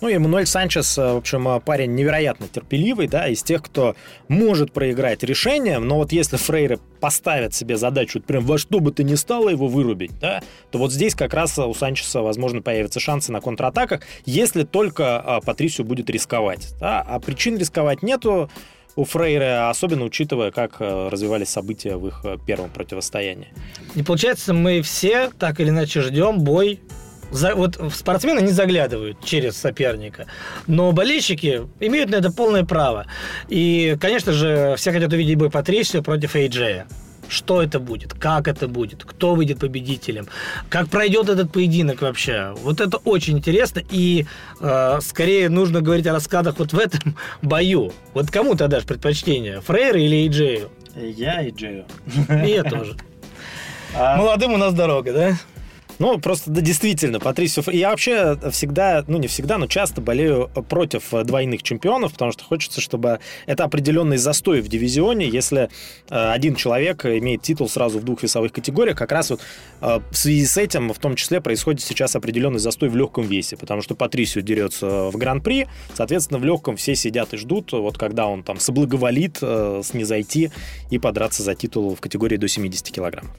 ну, 0.00 0.08
и 0.08 0.14
Эммануэль 0.14 0.46
Санчес, 0.46 0.96
э, 0.96 1.12
в 1.12 1.16
общем, 1.16 1.48
э, 1.48 1.60
парень 1.60 1.94
невероятно 1.94 2.46
терпеливый, 2.46 3.08
да, 3.08 3.26
из 3.26 3.42
тех, 3.42 3.62
кто 3.62 3.96
может 4.28 4.72
проиграть 4.72 5.24
решением, 5.24 5.88
но 5.88 5.96
вот 5.96 6.12
если 6.12 6.36
Фрейры 6.36 6.78
поставят 7.00 7.52
себе 7.52 7.76
задачу 7.76 8.20
прям 8.20 8.44
во 8.44 8.58
что 8.58 8.78
бы 8.78 8.92
ты 8.92 9.02
ни 9.02 9.16
стало 9.16 9.48
его 9.48 9.66
вырубить, 9.66 10.16
да, 10.20 10.40
то 10.70 10.78
вот 10.78 10.92
здесь 10.92 11.16
как 11.16 11.34
раз 11.34 11.58
у 11.58 11.74
Санчеса, 11.74 12.22
возможно, 12.22 12.62
появятся 12.62 13.00
шансы 13.00 13.32
на 13.32 13.40
контратаках, 13.40 14.02
если 14.24 14.62
только 14.62 15.40
Патрисио 15.44 15.82
будет 15.82 16.08
рисковать, 16.10 16.68
да, 16.78 17.00
а 17.00 17.18
причин 17.18 17.58
рисковать 17.58 18.02
нету, 18.02 18.50
у 18.98 19.04
Фрейра, 19.04 19.70
особенно 19.70 20.04
учитывая, 20.04 20.50
как 20.50 20.80
э, 20.80 21.08
развивались 21.08 21.50
события 21.50 21.96
в 21.96 22.08
их 22.08 22.20
э, 22.24 22.36
первом 22.44 22.68
противостоянии. 22.68 23.46
И 23.94 24.02
получается, 24.02 24.52
мы 24.52 24.82
все 24.82 25.30
так 25.38 25.60
или 25.60 25.68
иначе 25.68 26.00
ждем 26.00 26.40
бой 26.40 26.80
за, 27.30 27.54
вот 27.54 27.78
спортсмены 27.94 28.40
не 28.40 28.50
заглядывают 28.50 29.24
через 29.24 29.56
соперника, 29.56 30.26
но 30.66 30.90
болельщики 30.90 31.68
имеют 31.78 32.10
на 32.10 32.16
это 32.16 32.32
полное 32.32 32.64
право. 32.64 33.06
И, 33.48 33.96
конечно 34.00 34.32
же, 34.32 34.74
все 34.76 34.90
хотят 34.90 35.12
увидеть 35.12 35.38
бой 35.38 35.48
Патрисио 35.48 36.02
против 36.02 36.34
Эйджея 36.34 36.88
что 37.28 37.62
это 37.62 37.80
будет, 37.80 38.14
как 38.14 38.48
это 38.48 38.68
будет, 38.68 39.04
кто 39.04 39.34
выйдет 39.34 39.60
победителем, 39.60 40.26
как 40.68 40.88
пройдет 40.88 41.28
этот 41.28 41.52
поединок 41.52 42.02
вообще. 42.02 42.54
Вот 42.58 42.80
это 42.80 42.98
очень 42.98 43.38
интересно, 43.38 43.82
и 43.90 44.26
э, 44.60 44.98
скорее 45.00 45.48
нужно 45.48 45.80
говорить 45.80 46.06
о 46.06 46.12
раскладах 46.12 46.58
вот 46.58 46.72
в 46.72 46.78
этом 46.78 47.16
бою. 47.42 47.92
Вот 48.14 48.30
кому 48.30 48.54
ты 48.54 48.68
дашь 48.68 48.84
предпочтение, 48.84 49.60
Фрейру 49.60 49.98
или 49.98 50.16
Эйджею? 50.16 50.70
Я 50.94 51.42
Эйджею. 51.44 51.86
И 52.44 52.50
я 52.50 52.64
тоже. 52.64 52.96
А... 53.94 54.18
Молодым 54.18 54.52
у 54.52 54.58
нас 54.58 54.74
дорога, 54.74 55.14
да? 55.14 55.38
Ну, 55.98 56.18
просто 56.20 56.50
да, 56.50 56.60
действительно, 56.60 57.18
Патрисио... 57.18 57.62
Я 57.72 57.90
вообще 57.90 58.38
всегда, 58.52 59.04
ну 59.08 59.18
не 59.18 59.26
всегда, 59.26 59.58
но 59.58 59.66
часто 59.66 60.00
болею 60.00 60.48
против 60.68 61.10
двойных 61.24 61.62
чемпионов, 61.62 62.12
потому 62.12 62.30
что 62.30 62.44
хочется, 62.44 62.80
чтобы 62.80 63.18
это 63.46 63.64
определенный 63.64 64.16
застой 64.16 64.60
в 64.60 64.68
дивизионе, 64.68 65.28
если 65.28 65.68
э, 66.08 66.30
один 66.30 66.54
человек 66.54 67.04
имеет 67.04 67.42
титул 67.42 67.68
сразу 67.68 67.98
в 67.98 68.04
двух 68.04 68.22
весовых 68.22 68.52
категориях, 68.52 68.96
как 68.96 69.10
раз 69.10 69.30
вот 69.30 69.40
э, 69.80 70.00
в 70.10 70.16
связи 70.16 70.46
с 70.46 70.56
этим 70.56 70.92
в 70.92 70.98
том 70.98 71.16
числе 71.16 71.40
происходит 71.40 71.80
сейчас 71.80 72.14
определенный 72.14 72.60
застой 72.60 72.88
в 72.88 72.96
легком 72.96 73.26
весе, 73.26 73.56
потому 73.56 73.82
что 73.82 73.96
Патрисио 73.96 74.40
дерется 74.40 75.10
в 75.10 75.16
Гран-при, 75.16 75.66
соответственно, 75.94 76.38
в 76.38 76.44
легком 76.44 76.76
все 76.76 76.94
сидят 76.94 77.34
и 77.34 77.36
ждут, 77.36 77.72
вот 77.72 77.98
когда 77.98 78.28
он 78.28 78.44
там 78.44 78.60
соблаговолит 78.60 79.38
э, 79.42 79.82
снизойти 79.84 80.52
и 80.90 80.98
подраться 80.98 81.42
за 81.42 81.56
титул 81.56 81.96
в 81.96 82.00
категории 82.00 82.36
до 82.36 82.46
70 82.46 82.88
килограммов. 82.90 83.34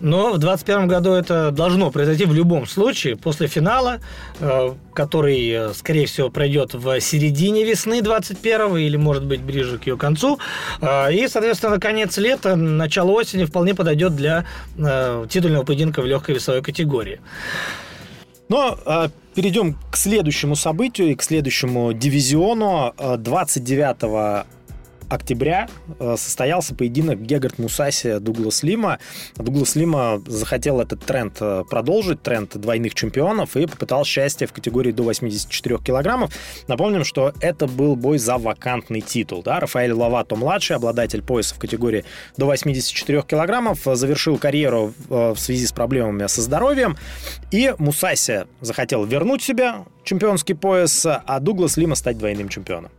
Но 0.00 0.32
в 0.32 0.38
2021 0.38 0.88
году 0.88 1.12
это 1.12 1.50
должно 1.50 1.90
произойти 1.90 2.24
в 2.24 2.34
любом 2.34 2.66
случае, 2.66 3.16
после 3.16 3.46
финала, 3.46 4.00
э, 4.40 4.74
который, 4.94 5.48
э, 5.48 5.74
скорее 5.74 6.06
всего, 6.06 6.30
пройдет 6.30 6.74
в 6.74 7.00
середине 7.00 7.64
весны 7.64 8.02
21 8.02 8.76
или, 8.76 8.96
может 8.96 9.24
быть, 9.24 9.40
ближе 9.40 9.78
к 9.78 9.86
ее 9.86 9.96
концу. 9.96 10.38
Э, 10.80 11.12
и, 11.12 11.26
соответственно, 11.28 11.80
конец 11.80 12.16
лета, 12.18 12.56
начало 12.56 13.12
осени 13.12 13.44
вполне 13.44 13.74
подойдет 13.74 14.14
для 14.14 14.44
титульного 15.28 15.64
поединка 15.64 16.02
в 16.02 16.06
легкой 16.06 16.36
весовой 16.36 16.62
категории. 16.62 17.20
Но 18.48 18.78
перейдем 19.34 19.76
к 19.90 19.96
следующему 19.96 20.56
событию 20.56 21.08
и 21.08 21.14
к 21.14 21.22
следующему 21.22 21.92
дивизиону. 21.92 22.94
29 23.18 24.46
октября 25.08 25.68
э, 25.98 26.16
состоялся 26.18 26.74
поединок 26.74 27.20
Гегард 27.20 27.58
Мусаси 27.58 28.18
Дуглас 28.20 28.62
Лима. 28.62 28.98
Дуглас 29.36 29.76
Лима 29.76 30.22
захотел 30.26 30.80
этот 30.80 31.04
тренд 31.04 31.36
э, 31.40 31.64
продолжить, 31.68 32.22
тренд 32.22 32.56
двойных 32.56 32.94
чемпионов, 32.94 33.56
и 33.56 33.66
попытал 33.66 34.04
счастье 34.04 34.46
в 34.46 34.52
категории 34.52 34.92
до 34.92 35.02
84 35.02 35.78
килограммов. 35.78 36.32
Напомним, 36.66 37.04
что 37.04 37.32
это 37.40 37.66
был 37.66 37.96
бой 37.96 38.18
за 38.18 38.38
вакантный 38.38 39.00
титул. 39.00 39.42
Да? 39.42 39.60
Рафаэль 39.60 39.92
Лавато-младший, 39.92 40.76
обладатель 40.76 41.22
пояса 41.22 41.54
в 41.54 41.58
категории 41.58 42.04
до 42.36 42.46
84 42.46 43.22
килограммов, 43.22 43.80
завершил 43.84 44.38
карьеру 44.38 44.94
э, 45.08 45.32
в 45.34 45.38
связи 45.38 45.66
с 45.66 45.72
проблемами 45.72 46.26
со 46.26 46.42
здоровьем, 46.42 46.96
и 47.50 47.74
Мусаси 47.78 48.46
захотел 48.60 49.04
вернуть 49.04 49.42
себе 49.42 49.74
чемпионский 50.04 50.54
пояс, 50.54 51.06
а 51.06 51.40
Дуглас 51.40 51.76
Лима 51.76 51.94
стать 51.94 52.18
двойным 52.18 52.48
чемпионом. 52.48 52.90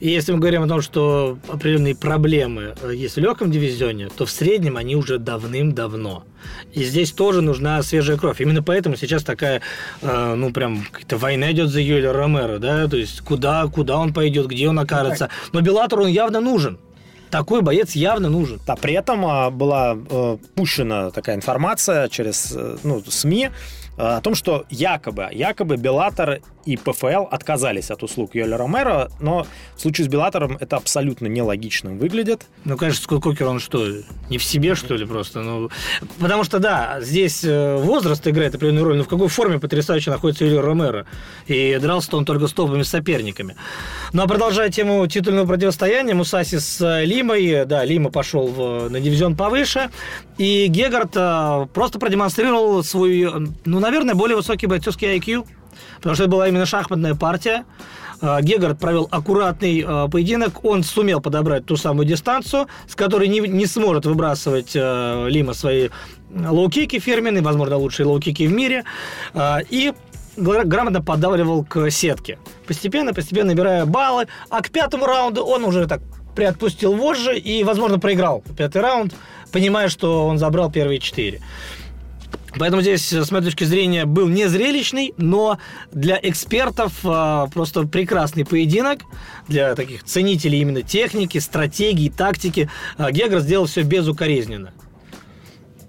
И 0.00 0.10
если 0.10 0.32
мы 0.32 0.38
говорим 0.38 0.62
о 0.62 0.68
том, 0.68 0.80
что 0.80 1.38
определенные 1.48 1.96
проблемы 1.96 2.74
э, 2.82 2.94
есть 2.94 3.16
в 3.16 3.18
легком 3.18 3.50
дивизионе, 3.50 4.08
то 4.16 4.26
в 4.26 4.30
среднем 4.30 4.76
они 4.76 4.94
уже 4.94 5.18
давным-давно. 5.18 6.24
И 6.72 6.84
здесь 6.84 7.10
тоже 7.10 7.42
нужна 7.42 7.82
свежая 7.82 8.16
кровь. 8.16 8.40
Именно 8.40 8.62
поэтому 8.62 8.96
сейчас 8.96 9.24
такая, 9.24 9.60
э, 10.00 10.34
ну, 10.34 10.52
прям 10.52 10.84
какая-то 10.84 11.16
война 11.16 11.50
идет 11.50 11.70
за 11.70 11.80
Юэля 11.80 12.12
Ромеро, 12.12 12.58
да, 12.58 12.86
то 12.86 12.96
есть 12.96 13.22
куда, 13.22 13.66
куда 13.66 13.98
он 13.98 14.12
пойдет, 14.14 14.46
где 14.46 14.68
он 14.68 14.78
окажется. 14.78 15.30
Но 15.52 15.62
Беллатору 15.62 16.04
он 16.04 16.10
явно 16.10 16.40
нужен. 16.40 16.78
Такой 17.30 17.60
боец 17.60 17.92
явно 17.92 18.30
нужен. 18.30 18.60
А 18.66 18.76
при 18.76 18.94
этом 18.94 19.26
а, 19.26 19.50
была 19.50 19.98
э, 20.10 20.38
пущена 20.54 21.10
такая 21.10 21.36
информация 21.36 22.08
через 22.08 22.52
э, 22.56 22.76
ну, 22.84 23.02
СМИ, 23.06 23.50
Э, 23.98 24.16
о 24.16 24.20
том, 24.20 24.36
что 24.36 24.64
якобы, 24.70 25.28
якобы 25.32 25.76
Беллатор 25.76 26.40
и 26.68 26.76
ПФЛ 26.76 27.24
отказались 27.30 27.90
от 27.90 28.02
услуг 28.02 28.34
Йоля 28.34 28.58
Ромеро, 28.58 29.10
но 29.20 29.46
в 29.74 29.80
случае 29.80 30.04
с 30.04 30.08
Беллатором 30.08 30.58
это 30.60 30.76
абсолютно 30.76 31.26
нелогичным 31.26 31.96
выглядит. 31.96 32.42
Ну, 32.66 32.76
конечно, 32.76 33.02
Скотт 33.02 33.22
Кокер, 33.22 33.46
он 33.46 33.58
что, 33.58 33.86
не 34.28 34.36
в 34.36 34.44
себе, 34.44 34.74
что 34.74 34.94
ли, 34.94 35.06
просто? 35.06 35.40
Ну, 35.40 35.70
потому 36.20 36.44
что, 36.44 36.58
да, 36.58 36.98
здесь 37.00 37.42
э, 37.42 37.76
возраст 37.76 38.28
играет 38.28 38.54
определенную 38.54 38.84
роль, 38.84 38.98
но 38.98 39.04
в 39.04 39.08
какой 39.08 39.28
форме 39.28 39.58
потрясающе 39.58 40.10
находится 40.10 40.44
Йоля 40.44 40.60
Ромеро. 40.60 41.06
И 41.46 41.78
дрался 41.80 42.14
он 42.14 42.26
только 42.26 42.46
с 42.46 42.52
топовыми 42.52 42.82
соперниками. 42.82 43.56
Ну, 44.12 44.22
а 44.22 44.26
продолжая 44.26 44.68
тему 44.68 45.06
титульного 45.06 45.46
противостояния, 45.46 46.12
Мусаси 46.12 46.58
с 46.58 46.82
э, 46.82 47.06
Лимой, 47.06 47.64
да, 47.64 47.82
Лима 47.82 48.10
пошел 48.10 48.46
в, 48.46 48.90
на 48.90 49.00
дивизион 49.00 49.36
повыше, 49.36 49.88
и 50.36 50.66
Гегард 50.66 51.72
просто 51.72 51.98
продемонстрировал 51.98 52.84
свой, 52.84 53.26
ну, 53.64 53.80
наверное, 53.80 54.14
более 54.14 54.36
высокий 54.36 54.66
бойцовский 54.66 55.16
IQ, 55.16 55.46
потому 55.96 56.14
что 56.14 56.24
это 56.24 56.30
была 56.30 56.48
именно 56.48 56.66
шахматная 56.66 57.14
партия. 57.14 57.64
А, 58.20 58.40
Гегард 58.42 58.78
провел 58.78 59.08
аккуратный 59.10 59.84
а, 59.86 60.08
поединок, 60.08 60.64
он 60.64 60.82
сумел 60.82 61.20
подобрать 61.20 61.66
ту 61.66 61.76
самую 61.76 62.06
дистанцию, 62.06 62.66
с 62.88 62.94
которой 62.94 63.28
не, 63.28 63.40
не 63.40 63.66
сможет 63.66 64.06
выбрасывать 64.06 64.72
а, 64.74 65.26
Лима 65.28 65.54
свои 65.54 65.88
лоу-кики 66.30 66.98
фирменные, 66.98 67.42
возможно, 67.42 67.76
лучшие 67.76 68.06
лоу-кики 68.06 68.46
в 68.46 68.52
мире, 68.52 68.84
и 69.70 69.94
грамотно 70.36 71.00
подавливал 71.02 71.64
к 71.64 71.90
сетке. 71.90 72.38
Постепенно, 72.66 73.14
постепенно 73.14 73.48
набирая 73.48 73.86
баллы, 73.86 74.28
а 74.50 74.60
к 74.60 74.70
пятому 74.70 75.06
раунду 75.06 75.42
он 75.42 75.64
уже 75.64 75.86
так 75.86 76.02
приотпустил 76.36 76.94
вожжи 76.94 77.36
и, 77.38 77.64
возможно, 77.64 77.98
проиграл 77.98 78.44
пятый 78.56 78.82
раунд, 78.82 79.14
понимая, 79.50 79.88
что 79.88 80.26
он 80.26 80.38
забрал 80.38 80.70
первые 80.70 81.00
четыре. 81.00 81.40
Поэтому 82.56 82.82
здесь, 82.82 83.12
с 83.12 83.30
моей 83.30 83.44
точки 83.44 83.64
зрения, 83.64 84.04
был 84.04 84.28
не 84.28 84.48
зрелищный, 84.48 85.12
но 85.16 85.58
для 85.92 86.18
экспертов 86.22 86.92
э, 87.04 87.46
просто 87.52 87.86
прекрасный 87.86 88.44
поединок. 88.44 89.00
Для 89.48 89.74
таких 89.74 90.04
ценителей 90.04 90.60
именно 90.60 90.82
техники, 90.82 91.38
стратегии, 91.38 92.08
тактики. 92.08 92.70
Э, 92.96 93.10
Гегра 93.10 93.40
сделал 93.40 93.66
все 93.66 93.82
безукоризненно. 93.82 94.72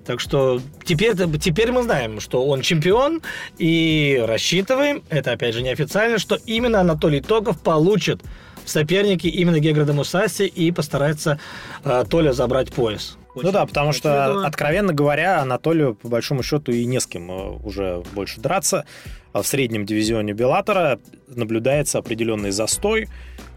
Так 0.05 0.19
что 0.19 0.59
теперь, 0.85 1.13
теперь 1.39 1.71
мы 1.71 1.83
знаем, 1.83 2.19
что 2.19 2.43
он 2.43 2.61
чемпион, 2.61 3.21
и 3.59 4.19
рассчитываем, 4.25 5.03
это 5.09 5.33
опять 5.33 5.53
же 5.53 5.61
неофициально, 5.61 6.17
что 6.17 6.35
именно 6.47 6.79
Анатолий 6.81 7.21
Токов 7.21 7.61
получит 7.61 8.23
в 8.65 8.69
сопернике 8.71 9.29
именно 9.29 9.59
Геграда 9.59 9.93
Мусаси 9.93 10.47
и 10.47 10.71
постарается 10.71 11.39
э, 11.83 12.03
Толя 12.09 12.33
забрать 12.33 12.73
пояс. 12.73 13.17
Очень 13.39 13.47
ну 13.47 13.51
да, 13.53 13.65
потому 13.65 13.91
что, 13.91 14.45
откровенно 14.45 14.93
говоря, 14.93 15.41
Анатолию, 15.41 15.95
по 15.95 16.07
большому 16.07 16.43
счету, 16.43 16.71
и 16.71 16.85
не 16.85 16.99
с 16.99 17.07
кем 17.07 17.31
э, 17.31 17.57
уже 17.63 18.03
больше 18.13 18.39
драться. 18.39 18.85
В 19.33 19.43
среднем 19.43 19.85
дивизионе 19.85 20.33
Беллатора 20.33 20.99
наблюдается 21.27 21.99
определенный 21.99 22.51
застой. 22.51 23.07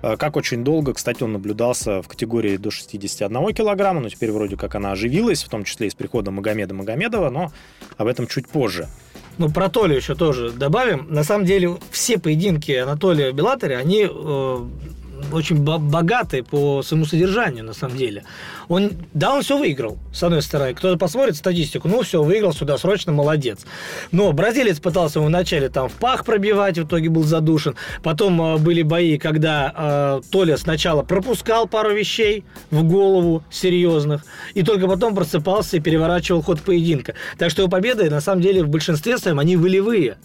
Э, 0.03 0.17
как 0.17 0.37
очень 0.37 0.65
долго, 0.65 0.95
кстати, 0.95 1.23
он 1.23 1.33
наблюдался 1.33 2.03
в 2.03 2.09
категории 2.09 2.57
до 2.57 2.71
61 2.71 3.55
килограмма, 3.55 4.01
но 4.01 4.09
теперь 4.09 4.33
вроде 4.33 4.57
как 4.57 4.75
она 4.75 4.93
оживилась, 4.93 5.45
в 5.45 5.49
том 5.49 5.65
числе 5.65 5.87
и 5.87 5.91
с 5.91 5.95
приходом 5.95 6.35
Магомеда 6.35 6.75
Магомедова, 6.75 7.31
но 7.31 7.53
об 7.97 8.07
этом 8.07 8.27
чуть 8.27 8.49
позже. 8.49 8.89
Ну, 9.39 9.51
про 9.51 9.69
Толю 9.69 9.97
еще 9.97 10.15
тоже 10.15 10.51
добавим. 10.51 11.07
На 11.09 11.25
самом 11.25 11.47
деле, 11.47 11.77
все 11.91 12.19
поединки 12.19 12.73
Анатолия 12.73 13.33
Беллатори, 13.33 13.75
они 13.75 14.07
э, 14.09 14.67
очень 15.33 15.63
богатый 15.63 16.43
по 16.43 16.83
своему 16.83 17.07
содержанию, 17.07 17.65
на 17.65 17.73
самом 17.73 17.97
деле. 17.97 18.25
Он, 18.69 18.93
да, 19.13 19.35
он 19.35 19.43
все 19.43 19.59
выиграл, 19.59 19.99
с 20.13 20.23
одной 20.23 20.43
стороны. 20.43 20.75
Кто-то 20.75 20.99
посмотрит 20.99 21.37
статистику, 21.37 21.89
ну, 21.89 22.03
все, 22.03 22.23
выиграл 22.23 22.53
сюда 22.53 22.79
срочно, 22.79 23.13
молодец. 23.13 23.61
Но 24.11 24.33
бразилец 24.33 24.81
пытался 24.81 25.19
ему 25.19 25.29
вначале 25.29 25.69
там 25.69 25.89
в 25.89 25.93
пах 25.93 26.25
пробивать, 26.25 26.79
в 26.79 26.85
итоге 26.85 27.09
был 27.09 27.25
задушен. 27.25 27.77
Потом 28.03 28.41
э, 28.41 28.59
были 28.59 28.83
бои, 28.83 29.19
когда 29.19 29.73
э, 29.77 30.21
Толя 30.31 30.57
сначала 30.57 31.03
пропускал 31.03 31.67
пару 31.67 31.93
вещей 31.93 32.45
в 32.71 32.83
голову 32.85 33.45
серьезных, 33.51 34.25
и 34.55 34.63
только 34.63 34.87
потом 34.87 35.15
просыпался 35.15 35.77
и 35.77 35.81
переворачивал 35.81 36.43
ход 36.43 36.61
поединка. 36.61 37.15
Так 37.39 37.51
что 37.51 37.63
его 37.63 37.71
победы, 37.71 38.09
на 38.11 38.21
самом 38.21 38.43
деле, 38.43 38.63
в 38.63 38.69
большинстве 38.69 39.19
своем, 39.19 39.39
они 39.39 39.57
волевые. 39.57 40.17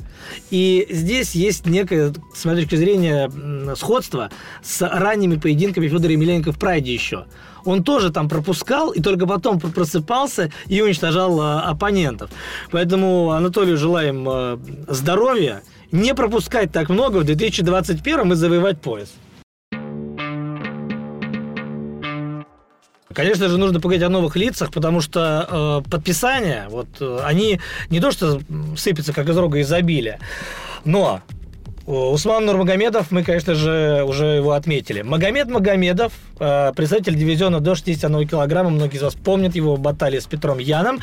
И 0.49 0.87
здесь 0.89 1.35
есть 1.35 1.65
некое, 1.65 2.13
с 2.33 2.45
моей 2.45 2.61
точки 2.61 2.75
зрения, 2.75 3.31
сходство 3.75 4.29
с 4.63 4.86
ранними 4.91 5.35
поединками 5.35 5.87
Федора 5.87 6.13
Емельяненко 6.13 6.51
в 6.51 6.59
Прайде 6.59 6.93
еще. 6.93 7.25
Он 7.65 7.83
тоже 7.83 8.11
там 8.11 8.29
пропускал 8.29 8.91
и 8.91 9.01
только 9.01 9.27
потом 9.27 9.59
просыпался 9.59 10.51
и 10.67 10.81
уничтожал 10.81 11.41
э, 11.41 11.59
оппонентов. 11.61 12.29
Поэтому 12.71 13.31
Анатолию 13.31 13.77
желаем 13.77 14.27
э, 14.29 14.57
здоровья, 14.87 15.61
не 15.91 16.13
пропускать 16.13 16.71
так 16.71 16.89
много 16.89 17.17
в 17.17 17.23
2021 17.25 18.31
и 18.31 18.35
завоевать 18.35 18.81
пояс. 18.81 19.09
Конечно 23.17 23.49
же, 23.49 23.57
нужно 23.57 23.79
поговорить 23.79 24.03
о 24.03 24.09
новых 24.09 24.35
лицах, 24.35 24.71
потому 24.71 25.01
что 25.01 25.83
э, 25.83 25.89
подписания, 25.89 26.67
вот, 26.69 26.87
э, 26.99 27.19
они 27.23 27.59
не 27.89 27.99
то 27.99 28.11
что 28.11 28.39
сыпятся, 28.77 29.11
как 29.11 29.27
из 29.27 29.35
рога 29.35 29.59
изобилия, 29.59 30.19
но 30.85 31.21
Усман 31.87 32.45
Нурмагомедов, 32.45 33.11
мы, 33.11 33.23
конечно 33.23 33.55
же, 33.55 34.03
уже 34.05 34.25
его 34.25 34.51
отметили. 34.51 35.03
Магомед 35.03 35.47
Магомедов, 35.47 36.11
э, 36.37 36.73
представитель 36.75 37.15
дивизиона 37.15 37.61
до 37.61 37.75
61 37.75 38.27
килограмма, 38.27 38.71
многие 38.71 38.97
из 38.97 39.03
вас 39.03 39.15
помнят 39.15 39.55
его 39.55 39.77
баталии 39.77 40.19
с 40.19 40.25
Петром 40.25 40.57
Яном, 40.57 40.99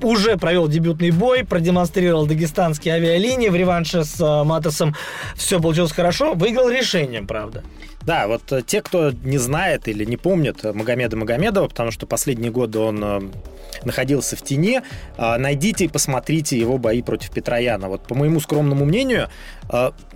уже 0.00 0.38
провел 0.38 0.68
дебютный 0.68 1.10
бой, 1.10 1.44
продемонстрировал 1.44 2.26
дагестанские 2.26 2.94
авиалинии 2.94 3.50
в 3.50 3.56
реванше 3.56 4.04
с 4.04 4.18
э, 4.20 4.44
Матосом. 4.44 4.94
Все 5.36 5.60
получилось 5.60 5.92
хорошо, 5.92 6.32
выиграл 6.32 6.70
решением, 6.70 7.26
правда. 7.26 7.62
Да, 8.04 8.26
вот 8.26 8.50
э, 8.52 8.62
те, 8.62 8.82
кто 8.82 9.10
не 9.10 9.38
знает 9.38 9.88
или 9.88 10.04
не 10.04 10.16
помнит 10.16 10.62
Магомеда 10.62 11.16
Магомедова, 11.16 11.68
потому 11.68 11.90
что 11.90 12.06
последние 12.06 12.50
годы 12.50 12.78
он 12.78 13.32
находился 13.84 14.36
в 14.36 14.42
тени, 14.42 14.82
найдите 15.16 15.86
и 15.86 15.88
посмотрите 15.88 16.58
его 16.58 16.78
бои 16.78 17.02
против 17.02 17.30
Петрояна. 17.30 17.88
Вот 17.88 18.06
по 18.06 18.14
моему 18.14 18.38
скромному 18.38 18.84
мнению, 18.84 19.28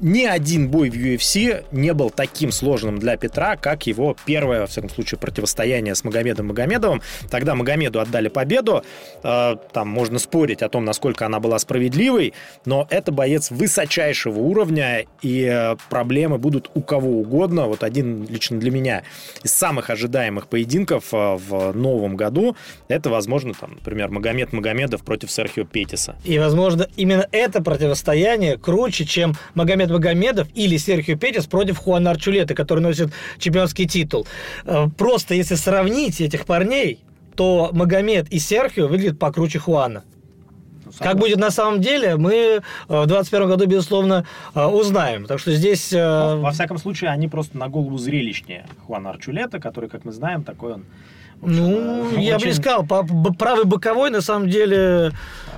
ни 0.01 0.25
один 0.25 0.69
бой 0.69 0.91
в 0.91 0.95
UFC 0.95 1.65
не 1.73 1.95
был 1.95 2.11
таким 2.11 2.53
сложным 2.53 2.99
для 2.99 3.17
Петра, 3.17 3.57
как 3.57 3.87
его 3.87 4.15
первое, 4.27 4.61
во 4.61 4.67
всяком 4.67 4.91
случае, 4.91 5.19
противостояние 5.19 5.95
с 5.95 6.05
Магомедом 6.05 6.49
Магомедовым. 6.49 7.03
Тогда 7.31 7.55
Магомеду 7.55 8.01
отдали 8.01 8.29
победу. 8.29 8.85
Там 9.23 9.89
можно 9.89 10.19
спорить 10.19 10.63
о 10.63 10.69
том, 10.69 10.85
насколько 10.85 11.27
она 11.27 11.41
была 11.41 11.59
справедливой, 11.59 12.35
но 12.67 12.87
это 12.91 13.11
боец 13.11 13.51
высочайшего 13.51 14.39
уровня, 14.39 15.07
и 15.23 15.43
э, 15.45 15.77
проблемы 15.89 16.39
будут 16.39 16.71
у 16.75 16.81
кого 16.83 17.21
угодно. 17.21 17.67
Вот 17.77 17.85
один 17.85 18.27
лично 18.27 18.59
для 18.59 18.71
меня 18.71 19.03
из 19.45 19.53
самых 19.53 19.91
ожидаемых 19.91 20.49
поединков 20.49 21.13
э, 21.13 21.37
в 21.37 21.73
новом 21.75 22.17
году, 22.17 22.57
это, 22.89 23.11
возможно, 23.11 23.53
там, 23.53 23.73
например, 23.75 24.09
Магомед 24.09 24.55
Магомедов 24.55 25.05
против 25.05 25.31
Серхио 25.31 25.65
Петиса. 25.65 26.17
И, 26.25 26.39
возможно, 26.39 26.89
именно 26.97 27.29
это 27.33 27.63
противостояние 27.63 28.57
круче, 28.57 29.05
чем 29.05 29.35
Магомед 29.55 29.91
Магомедов 29.91 30.49
или 30.55 30.79
Серхио 30.79 31.19
Петис 31.19 31.45
против 31.45 31.77
Хуана 31.77 32.13
Арчулета, 32.13 32.55
который 32.55 32.81
носит 32.81 33.13
чемпионский 33.39 33.87
титул. 33.87 34.27
Э, 34.65 34.87
просто 34.97 35.35
если 35.35 35.57
сравнить 35.57 36.23
этих 36.23 36.47
парней, 36.47 37.01
то 37.35 37.69
Магомед 37.73 38.33
и 38.33 38.39
Серхио 38.39 38.89
выглядят 38.89 39.19
покруче 39.19 39.59
Хуана. 39.59 40.03
Ну, 40.87 40.93
как 40.99 41.19
будет 41.19 41.39
на 41.39 41.51
самом 41.51 41.81
деле, 41.81 42.17
мы 42.17 42.33
э, 42.33 42.61
в 42.89 43.07
2021 43.07 43.49
году, 43.49 43.67
безусловно, 43.67 44.25
э, 44.55 44.65
узнаем. 44.65 45.27
Так 45.27 45.39
что 45.39 45.53
здесь... 45.53 45.93
Во 45.93 46.51
всяком 46.53 46.79
случае, 46.79 47.11
они 47.11 47.29
просто 47.29 47.59
на 47.59 47.69
голову 47.69 47.99
зрелищнее 47.99 48.67
Хуана 48.87 49.11
Арчулета, 49.11 49.59
который, 49.59 49.89
как 49.89 50.05
мы 50.05 50.13
знаем, 50.13 50.45
такой 50.45 50.75
он 50.75 50.85
ну, 51.43 52.09
очень... 52.09 52.23
я 52.23 52.39
бы 52.39 52.47
не 52.47 52.53
сказал, 52.53 52.85
правый 52.85 53.65
боковой 53.65 54.11
на 54.11 54.21
самом 54.21 54.49
деле 54.49 55.13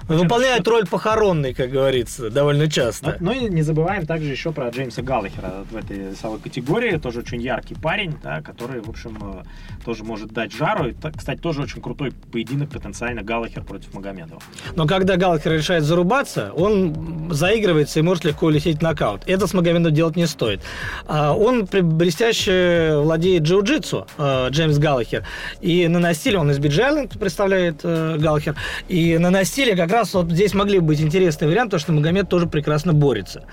выполняет 0.09 0.67
роль 0.67 0.87
похоронной, 0.87 1.55
как 1.55 1.71
говорится, 1.71 2.31
довольно 2.31 2.71
часто. 2.71 3.17
Но, 3.21 3.33
но 3.35 3.49
не 3.49 3.63
забываем 3.63 4.07
также 4.07 4.31
еще 4.31 4.53
про 4.53 4.69
Джеймса 4.71 5.03
Галлахера 5.03 5.65
в 5.71 5.77
этой 5.77 6.15
самой 6.17 6.41
категории, 6.41 6.97
тоже 6.97 7.21
очень 7.21 7.41
яркий 7.43 7.75
парень, 7.75 8.15
да, 8.23 8.41
который, 8.41 8.81
в 8.81 8.89
общем, 8.89 9.19
э, 9.21 9.85
тоже 9.85 10.05
может 10.05 10.33
дать 10.33 10.53
жару. 10.53 10.89
И, 10.89 10.95
кстати, 11.17 11.39
тоже 11.41 11.63
очень 11.63 11.83
крутой 11.83 12.13
поединок 12.33 12.71
потенциально 12.71 13.23
Галлахер 13.23 13.65
против 13.65 13.93
Магомедова. 13.95 14.41
Но 14.75 14.87
когда 14.87 15.17
Галлахер 15.17 15.53
решает 15.53 15.85
зарубаться, 15.85 16.53
он 16.57 17.29
заигрывается 17.31 17.99
и 17.99 18.03
может 18.03 18.25
легко 18.25 18.47
улететь 18.47 18.79
в 18.79 18.83
нокаут. 18.83 19.23
Это 19.27 19.47
с 19.47 19.55
Магомедовым 19.55 19.95
делать 19.95 20.17
не 20.17 20.27
стоит. 20.27 20.61
А 21.07 21.35
он 21.35 21.67
блестяще 21.67 22.99
владеет 23.03 23.43
джиу-джитсу, 23.43 24.07
э, 24.17 24.49
Джеймс 24.51 24.79
Галлахер. 24.79 25.25
И 25.69 25.87
на 25.87 25.99
настиле, 25.99 26.39
он 26.39 26.51
из 26.51 26.59
Биджайленд 26.59 27.19
представляет 27.19 27.81
э, 27.83 28.17
Галхер, 28.17 28.57
и 28.89 29.19
на 29.19 29.29
настиле 29.29 29.77
как 29.77 29.93
раз 29.93 30.15
вот 30.15 30.31
здесь 30.31 30.55
могли 30.55 30.79
быть 30.79 30.99
интересные 30.99 31.47
варианты, 31.47 31.73
потому 31.73 31.81
что 31.81 31.93
Магомед 31.93 32.27
тоже 32.27 32.47
прекрасно 32.47 32.95
борется. 32.95 33.45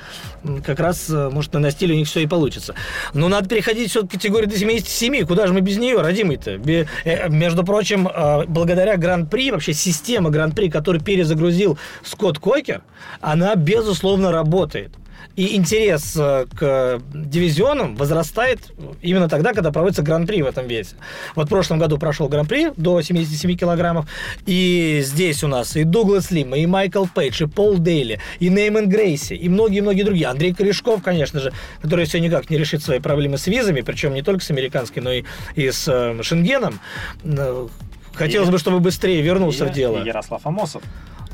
Как 0.66 0.80
раз, 0.80 1.10
э, 1.10 1.30
может, 1.30 1.52
на 1.52 1.60
настиле 1.60 1.94
у 1.94 1.98
них 1.98 2.08
все 2.08 2.22
и 2.22 2.26
получится. 2.26 2.74
Но 3.14 3.28
надо 3.28 3.50
переходить 3.50 3.90
все 3.90 4.08
к 4.08 4.12
категории 4.12 4.46
до 4.46 4.58
77. 4.58 5.26
Куда 5.26 5.46
же 5.46 5.54
мы 5.54 5.60
без 5.60 5.78
нее, 5.78 6.00
родимый-то? 6.00 6.52
Э, 6.52 7.28
между 7.28 7.66
прочим, 7.66 8.08
э, 8.08 8.46
благодаря 8.48 8.96
Гран-при, 8.96 9.52
вообще 9.52 9.74
система 9.74 10.30
Гран-при, 10.30 10.70
который 10.70 11.02
перезагрузил 11.02 11.78
Скотт 12.02 12.40
Кокер, 12.40 12.82
она, 13.20 13.56
безусловно, 13.56 14.32
работает. 14.32 14.94
И 15.36 15.56
интерес 15.56 16.16
э, 16.18 16.46
к 16.56 17.02
дивизионам 17.14 17.96
возрастает 17.96 18.60
именно 19.02 19.28
тогда, 19.28 19.54
когда 19.54 19.72
проводится 19.72 20.02
гран-при 20.02 20.42
в 20.42 20.48
этом 20.48 20.68
весе. 20.68 20.96
Вот 21.36 21.48
в 21.48 21.50
прошлом 21.50 21.80
году 21.80 21.98
прошел 21.98 22.28
гран-при 22.28 22.72
до 22.78 23.02
77 23.02 23.58
килограммов, 23.58 24.10
и 24.46 25.02
здесь 25.04 25.44
у 25.44 25.48
нас 25.48 25.76
и 25.76 25.84
Дуглас 25.84 26.32
Лима, 26.32 26.58
и 26.58 26.66
Майкл 26.66 27.06
Пейдж, 27.06 27.44
и 27.44 27.48
Пол 27.48 27.78
Дейли, 27.78 28.20
и 28.40 28.50
Нейман 28.50 28.90
Грейси, 28.90 29.34
и 29.34 29.50
многие-многие 29.50 30.04
другие. 30.04 30.28
Андрей 30.28 30.54
Корешков, 30.54 31.04
конечно 31.04 31.40
же, 31.40 31.54
который 31.82 32.06
все 32.06 32.20
никак 32.20 32.50
не 32.50 32.58
решит 32.58 32.84
свои 32.84 33.00
проблемы 33.00 33.38
с 33.38 33.48
визами, 33.48 33.82
причем 33.82 34.14
не 34.14 34.22
только 34.22 34.44
с 34.44 34.52
американской, 34.52 35.02
но 35.02 35.12
и, 35.12 35.24
и 35.56 35.72
с 35.72 35.88
э, 35.88 36.22
Шенгеном. 36.24 36.80
Э, 37.24 37.68
хотелось 38.14 38.50
и, 38.50 38.52
бы, 38.52 38.58
чтобы 38.58 38.80
быстрее 38.80 39.22
вернулся 39.22 39.66
и, 39.66 39.70
в 39.70 39.74
дело. 39.74 40.02
И 40.02 40.08
Ярослав 40.08 40.46
Амосов. 40.46 40.84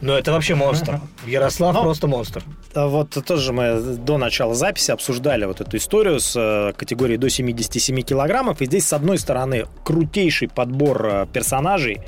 Ну, 0.01 0.13
это 0.13 0.31
вообще 0.31 0.55
монстр. 0.55 0.99
Ярослав 1.27 1.75
ну, 1.75 1.83
просто 1.83 2.07
монстр. 2.07 2.43
А 2.73 2.87
вот 2.87 3.09
тоже 3.25 3.53
мы 3.53 3.79
до 3.79 4.17
начала 4.17 4.55
записи 4.55 4.91
обсуждали 4.91 5.45
вот 5.45 5.61
эту 5.61 5.77
историю 5.77 6.19
с 6.19 6.35
э, 6.35 6.73
категорией 6.75 7.17
до 7.17 7.29
77 7.29 8.01
килограммов. 8.01 8.61
И 8.61 8.65
здесь, 8.65 8.87
с 8.87 8.93
одной 8.93 9.19
стороны, 9.19 9.67
крутейший 9.83 10.49
подбор 10.49 11.05
э, 11.05 11.27
персонажей, 11.31 12.01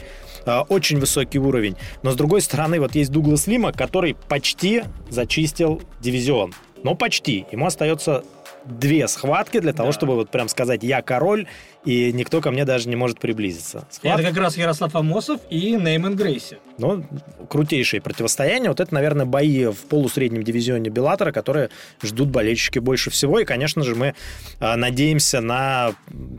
э, 0.45 0.59
очень 0.69 0.99
высокий 0.99 1.37
уровень. 1.37 1.75
Но 2.01 2.11
с 2.11 2.15
другой 2.15 2.41
стороны, 2.41 2.79
вот 2.79 2.95
есть 2.95 3.11
Дуглас 3.11 3.45
Лима, 3.45 3.71
который 3.71 4.15
почти 4.27 4.83
зачистил 5.09 5.81
дивизион. 5.99 6.53
Но 6.83 6.95
почти. 6.95 7.45
Ему 7.51 7.67
остается 7.67 8.23
две 8.65 9.07
схватки 9.07 9.59
для 9.59 9.73
того, 9.73 9.89
да. 9.89 9.93
чтобы 9.93 10.15
вот 10.15 10.29
прям 10.29 10.47
сказать 10.47 10.83
«я 10.83 11.01
король», 11.01 11.47
и 11.85 12.13
никто 12.13 12.39
ко 12.39 12.51
мне 12.51 12.63
даже 12.63 12.87
не 12.87 12.95
может 12.95 13.19
приблизиться. 13.19 13.85
Схватка... 13.89 14.21
Это 14.21 14.29
как 14.29 14.39
раз 14.39 14.57
Ярослав 14.57 14.95
Амосов 14.95 15.41
и 15.49 15.75
Нейман 15.75 16.15
Грейси. 16.15 16.59
Ну, 16.77 17.05
крутейшие 17.49 18.01
противостояния. 18.01 18.69
Вот 18.69 18.79
это, 18.79 18.93
наверное, 18.93 19.25
бои 19.25 19.65
в 19.65 19.77
полусреднем 19.89 20.43
дивизионе 20.43 20.89
Беллатора, 20.89 21.31
которые 21.31 21.69
ждут 22.01 22.29
болельщики 22.29 22.79
больше 22.79 23.09
всего. 23.09 23.39
И, 23.39 23.45
конечно 23.45 23.83
же, 23.83 23.95
мы 23.95 24.15
а, 24.59 24.77
надеемся 24.77 25.41
на 25.41 25.93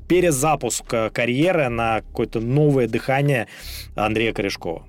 перезапуск 0.09 0.87
карьеры, 1.13 1.69
на 1.69 2.01
какое-то 2.01 2.41
новое 2.41 2.89
дыхание 2.89 3.49
Андрея 3.95 4.33
Корешкова. 4.33 4.87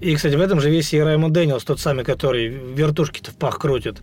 И, 0.00 0.14
кстати, 0.14 0.34
в 0.34 0.40
этом 0.40 0.60
же 0.60 0.70
весь 0.70 0.94
и 0.94 1.00
Раймонд 1.00 1.34
Дэниелс, 1.34 1.64
тот 1.64 1.80
самый, 1.80 2.04
который 2.04 2.48
вертушки-то 2.48 3.32
в 3.32 3.36
пах 3.36 3.58
крутит. 3.58 3.98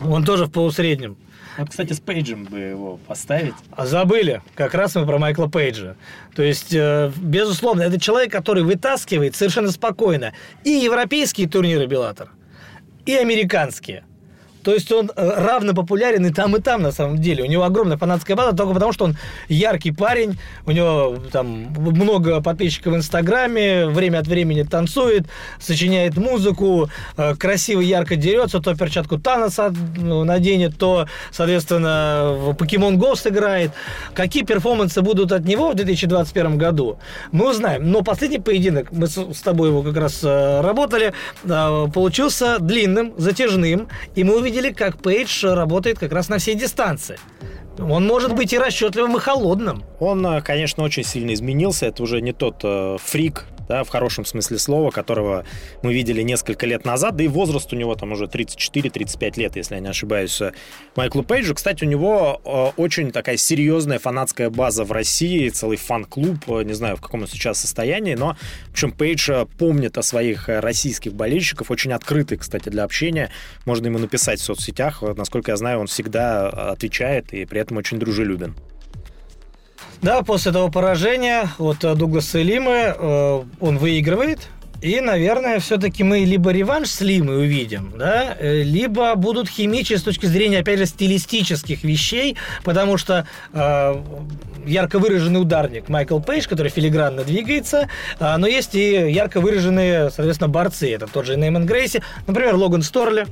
Он 0.00 0.24
тоже 0.24 0.46
в 0.46 0.50
полусреднем. 0.50 1.16
Вот, 1.56 1.70
кстати, 1.70 1.92
с 1.92 2.00
Пейджем 2.00 2.44
бы 2.44 2.58
его 2.58 2.96
поставить. 3.06 3.54
А 3.70 3.86
забыли. 3.86 4.42
Как 4.54 4.74
раз 4.74 4.94
мы 4.94 5.06
про 5.06 5.18
Майкла 5.18 5.46
Пейджа. 5.46 5.96
То 6.34 6.42
есть, 6.42 6.74
э, 6.74 7.12
безусловно, 7.16 7.82
это 7.82 8.00
человек, 8.00 8.32
который 8.32 8.62
вытаскивает 8.62 9.36
совершенно 9.36 9.70
спокойно 9.70 10.32
и 10.64 10.70
европейские 10.70 11.48
турниры 11.48 11.86
Беллатор, 11.86 12.30
и 13.04 13.14
американские– 13.14 14.04
то 14.66 14.74
есть 14.74 14.90
он 14.90 15.12
э, 15.14 15.30
равно 15.36 15.74
популярен 15.74 16.26
и 16.26 16.30
там, 16.30 16.56
и 16.56 16.60
там, 16.60 16.82
на 16.82 16.90
самом 16.90 17.18
деле. 17.18 17.44
У 17.44 17.46
него 17.46 17.62
огромная 17.62 17.96
фанатская 17.98 18.36
база, 18.36 18.56
только 18.56 18.74
потому 18.74 18.92
что 18.92 19.04
он 19.04 19.16
яркий 19.46 19.92
парень, 19.92 20.40
у 20.66 20.72
него 20.72 21.18
там 21.30 21.72
много 21.76 22.40
подписчиков 22.40 22.94
в 22.94 22.96
Инстаграме, 22.96 23.86
время 23.86 24.18
от 24.18 24.26
времени 24.26 24.64
танцует, 24.64 25.26
сочиняет 25.60 26.16
музыку, 26.16 26.90
э, 27.16 27.36
красиво, 27.36 27.80
ярко 27.80 28.16
дерется, 28.16 28.58
то 28.58 28.74
перчатку 28.74 29.20
Таноса 29.20 29.72
наденет, 29.96 30.76
то, 30.76 31.06
соответственно, 31.30 32.34
в 32.36 32.50
Pokemon 32.56 32.96
Ghost 32.96 33.28
играет. 33.28 33.70
Какие 34.14 34.42
перформансы 34.42 35.00
будут 35.00 35.30
от 35.30 35.44
него 35.44 35.70
в 35.70 35.74
2021 35.76 36.58
году, 36.58 36.98
мы 37.30 37.50
узнаем. 37.50 37.88
Но 37.88 38.02
последний 38.02 38.40
поединок, 38.40 38.90
мы 38.90 39.06
с 39.06 39.40
тобой 39.44 39.68
его 39.68 39.84
как 39.84 39.96
раз 39.96 40.24
э, 40.24 40.60
работали, 40.60 41.12
получился 41.44 42.58
длинным, 42.58 43.14
затяжным, 43.16 43.86
и 44.16 44.24
мы 44.24 44.36
увидели 44.36 44.55
видели, 44.56 44.72
как 44.72 45.02
Пейдж 45.02 45.44
работает 45.44 45.98
как 45.98 46.12
раз 46.12 46.28
на 46.28 46.38
всей 46.38 46.54
дистанции. 46.54 47.18
Он 47.78 48.06
может 48.06 48.34
быть 48.34 48.52
и 48.54 48.58
расчетливым, 48.58 49.16
и 49.16 49.20
холодным. 49.20 49.84
Он, 50.00 50.26
э, 50.26 50.40
конечно, 50.40 50.82
очень 50.82 51.04
сильно 51.04 51.34
изменился. 51.34 51.86
Это 51.86 52.02
уже 52.02 52.22
не 52.22 52.32
тот 52.32 52.60
э, 52.64 52.96
фрик, 52.98 53.44
да, 53.68 53.84
в 53.84 53.88
хорошем 53.88 54.24
смысле 54.24 54.58
слова, 54.58 54.90
которого 54.90 55.44
мы 55.82 55.92
видели 55.92 56.22
несколько 56.22 56.66
лет 56.66 56.84
назад, 56.84 57.16
да 57.16 57.24
и 57.24 57.28
возраст 57.28 57.72
у 57.72 57.76
него 57.76 57.94
там 57.94 58.12
уже 58.12 58.26
34-35 58.26 59.38
лет, 59.38 59.56
если 59.56 59.74
я 59.74 59.80
не 59.80 59.88
ошибаюсь, 59.88 60.40
Майклу 60.94 61.22
Пейджу. 61.22 61.54
Кстати, 61.54 61.84
у 61.84 61.86
него 61.86 62.40
э, 62.44 62.80
очень 62.80 63.12
такая 63.12 63.36
серьезная 63.36 63.98
фанатская 63.98 64.50
база 64.50 64.84
в 64.84 64.92
России, 64.92 65.48
целый 65.48 65.76
фан-клуб, 65.76 66.38
э, 66.48 66.62
не 66.62 66.72
знаю, 66.72 66.96
в 66.96 67.00
каком 67.00 67.22
он 67.22 67.28
сейчас 67.28 67.58
состоянии, 67.58 68.14
но, 68.14 68.36
в 68.68 68.72
общем, 68.72 68.92
Пейдж 68.92 69.30
э, 69.30 69.46
помнит 69.58 69.98
о 69.98 70.02
своих 70.02 70.48
российских 70.48 71.14
болельщиков, 71.14 71.70
очень 71.70 71.92
открытый, 71.92 72.38
кстати, 72.38 72.68
для 72.68 72.84
общения, 72.84 73.30
можно 73.64 73.86
ему 73.86 73.98
написать 73.98 74.40
в 74.40 74.44
соцсетях, 74.44 75.02
насколько 75.02 75.50
я 75.50 75.56
знаю, 75.56 75.80
он 75.80 75.86
всегда 75.86 76.48
отвечает 76.48 77.32
и 77.32 77.44
при 77.44 77.60
этом 77.60 77.76
очень 77.76 77.98
дружелюбен. 77.98 78.54
Да, 80.02 80.22
после 80.22 80.50
этого 80.50 80.68
поражения 80.68 81.48
от 81.58 81.78
Дугласа 81.78 82.42
Лимы 82.42 82.94
э, 82.96 83.42
он 83.60 83.78
выигрывает, 83.78 84.48
и, 84.82 85.00
наверное, 85.00 85.58
все-таки 85.58 86.04
мы 86.04 86.18
либо 86.18 86.50
реванш 86.50 86.90
с 86.90 87.00
Лимой 87.00 87.38
увидим, 87.38 87.94
да, 87.96 88.36
э, 88.38 88.62
либо 88.62 89.14
будут 89.14 89.48
химичить 89.48 90.00
с 90.00 90.02
точки 90.02 90.26
зрения, 90.26 90.58
опять 90.58 90.78
же, 90.78 90.86
стилистических 90.86 91.82
вещей, 91.82 92.36
потому 92.62 92.98
что 92.98 93.26
э, 93.52 94.02
ярко 94.66 94.98
выраженный 94.98 95.40
ударник 95.40 95.88
Майкл 95.88 96.20
Пейдж, 96.20 96.46
который 96.46 96.68
филигранно 96.68 97.24
двигается, 97.24 97.88
э, 98.20 98.36
но 98.36 98.46
есть 98.46 98.74
и 98.74 99.10
ярко 99.10 99.40
выраженные, 99.40 100.10
соответственно, 100.10 100.48
борцы. 100.48 100.92
Это 100.92 101.06
тот 101.06 101.24
же 101.24 101.36
Нейман 101.36 101.64
Грейси, 101.64 102.02
например, 102.26 102.56
Логан 102.56 102.82
Сторли, 102.82 103.26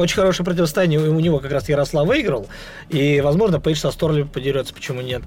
очень 0.00 0.16
хорошее 0.16 0.44
противостояние 0.44 1.00
у 1.00 1.20
него 1.20 1.38
как 1.38 1.52
раз 1.52 1.68
Ярослав 1.68 2.06
выиграл, 2.06 2.46
и, 2.88 3.20
возможно, 3.20 3.60
Пейдж 3.60 3.78
со 3.78 3.90
Сторли 3.90 4.22
подерется, 4.22 4.74
почему 4.74 5.00
нет. 5.00 5.22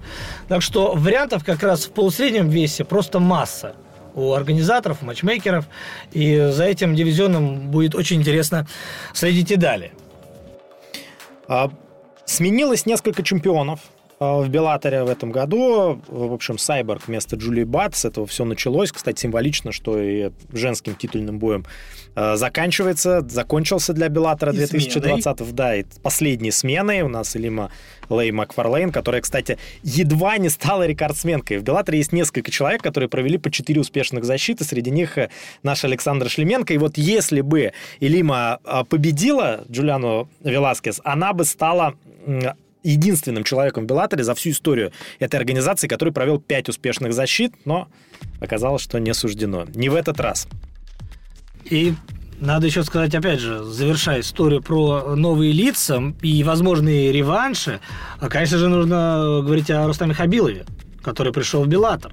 Так 0.48 0.62
что 0.62 0.94
вариантов 0.96 1.44
как 1.46 1.64
раз 1.64 1.86
в 1.86 1.92
полусреднем 1.92 2.50
весе 2.50 2.84
просто 2.84 3.20
масса 3.20 3.76
у 4.16 4.34
организаторов, 4.34 5.02
матчмейкеров. 5.02 5.66
И 6.12 6.50
за 6.52 6.66
этим 6.66 6.96
дивизионом 6.96 7.72
будет 7.72 7.96
очень 7.96 8.18
интересно 8.20 8.68
следить 9.14 9.52
и 9.52 9.56
далее. 9.56 9.92
А, 11.48 11.72
сменилось 12.26 12.86
несколько 12.86 13.24
чемпионов 13.24 13.80
в 14.32 14.50
Беллаторе 14.50 15.04
в 15.04 15.10
этом 15.10 15.32
году. 15.32 16.02
В 16.08 16.34
общем, 16.34 16.58
Сайборг 16.58 17.08
вместо 17.08 17.36
Джулии 17.36 17.64
Бат. 17.64 17.96
С 17.96 18.06
этого 18.06 18.26
все 18.28 18.46
началось. 18.46 18.92
Кстати, 18.92 19.22
символично, 19.22 19.72
что 19.72 20.00
и 20.00 20.32
женским 20.52 20.96
титульным 20.96 21.40
боем 21.40 21.66
а, 22.16 22.36
заканчивается, 22.36 23.22
закончился 23.28 23.94
для 23.94 24.10
Беллатора 24.10 24.52
2020. 24.54 25.54
Да, 25.54 25.76
и 25.76 25.84
последние 26.02 26.52
смены. 26.52 27.04
У 27.04 27.08
нас 27.08 27.36
Лима 27.36 27.72
Лей 28.10 28.32
Макфарлейн, 28.32 28.92
которая, 28.92 29.22
кстати, 29.22 29.58
едва 29.84 30.38
не 30.38 30.50
стала 30.50 30.86
рекордсменкой. 30.86 31.58
В 31.58 31.64
Беллаторе 31.64 31.98
есть 31.98 32.14
несколько 32.14 32.52
человек, 32.52 32.84
которые 32.84 33.10
провели 33.10 33.38
по 33.38 33.50
четыре 33.50 33.82
успешных 33.82 34.26
защиты. 34.26 34.64
Среди 34.64 34.92
них 34.92 35.18
э, 35.18 35.30
наш 35.64 35.84
Александр 35.86 36.30
Шлеменко. 36.30 36.74
И 36.74 36.78
вот 36.78 36.98
если 36.98 37.42
бы 37.42 37.74
Илима 38.00 38.60
а, 38.64 38.84
победила 38.84 39.64
Джулиану 39.70 40.30
Веласкес, 40.44 41.02
она 41.04 41.34
бы 41.34 41.46
стала 41.46 41.96
единственным 42.84 43.44
человеком 43.44 43.84
в 43.84 43.88
Беллаторе 43.88 44.24
за 44.24 44.36
всю 44.36 44.52
историю 44.52 44.92
этой 45.20 45.38
организации, 45.38 45.88
который 45.88 46.14
провел 46.14 46.40
пять 46.40 46.70
успешных 46.70 47.14
защит, 47.14 47.54
но 47.66 47.88
оказалось, 48.40 48.82
что 48.82 49.00
не 49.00 49.14
суждено. 49.14 49.66
Не 49.74 49.90
в 49.90 49.96
этот 49.96 50.20
раз. 50.20 50.48
И 51.66 51.94
надо 52.40 52.68
еще 52.68 52.84
сказать, 52.84 53.16
опять 53.16 53.40
же, 53.40 53.64
завершая 53.64 54.20
историю 54.20 54.62
про 54.62 55.16
новые 55.16 55.54
лица 55.54 56.14
и 56.22 56.44
возможные 56.44 57.12
реванши, 57.12 57.80
а, 58.20 58.30
конечно 58.30 58.58
же, 58.58 58.68
нужно 58.68 59.42
говорить 59.44 59.72
о 59.72 59.88
Рустаме 59.88 60.14
Хабилове, 60.14 60.66
который 61.02 61.32
пришел 61.32 61.64
в 61.64 61.68
Беллатор. 61.68 62.12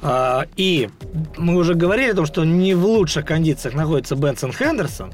А, 0.00 0.46
и 0.56 0.90
мы 1.38 1.56
уже 1.56 1.74
говорили 1.74 2.10
о 2.10 2.14
том, 2.14 2.26
что 2.26 2.44
не 2.44 2.74
в 2.74 2.84
лучших 2.84 3.24
кондициях 3.24 3.74
находится 3.74 4.16
Бенсон 4.16 4.52
Хендерсон, 4.52 5.12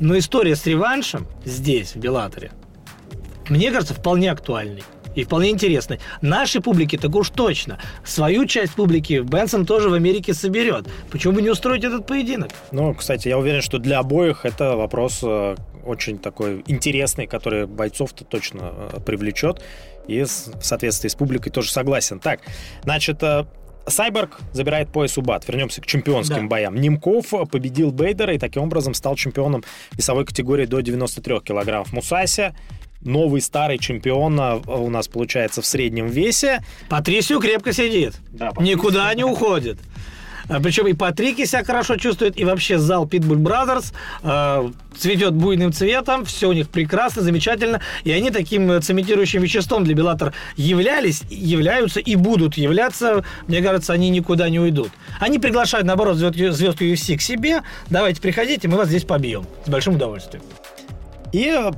но 0.00 0.16
история 0.18 0.56
с 0.56 0.66
реваншем 0.66 1.26
здесь, 1.44 1.94
в 1.94 1.98
Беллаторе, 1.98 2.50
мне 3.50 3.70
кажется, 3.70 3.94
вполне 3.94 4.30
актуальной 4.30 4.82
и 5.14 5.24
вполне 5.24 5.50
интересной. 5.50 5.98
Нашей 6.22 6.60
публике 6.60 6.96
так 6.98 7.14
уж 7.14 7.30
точно. 7.30 7.78
Свою 8.04 8.46
часть 8.46 8.74
публики 8.74 9.20
Бенсон 9.20 9.66
тоже 9.66 9.88
в 9.88 9.94
Америке 9.94 10.34
соберет. 10.34 10.86
Почему 11.10 11.34
бы 11.34 11.42
не 11.42 11.50
устроить 11.50 11.84
этот 11.84 12.06
поединок? 12.06 12.50
Ну, 12.70 12.94
кстати, 12.94 13.28
я 13.28 13.38
уверен, 13.38 13.60
что 13.60 13.78
для 13.78 13.98
обоих 13.98 14.44
это 14.44 14.76
вопрос 14.76 15.20
э, 15.22 15.56
очень 15.84 16.18
такой 16.18 16.62
интересный, 16.66 17.26
который 17.26 17.66
бойцов-то 17.66 18.24
точно 18.24 18.72
э, 18.72 19.00
привлечет. 19.04 19.62
И 20.06 20.22
в 20.22 20.62
соответствии 20.62 21.08
с 21.08 21.14
публикой 21.14 21.52
тоже 21.52 21.70
согласен. 21.70 22.20
Так, 22.20 22.40
значит, 22.84 23.22
э, 23.22 23.44
Сайберг 23.86 24.38
забирает 24.52 24.92
пояс 24.92 25.18
у 25.18 25.22
БАТ. 25.22 25.48
Вернемся 25.48 25.80
к 25.80 25.86
чемпионским 25.86 26.42
да. 26.42 26.46
боям. 26.46 26.76
Немков 26.76 27.30
победил 27.50 27.90
Бейдера 27.90 28.34
и 28.34 28.38
таким 28.38 28.62
образом 28.62 28.94
стал 28.94 29.16
чемпионом 29.16 29.64
весовой 29.92 30.24
категории 30.24 30.66
до 30.66 30.80
93 30.80 31.40
килограммов. 31.40 31.92
Мусася 31.92 32.54
новый 33.02 33.40
старый 33.40 33.78
чемпион 33.78 34.38
у 34.38 34.90
нас 34.90 35.08
получается 35.08 35.62
в 35.62 35.66
среднем 35.66 36.06
весе. 36.08 36.64
Патрисио 36.88 37.40
крепко 37.40 37.72
сидит. 37.72 38.14
Да, 38.32 38.52
Никуда 38.58 39.12
не 39.14 39.24
уходит. 39.24 39.78
А, 40.50 40.60
Причем 40.60 40.88
и 40.88 40.92
Патрики 40.92 41.44
себя 41.44 41.62
хорошо 41.64 41.96
чувствует, 41.96 42.38
и 42.38 42.44
вообще 42.44 42.78
зал 42.78 43.06
Pitbull 43.06 43.36
Brothers 43.36 43.92
э, 44.22 44.70
цветет 44.96 45.32
буйным 45.32 45.72
цветом, 45.72 46.24
все 46.24 46.48
у 46.48 46.52
них 46.52 46.68
прекрасно, 46.68 47.22
замечательно, 47.22 47.80
и 48.02 48.10
они 48.10 48.30
таким 48.30 48.82
цементирующим 48.82 49.42
веществом 49.42 49.84
для 49.84 49.94
Беллатор 49.94 50.34
являлись, 50.56 51.22
являются 51.30 52.00
и 52.00 52.16
будут 52.16 52.56
являться, 52.56 53.24
мне 53.46 53.62
кажется, 53.62 53.92
они 53.92 54.10
никуда 54.10 54.48
не 54.48 54.58
уйдут. 54.58 54.90
Они 55.20 55.38
приглашают, 55.38 55.86
наоборот, 55.86 56.16
звезд, 56.16 56.56
звезд 56.56 56.80
UFC 56.80 57.16
к 57.16 57.22
себе, 57.22 57.62
давайте 57.88 58.20
приходите, 58.20 58.66
мы 58.66 58.76
вас 58.76 58.88
здесь 58.88 59.04
побьем, 59.04 59.46
с 59.64 59.68
большим 59.68 59.94
удовольствием. 59.94 60.42
И 61.32 61.70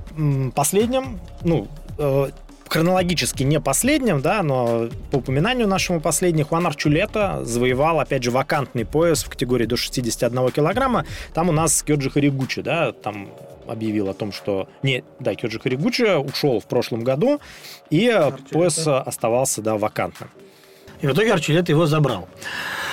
последним, 0.54 1.20
ну, 1.42 1.68
э, 1.98 2.30
хронологически 2.68 3.42
не 3.42 3.60
последним, 3.60 4.22
да, 4.22 4.42
но 4.42 4.88
по 5.10 5.16
упоминанию 5.16 5.68
нашему 5.68 6.00
последнему, 6.00 6.48
Хуан 6.48 6.66
Арчулета 6.66 7.44
завоевал, 7.44 8.00
опять 8.00 8.22
же, 8.22 8.30
вакантный 8.30 8.86
пояс 8.86 9.24
в 9.24 9.28
категории 9.28 9.66
до 9.66 9.76
61 9.76 10.50
килограмма. 10.50 11.04
Там 11.34 11.50
у 11.50 11.52
нас 11.52 11.82
Кёджи 11.82 12.08
Харигучи, 12.08 12.62
да, 12.62 12.92
там 12.92 13.28
объявил 13.66 14.08
о 14.08 14.14
том, 14.14 14.32
что... 14.32 14.68
Не, 14.82 15.04
да, 15.20 15.34
Кёджи 15.34 15.60
Харигучи 15.60 16.18
ушел 16.18 16.60
в 16.60 16.64
прошлом 16.64 17.04
году, 17.04 17.40
и 17.90 18.08
Арчулета. 18.08 18.44
пояс 18.50 18.88
оставался, 18.88 19.60
да, 19.60 19.76
вакантным. 19.76 20.30
И 21.02 21.06
в 21.06 21.12
итоге 21.12 21.34
Арчулет 21.34 21.68
его 21.68 21.84
забрал. 21.86 22.26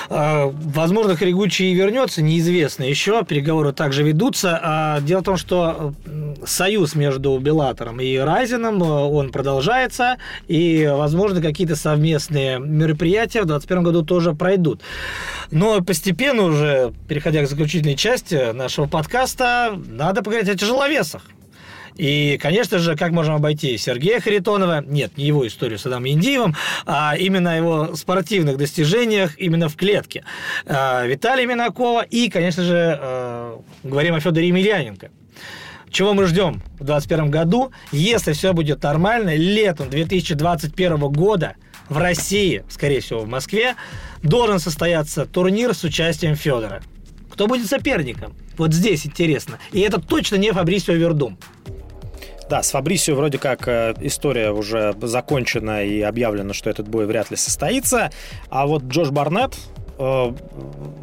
А, 0.09 0.51
возможно, 0.51 1.15
Хригучи 1.15 1.63
и 1.63 1.73
вернется, 1.73 2.21
неизвестно 2.21 2.83
еще. 2.83 3.23
Переговоры 3.23 3.73
также 3.73 4.03
ведутся. 4.03 4.59
А, 4.61 5.01
дело 5.01 5.21
в 5.21 5.25
том, 5.25 5.37
что 5.37 5.93
союз 6.45 6.95
между 6.95 7.37
Беллатором 7.37 7.99
и 7.99 8.17
Райзеном, 8.17 8.81
он 8.81 9.31
продолжается. 9.31 10.17
И, 10.47 10.89
возможно, 10.91 11.41
какие-то 11.41 11.75
совместные 11.75 12.59
мероприятия 12.59 13.41
в 13.41 13.45
2021 13.45 13.83
году 13.83 14.03
тоже 14.03 14.33
пройдут. 14.33 14.81
Но 15.51 15.81
постепенно 15.81 16.43
уже, 16.43 16.93
переходя 17.07 17.43
к 17.43 17.49
заключительной 17.49 17.95
части 17.95 18.51
нашего 18.51 18.87
подкаста, 18.87 19.79
надо 19.87 20.23
поговорить 20.23 20.49
о 20.49 20.57
тяжеловесах. 20.57 21.23
И, 21.99 22.37
конечно 22.41 22.79
же, 22.79 22.95
как 22.95 23.11
можем 23.11 23.35
обойти 23.35 23.77
Сергея 23.77 24.21
Харитонова, 24.21 24.81
нет, 24.87 25.17
не 25.17 25.25
его 25.25 25.45
историю 25.45 25.77
с 25.77 25.85
Адамом 25.85 26.07
Индиевым, 26.07 26.55
а 26.85 27.13
именно 27.17 27.57
его 27.57 27.93
спортивных 27.93 28.55
достижениях 28.55 29.37
именно 29.37 29.67
в 29.67 29.75
клетке. 29.75 30.23
А, 30.65 31.05
Виталия 31.05 31.45
Минакова 31.45 32.03
и, 32.03 32.29
конечно 32.29 32.63
же, 32.63 32.97
а, 32.97 33.61
говорим 33.83 34.15
о 34.15 34.21
Федоре 34.21 34.47
Емельяненко. 34.47 35.11
Чего 35.91 36.13
мы 36.13 36.25
ждем 36.27 36.61
в 36.79 36.85
2021 36.85 37.31
году? 37.31 37.73
Если 37.91 38.31
все 38.31 38.53
будет 38.53 38.81
нормально, 38.81 39.35
летом 39.35 39.89
2021 39.89 40.99
года 41.11 41.55
в 41.89 41.97
России, 41.97 42.63
скорее 42.69 43.01
всего, 43.01 43.19
в 43.19 43.27
Москве, 43.27 43.75
должен 44.23 44.59
состояться 44.59 45.25
турнир 45.25 45.73
с 45.73 45.83
участием 45.83 46.35
Федора. 46.35 46.81
Кто 47.29 47.47
будет 47.47 47.67
соперником? 47.67 48.35
Вот 48.57 48.73
здесь 48.73 49.05
интересно. 49.05 49.59
И 49.73 49.81
это 49.81 49.99
точно 49.99 50.37
не 50.37 50.53
Фабрисио 50.53 50.93
Вердум. 50.93 51.37
Да, 52.49 52.63
с 52.63 52.71
Фабрисио 52.71 53.15
вроде 53.15 53.37
как 53.37 53.67
э, 53.67 53.93
история 54.01 54.49
уже 54.49 54.95
закончена 54.99 55.83
и 55.83 56.01
объявлено, 56.01 56.53
что 56.53 56.71
этот 56.71 56.87
бой 56.87 57.05
вряд 57.05 57.29
ли 57.29 57.37
состоится. 57.37 58.09
А 58.49 58.65
вот 58.65 58.85
Джош 58.85 59.11
Барнетт, 59.11 59.55
э, 59.99 60.33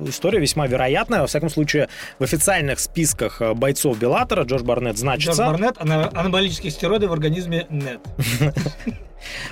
история 0.08 0.40
весьма 0.40 0.66
вероятная. 0.66 1.20
Во 1.20 1.26
всяком 1.26 1.48
случае, 1.48 1.88
в 2.18 2.24
официальных 2.24 2.80
списках 2.80 3.40
э, 3.40 3.54
бойцов 3.54 3.98
Беллатора 3.98 4.44
Джош 4.44 4.62
Барнетт 4.62 4.96
значится. 4.96 5.42
Джош 5.42 5.52
Барнетт, 5.52 5.80
анаболические 5.80 6.72
стероиды 6.72 7.08
в 7.08 7.12
организме 7.12 7.66
нет. 7.70 8.00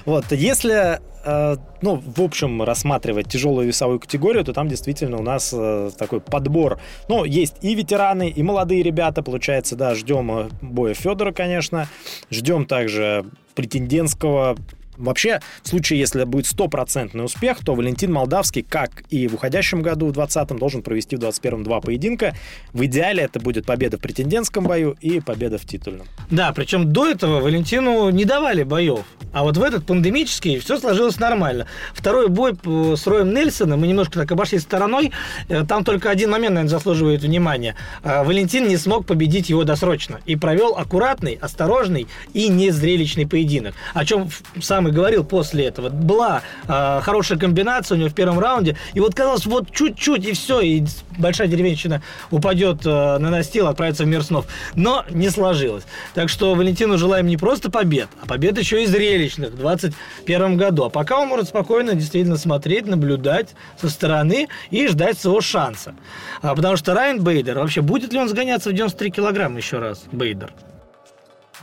Вот, 0.04 0.30
если, 0.30 1.00
э, 1.24 1.56
ну, 1.80 1.96
в 1.96 2.22
общем, 2.22 2.62
рассматривать 2.62 3.28
тяжелую 3.28 3.66
весовую 3.66 3.98
категорию, 3.98 4.44
то 4.44 4.52
там 4.52 4.68
действительно 4.68 5.16
у 5.16 5.22
нас 5.22 5.52
такой 5.98 6.20
подбор. 6.20 6.78
Ну, 7.08 7.24
есть 7.24 7.56
и 7.62 7.74
ветераны, 7.74 8.28
и 8.28 8.42
молодые 8.42 8.84
ребята, 8.84 9.22
получается, 9.22 9.74
да, 9.74 9.96
ждем 9.96 10.50
боя 10.60 10.94
Федора, 10.94 11.32
конечно, 11.32 11.88
ждем 12.30 12.66
также 12.66 13.24
претендентского 13.56 14.56
Вообще, 14.96 15.40
в 15.62 15.68
случае, 15.68 15.98
если 16.00 16.24
будет 16.24 16.46
стопроцентный 16.46 17.24
успех, 17.24 17.58
то 17.64 17.74
Валентин 17.74 18.12
Молдавский, 18.12 18.62
как 18.62 19.04
и 19.10 19.26
в 19.28 19.34
уходящем 19.34 19.82
году, 19.82 20.06
в 20.06 20.12
2020, 20.12 20.58
должен 20.58 20.82
провести 20.82 21.16
в 21.16 21.20
2021 21.20 21.64
два 21.64 21.80
поединка. 21.80 22.34
В 22.72 22.84
идеале 22.86 23.22
это 23.22 23.40
будет 23.40 23.66
победа 23.66 23.98
в 23.98 24.00
претендентском 24.00 24.64
бою 24.64 24.96
и 25.00 25.20
победа 25.20 25.58
в 25.58 25.66
титульном. 25.66 26.06
Да, 26.30 26.52
причем 26.52 26.92
до 26.92 27.08
этого 27.08 27.40
Валентину 27.40 28.10
не 28.10 28.24
давали 28.24 28.62
боев. 28.62 29.04
А 29.32 29.42
вот 29.42 29.56
в 29.56 29.62
этот 29.62 29.84
пандемический 29.84 30.58
все 30.60 30.78
сложилось 30.78 31.18
нормально. 31.18 31.66
Второй 31.92 32.28
бой 32.28 32.54
с 32.96 33.06
Роем 33.06 33.34
Нельсоном, 33.34 33.80
мы 33.80 33.88
немножко 33.88 34.20
так 34.20 34.30
обошли 34.30 34.58
стороной, 34.58 35.10
э, 35.48 35.64
там 35.66 35.84
только 35.84 36.10
один 36.10 36.30
момент, 36.30 36.54
наверное, 36.54 36.70
заслуживает 36.70 37.22
внимания. 37.22 37.74
Э, 38.02 38.22
Валентин 38.22 38.68
не 38.68 38.76
смог 38.76 39.06
победить 39.06 39.50
его 39.50 39.64
досрочно 39.64 40.20
и 40.24 40.36
провел 40.36 40.76
аккуратный, 40.76 41.38
осторожный 41.40 42.06
и 42.32 42.48
незрелищный 42.48 43.26
поединок. 43.26 43.74
О 43.92 44.04
чем 44.04 44.28
сам 44.60 44.83
и 44.88 44.90
говорил 44.90 45.24
после 45.24 45.66
этого. 45.66 45.88
Была 45.88 46.42
э, 46.66 47.00
хорошая 47.02 47.38
комбинация 47.38 47.96
у 47.96 47.98
него 47.98 48.10
в 48.10 48.14
первом 48.14 48.38
раунде. 48.38 48.76
И 48.94 49.00
вот 49.00 49.14
казалось, 49.14 49.46
вот 49.46 49.70
чуть-чуть, 49.70 50.26
и 50.26 50.32
все, 50.32 50.60
и 50.60 50.84
большая 51.18 51.48
деревенщина 51.48 52.02
упадет 52.30 52.84
э, 52.84 53.18
на 53.18 53.30
настил, 53.30 53.68
отправится 53.68 54.04
в 54.04 54.06
мир 54.06 54.22
снов. 54.22 54.46
Но 54.74 55.04
не 55.10 55.30
сложилось. 55.30 55.84
Так 56.14 56.28
что 56.28 56.54
Валентину 56.54 56.98
желаем 56.98 57.26
не 57.26 57.36
просто 57.36 57.70
побед, 57.70 58.08
а 58.20 58.26
побед 58.26 58.58
еще 58.58 58.82
и 58.82 58.86
зрелищных 58.86 59.50
в 59.50 59.56
2021 59.56 60.56
году. 60.56 60.84
А 60.84 60.90
пока 60.90 61.18
он 61.20 61.28
может 61.28 61.48
спокойно 61.48 61.94
действительно 61.94 62.36
смотреть, 62.36 62.86
наблюдать 62.86 63.54
со 63.80 63.88
стороны 63.88 64.48
и 64.70 64.86
ждать 64.88 65.18
своего 65.18 65.40
шанса. 65.40 65.94
А, 66.42 66.54
потому 66.54 66.76
что 66.76 66.94
Райан 66.94 67.22
Бейдер, 67.22 67.58
вообще 67.58 67.80
будет 67.80 68.12
ли 68.12 68.18
он 68.18 68.28
сгоняться 68.28 68.70
в 68.70 68.72
93 68.72 69.10
килограмма 69.10 69.58
еще 69.58 69.78
раз, 69.78 70.04
Бейдер? 70.12 70.52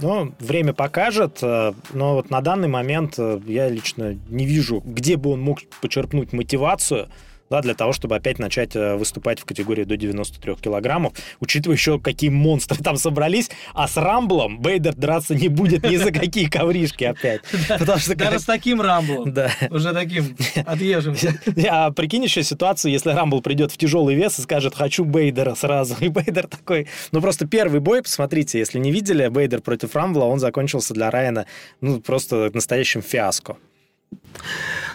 Ну, 0.02 0.34
время 0.40 0.74
покажет, 0.74 1.40
э, 1.42 1.74
но 1.94 2.16
вот 2.16 2.30
на 2.30 2.42
данный 2.42 2.68
момент 2.68 3.16
э, 3.18 3.40
я 3.46 3.70
лично 3.70 4.18
не 4.30 4.46
вижу, 4.46 4.82
где 4.84 5.16
бы 5.16 5.32
он 5.32 5.42
мог 5.42 5.60
почерпнуть 5.82 6.34
мотивацию– 6.34 7.10
да, 7.52 7.62
для 7.62 7.76
того, 7.76 7.92
чтобы 7.92 8.16
опять 8.16 8.40
начать 8.40 8.78
э, 8.78 8.96
выступать 8.96 9.42
в 9.42 9.46
категории 9.46 9.84
до 9.84 9.98
93 9.98 10.56
килограммов, 10.56 11.14
учитывая 11.42 11.76
еще, 11.76 12.00
какие 12.00 12.30
монстры 12.30 12.78
там 12.84 12.96
собрались, 12.96 13.52
а 13.74 13.90
с 13.90 13.98
Рамблом 13.98 14.60
Бейдер 14.60 14.96
драться 14.96 15.36
не 15.36 15.50
будет 15.50 15.84
ни 15.84 15.98
за 15.98 16.12
какие 16.12 16.46
ковришки 16.46 17.04
опять. 17.04 17.42
Даже 18.16 18.40
с 18.40 18.46
таким 18.46 18.80
Рамблом. 18.82 19.34
Да. 19.34 19.52
Уже 19.70 19.94
таким 19.94 20.36
отъезжимся. 20.66 21.40
А 21.74 21.92
прикинь 21.92 22.24
еще 22.24 22.44
ситуацию, 22.44 22.92
если 22.92 23.12
Рамбл 23.12 23.42
придет 23.42 23.72
в 23.72 23.78
тяжелый 23.78 24.16
вес 24.16 24.40
и 24.40 24.42
скажет, 24.42 24.74
хочу 24.74 25.04
Бейдера 25.04 25.56
сразу. 25.56 25.96
И 26.00 26.08
Бейдер 26.08 26.48
такой... 26.48 26.88
Ну, 27.12 27.22
просто 27.22 27.46
первый 27.46 27.82
бой, 27.82 28.02
посмотрите, 28.02 28.60
если 28.60 28.80
не 28.80 28.92
видели, 28.92 29.28
Бейдер 29.28 29.62
против 29.62 29.96
Рамбла, 29.96 30.26
он 30.26 30.40
закончился 30.40 30.94
для 30.94 31.12
Райана, 31.12 31.46
ну, 31.82 32.00
просто 32.00 32.50
настоящим 32.54 33.02
фиаско. 33.02 33.58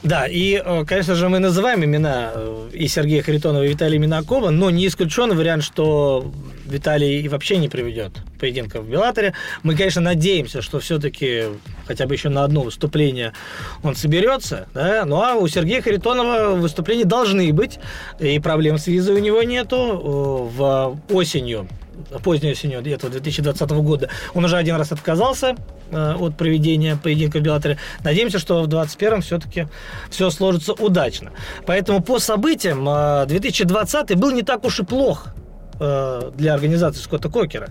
Да, 0.02 0.26
и, 0.26 0.62
э, 0.64 0.84
конечно 0.86 1.14
же, 1.14 1.28
мы 1.28 1.40
называем 1.40 1.84
имена 1.84 2.30
э, 2.34 2.68
и 2.72 2.86
Сергея 2.86 3.22
Харитонова, 3.22 3.64
и 3.64 3.68
Виталия 3.68 3.98
Минакова, 3.98 4.50
но 4.50 4.70
не 4.70 4.86
исключен 4.86 5.34
вариант, 5.36 5.64
что 5.64 6.32
Виталий 6.64 7.22
и 7.22 7.28
вообще 7.28 7.56
не 7.56 7.68
приведет 7.68 8.12
поединка 8.38 8.80
в 8.80 8.88
Беллаторе. 8.88 9.34
Мы, 9.64 9.74
конечно, 9.74 10.00
надеемся, 10.00 10.62
что 10.62 10.78
все-таки 10.78 11.44
хотя 11.86 12.06
бы 12.06 12.14
еще 12.14 12.28
на 12.28 12.44
одно 12.44 12.62
выступление 12.62 13.32
он 13.82 13.96
соберется, 13.96 14.68
да? 14.74 15.04
ну 15.04 15.22
а 15.22 15.34
у 15.34 15.48
Сергея 15.48 15.82
Харитонова 15.82 16.54
выступления 16.54 17.04
должны 17.04 17.52
быть, 17.52 17.78
и 18.20 18.38
проблем 18.38 18.78
с 18.78 18.86
визой 18.86 19.16
у 19.16 19.18
него 19.18 19.42
нету. 19.42 19.76
Э, 19.76 20.56
в 20.56 21.00
осенью 21.10 21.68
поздней 22.22 22.52
осенью 22.52 22.80
этого 22.80 23.10
2020 23.10 23.70
года. 23.70 24.08
Он 24.34 24.44
уже 24.44 24.56
один 24.56 24.76
раз 24.76 24.92
отказался 24.92 25.56
э, 25.90 26.14
от 26.14 26.36
проведения 26.36 26.96
поединка 26.96 27.38
в 27.38 27.42
Беллаторе. 27.42 27.78
Надеемся, 28.04 28.38
что 28.38 28.62
в 28.62 28.66
2021 28.66 29.22
все-таки 29.22 29.68
все 30.10 30.30
сложится 30.30 30.72
удачно. 30.72 31.32
Поэтому 31.66 32.02
по 32.02 32.18
событиям 32.18 32.84
2020 33.26 34.10
э, 34.10 34.14
был 34.14 34.30
не 34.30 34.42
так 34.42 34.64
уж 34.64 34.80
и 34.80 34.84
плох 34.84 35.28
э, 35.80 36.30
для 36.34 36.54
организации 36.54 37.00
Скотта 37.00 37.28
Кокера. 37.28 37.68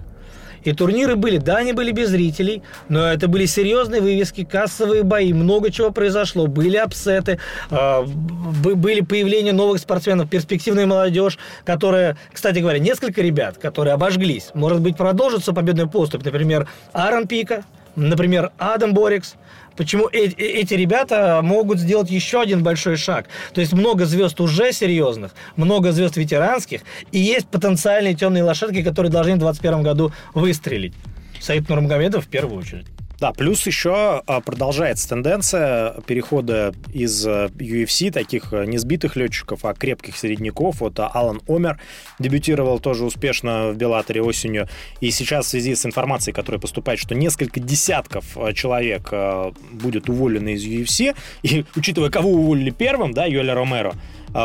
И 0.66 0.74
турниры 0.74 1.16
были, 1.16 1.38
да, 1.38 1.57
они 1.57 1.74
были 1.74 1.91
без 1.91 2.09
зрителей, 2.09 2.63
но 2.89 3.07
это 3.07 3.28
были 3.28 3.45
серьезные 3.45 4.01
вывески, 4.01 4.43
кассовые 4.43 5.03
бои, 5.03 5.32
много 5.32 5.72
чего 5.72 5.91
произошло, 5.91 6.47
были 6.47 6.76
апсеты, 6.76 7.39
э, 7.70 8.01
были 8.03 9.01
появления 9.01 9.53
новых 9.53 9.80
спортсменов, 9.80 10.28
перспективная 10.30 10.88
молодежь, 10.88 11.38
которая, 11.63 12.18
кстати 12.34 12.59
говоря, 12.59 12.80
несколько 12.80 13.22
ребят, 13.22 13.57
которые 13.59 13.93
обожглись, 13.93 14.49
может 14.55 14.82
быть, 14.82 14.97
продолжится 14.97 15.53
победный 15.53 15.88
поступ, 15.88 16.26
например, 16.26 16.68
Аарон 16.93 17.28
Пика, 17.28 17.63
например, 17.95 18.51
Адам 18.57 18.93
Борикс, 18.93 19.36
почему 19.76 20.09
э 20.11 20.26
эти 20.38 20.73
ребята 20.73 21.41
могут 21.43 21.80
сделать 21.80 22.09
еще 22.09 22.41
один 22.41 22.63
большой 22.63 22.97
шаг. 22.97 23.28
То 23.53 23.61
есть 23.61 23.73
много 23.73 24.05
звезд 24.05 24.39
уже 24.41 24.71
серьезных, 24.71 25.34
много 25.55 25.91
звезд 25.91 26.17
ветеранских, 26.17 26.82
и 27.11 27.19
есть 27.19 27.47
потенциальные 27.47 28.15
темные 28.15 28.43
лошадки, 28.43 28.82
которые 28.82 29.11
должны 29.11 29.36
в 29.36 29.39
2021 29.39 29.84
году 29.84 30.11
выстрелить. 30.34 30.93
Саид 31.39 31.69
Нурмагомедов 31.69 32.26
в 32.26 32.28
первую 32.28 32.59
очередь. 32.59 32.88
Да, 33.20 33.32
плюс 33.32 33.66
еще 33.66 34.22
а, 34.26 34.41
продолжается 34.41 35.07
тенденция 35.07 35.95
перехода 36.05 36.74
из 36.93 37.26
UFC, 37.26 38.11
таких 38.11 38.51
а, 38.51 38.66
не 38.66 38.78
сбитых 38.78 39.16
летчиков, 39.16 39.63
а 39.63 39.74
крепких 39.74 40.18
середняков. 40.18 40.82
Вот 40.82 40.99
а, 40.99 41.07
Алан 41.07 41.41
Омер 41.47 41.80
дебютировал 42.20 42.80
тоже 42.80 43.05
успешно 43.05 43.70
в 43.70 43.78
Беллаторе 43.78 44.22
осенью. 44.22 44.68
И 44.99 45.11
сейчас 45.11 45.45
в 45.45 45.49
связи 45.49 45.76
с 45.76 45.86
информацией, 45.86 46.34
которая 46.34 46.59
поступает, 46.59 46.99
что 46.99 47.16
несколько 47.16 47.59
десятков 47.59 48.38
человек 48.53 49.13
будет 49.72 50.09
уволены 50.09 50.53
из 50.53 50.66
UFC, 50.66 51.16
и 51.43 51.66
учитывая, 51.76 52.09
кого 52.09 52.32
уволили 52.32 52.72
первым, 52.72 53.13
да, 53.13 53.26
Йоля 53.26 53.55
Ромеро, 53.55 53.93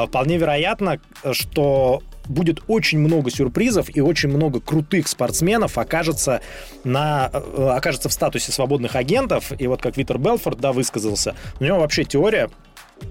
вполне 0.07 0.39
вероятно, 0.39 1.01
что 1.33 2.03
будет 2.31 2.61
очень 2.68 2.99
много 2.99 3.31
сюрпризов 3.31 3.95
и 3.95 4.01
очень 4.01 4.31
много 4.31 4.61
крутых 4.61 5.09
спортсменов 5.09 5.76
окажется, 5.76 6.41
на, 6.85 7.31
э, 7.33 7.68
окажется 7.76 8.09
в 8.09 8.12
статусе 8.12 8.53
свободных 8.53 8.97
агентов. 8.97 9.53
И 9.59 9.66
вот 9.66 9.83
как 9.83 9.97
Витер 9.97 10.18
Белфорд, 10.18 10.61
да, 10.61 10.72
высказался, 10.72 11.35
у 11.59 11.64
него 11.64 11.81
вообще 11.81 12.05
теория 12.05 12.49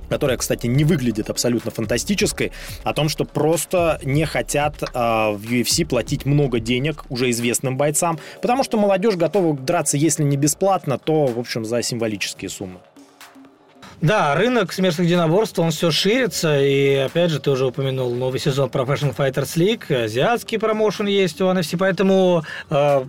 которая, 0.07 0.37
кстати, 0.37 0.67
не 0.67 0.83
выглядит 0.83 1.29
абсолютно 1.29 1.71
фантастической, 1.71 2.51
о 2.83 2.93
том, 2.93 3.09
что 3.09 3.25
просто 3.25 3.99
не 4.03 4.25
хотят 4.25 4.81
э, 4.81 4.87
в 4.87 5.41
UFC 5.43 5.85
платить 5.85 6.25
много 6.25 6.59
денег 6.59 7.05
уже 7.09 7.29
известным 7.31 7.77
бойцам, 7.77 8.19
потому 8.41 8.63
что 8.63 8.77
молодежь 8.77 9.15
готова 9.15 9.57
драться, 9.57 9.97
если 9.97 10.23
не 10.23 10.37
бесплатно, 10.37 10.97
то, 10.97 11.25
в 11.25 11.39
общем, 11.39 11.65
за 11.65 11.81
символические 11.81 12.49
суммы. 12.49 12.79
Да, 14.01 14.33
рынок 14.35 14.71
смертных 14.71 15.07
единоборств, 15.07 15.59
он 15.59 15.71
все 15.71 15.91
ширится, 15.91 16.61
и 16.61 16.95
опять 16.95 17.31
же, 17.31 17.39
ты 17.39 17.51
уже 17.51 17.65
упомянул 17.65 18.13
новый 18.15 18.39
сезон 18.39 18.69
Professional 18.69 19.13
Fighters 19.13 19.57
League, 19.57 19.93
азиатский 19.93 20.57
промоушен 20.57 21.05
есть 21.07 21.41
у 21.41 21.45
NFC, 21.45 21.75
поэтому 21.77 22.45
э, 22.69 23.03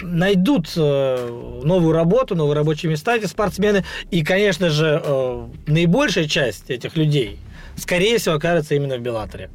найдут 0.00 0.72
э, 0.76 1.60
новую 1.62 1.92
работу, 1.92 2.34
новые 2.34 2.56
рабочие 2.56 2.90
места 2.90 3.16
эти 3.16 3.26
спортсмены, 3.26 3.84
и, 4.10 4.24
конечно 4.24 4.70
же, 4.70 5.00
э, 5.04 5.46
наибольшая 5.68 6.26
часть 6.26 6.68
этих 6.68 6.96
людей, 6.96 7.38
скорее 7.76 8.18
всего, 8.18 8.34
окажется 8.34 8.74
именно 8.74 8.96
в 8.96 9.00
Беллаторе. 9.00 9.50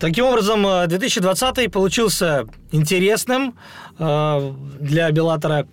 Таким 0.00 0.26
образом, 0.26 0.62
2020 0.88 1.58
э, 1.58 1.68
получился 1.68 2.46
интересным 2.72 3.56
э, 3.98 4.52
для 4.80 5.10
Беллатора 5.12 5.68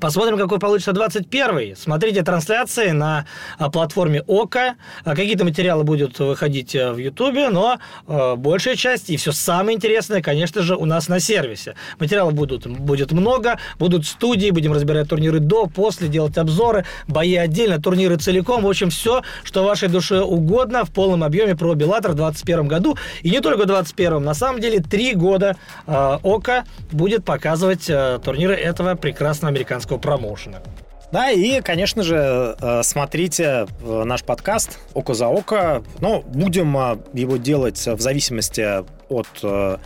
Посмотрим, 0.00 0.38
какой 0.38 0.58
получится 0.58 0.90
21-й. 0.90 1.76
Смотрите 1.76 2.22
трансляции 2.22 2.90
на 2.90 3.26
а, 3.58 3.70
платформе 3.70 4.22
ОКО. 4.26 4.74
А, 5.04 5.10
какие-то 5.14 5.44
материалы 5.44 5.84
будут 5.84 6.18
выходить 6.18 6.74
э, 6.74 6.92
в 6.92 6.98
Ютубе, 6.98 7.48
но 7.48 7.78
э, 8.06 8.34
большая 8.36 8.74
часть 8.74 9.08
и 9.10 9.16
все 9.16 9.30
самое 9.32 9.76
интересное, 9.76 10.20
конечно 10.20 10.62
же, 10.62 10.74
у 10.74 10.84
нас 10.84 11.08
на 11.08 11.20
сервисе. 11.20 11.76
Материалов 12.00 12.34
будут, 12.34 12.66
будет 12.66 13.12
много, 13.12 13.58
будут 13.78 14.04
студии, 14.04 14.50
будем 14.50 14.72
разбирать 14.72 15.08
турниры 15.08 15.38
до, 15.38 15.66
после, 15.66 16.08
делать 16.08 16.36
обзоры, 16.38 16.84
бои 17.06 17.36
отдельно, 17.36 17.80
турниры 17.80 18.16
целиком. 18.16 18.64
В 18.64 18.68
общем, 18.68 18.90
все, 18.90 19.22
что 19.44 19.64
вашей 19.64 19.88
душе 19.88 20.20
угодно 20.20 20.84
в 20.84 20.90
полном 20.90 21.22
объеме 21.22 21.54
про 21.54 21.74
Беллатор 21.74 22.12
в 22.12 22.16
2021 22.16 22.68
году. 22.68 22.98
И 23.22 23.30
не 23.30 23.40
только 23.40 23.62
в 23.62 23.66
2021. 23.66 24.22
На 24.22 24.34
самом 24.34 24.60
деле, 24.60 24.80
три 24.80 25.14
года 25.14 25.56
э, 25.86 26.18
ОКО 26.22 26.64
будет 26.90 27.24
показывать 27.24 27.90
турниры 28.24 28.54
этого 28.54 28.96
прекрасного 28.96 29.50
американского 29.50 29.83
американского 29.84 29.98
промоушена. 29.98 30.62
Да, 31.12 31.30
и, 31.30 31.60
конечно 31.60 32.02
же, 32.02 32.56
э, 32.60 32.82
смотрите 32.82 33.66
э, 33.82 34.04
наш 34.04 34.24
подкаст 34.24 34.78
«Око 34.94 35.14
за 35.14 35.28
око». 35.28 35.84
Ну, 36.00 36.22
будем 36.26 36.76
э, 36.76 36.96
его 37.12 37.36
делать 37.36 37.86
в 37.86 38.00
зависимости 38.00 38.84
от 39.08 39.80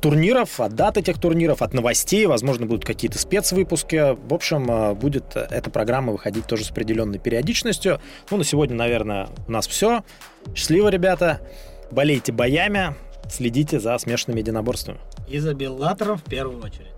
турниров, 0.00 0.60
от 0.60 0.74
дат 0.74 0.98
этих 0.98 1.18
турниров, 1.18 1.62
от 1.62 1.72
новостей, 1.72 2.26
возможно, 2.26 2.66
будут 2.66 2.84
какие-то 2.84 3.18
спецвыпуски. 3.18 4.14
В 4.28 4.34
общем, 4.34 4.94
будет 4.94 5.36
эта 5.36 5.70
программа 5.70 6.12
выходить 6.12 6.46
тоже 6.46 6.64
с 6.64 6.70
определенной 6.70 7.18
периодичностью. 7.18 7.98
Ну, 8.30 8.36
на 8.36 8.44
сегодня, 8.44 8.76
наверное, 8.76 9.28
у 9.46 9.52
нас 9.52 9.66
все. 9.66 10.02
Счастливо, 10.54 10.88
ребята. 10.88 11.40
Болейте 11.90 12.30
боями, 12.30 12.94
следите 13.30 13.80
за 13.80 13.96
смешанными 13.96 14.40
единоборствами. 14.40 14.98
И 15.28 15.38
за 15.38 15.54
Беллаторов 15.54 16.20
в 16.20 16.28
первую 16.28 16.62
очередь. 16.62 16.89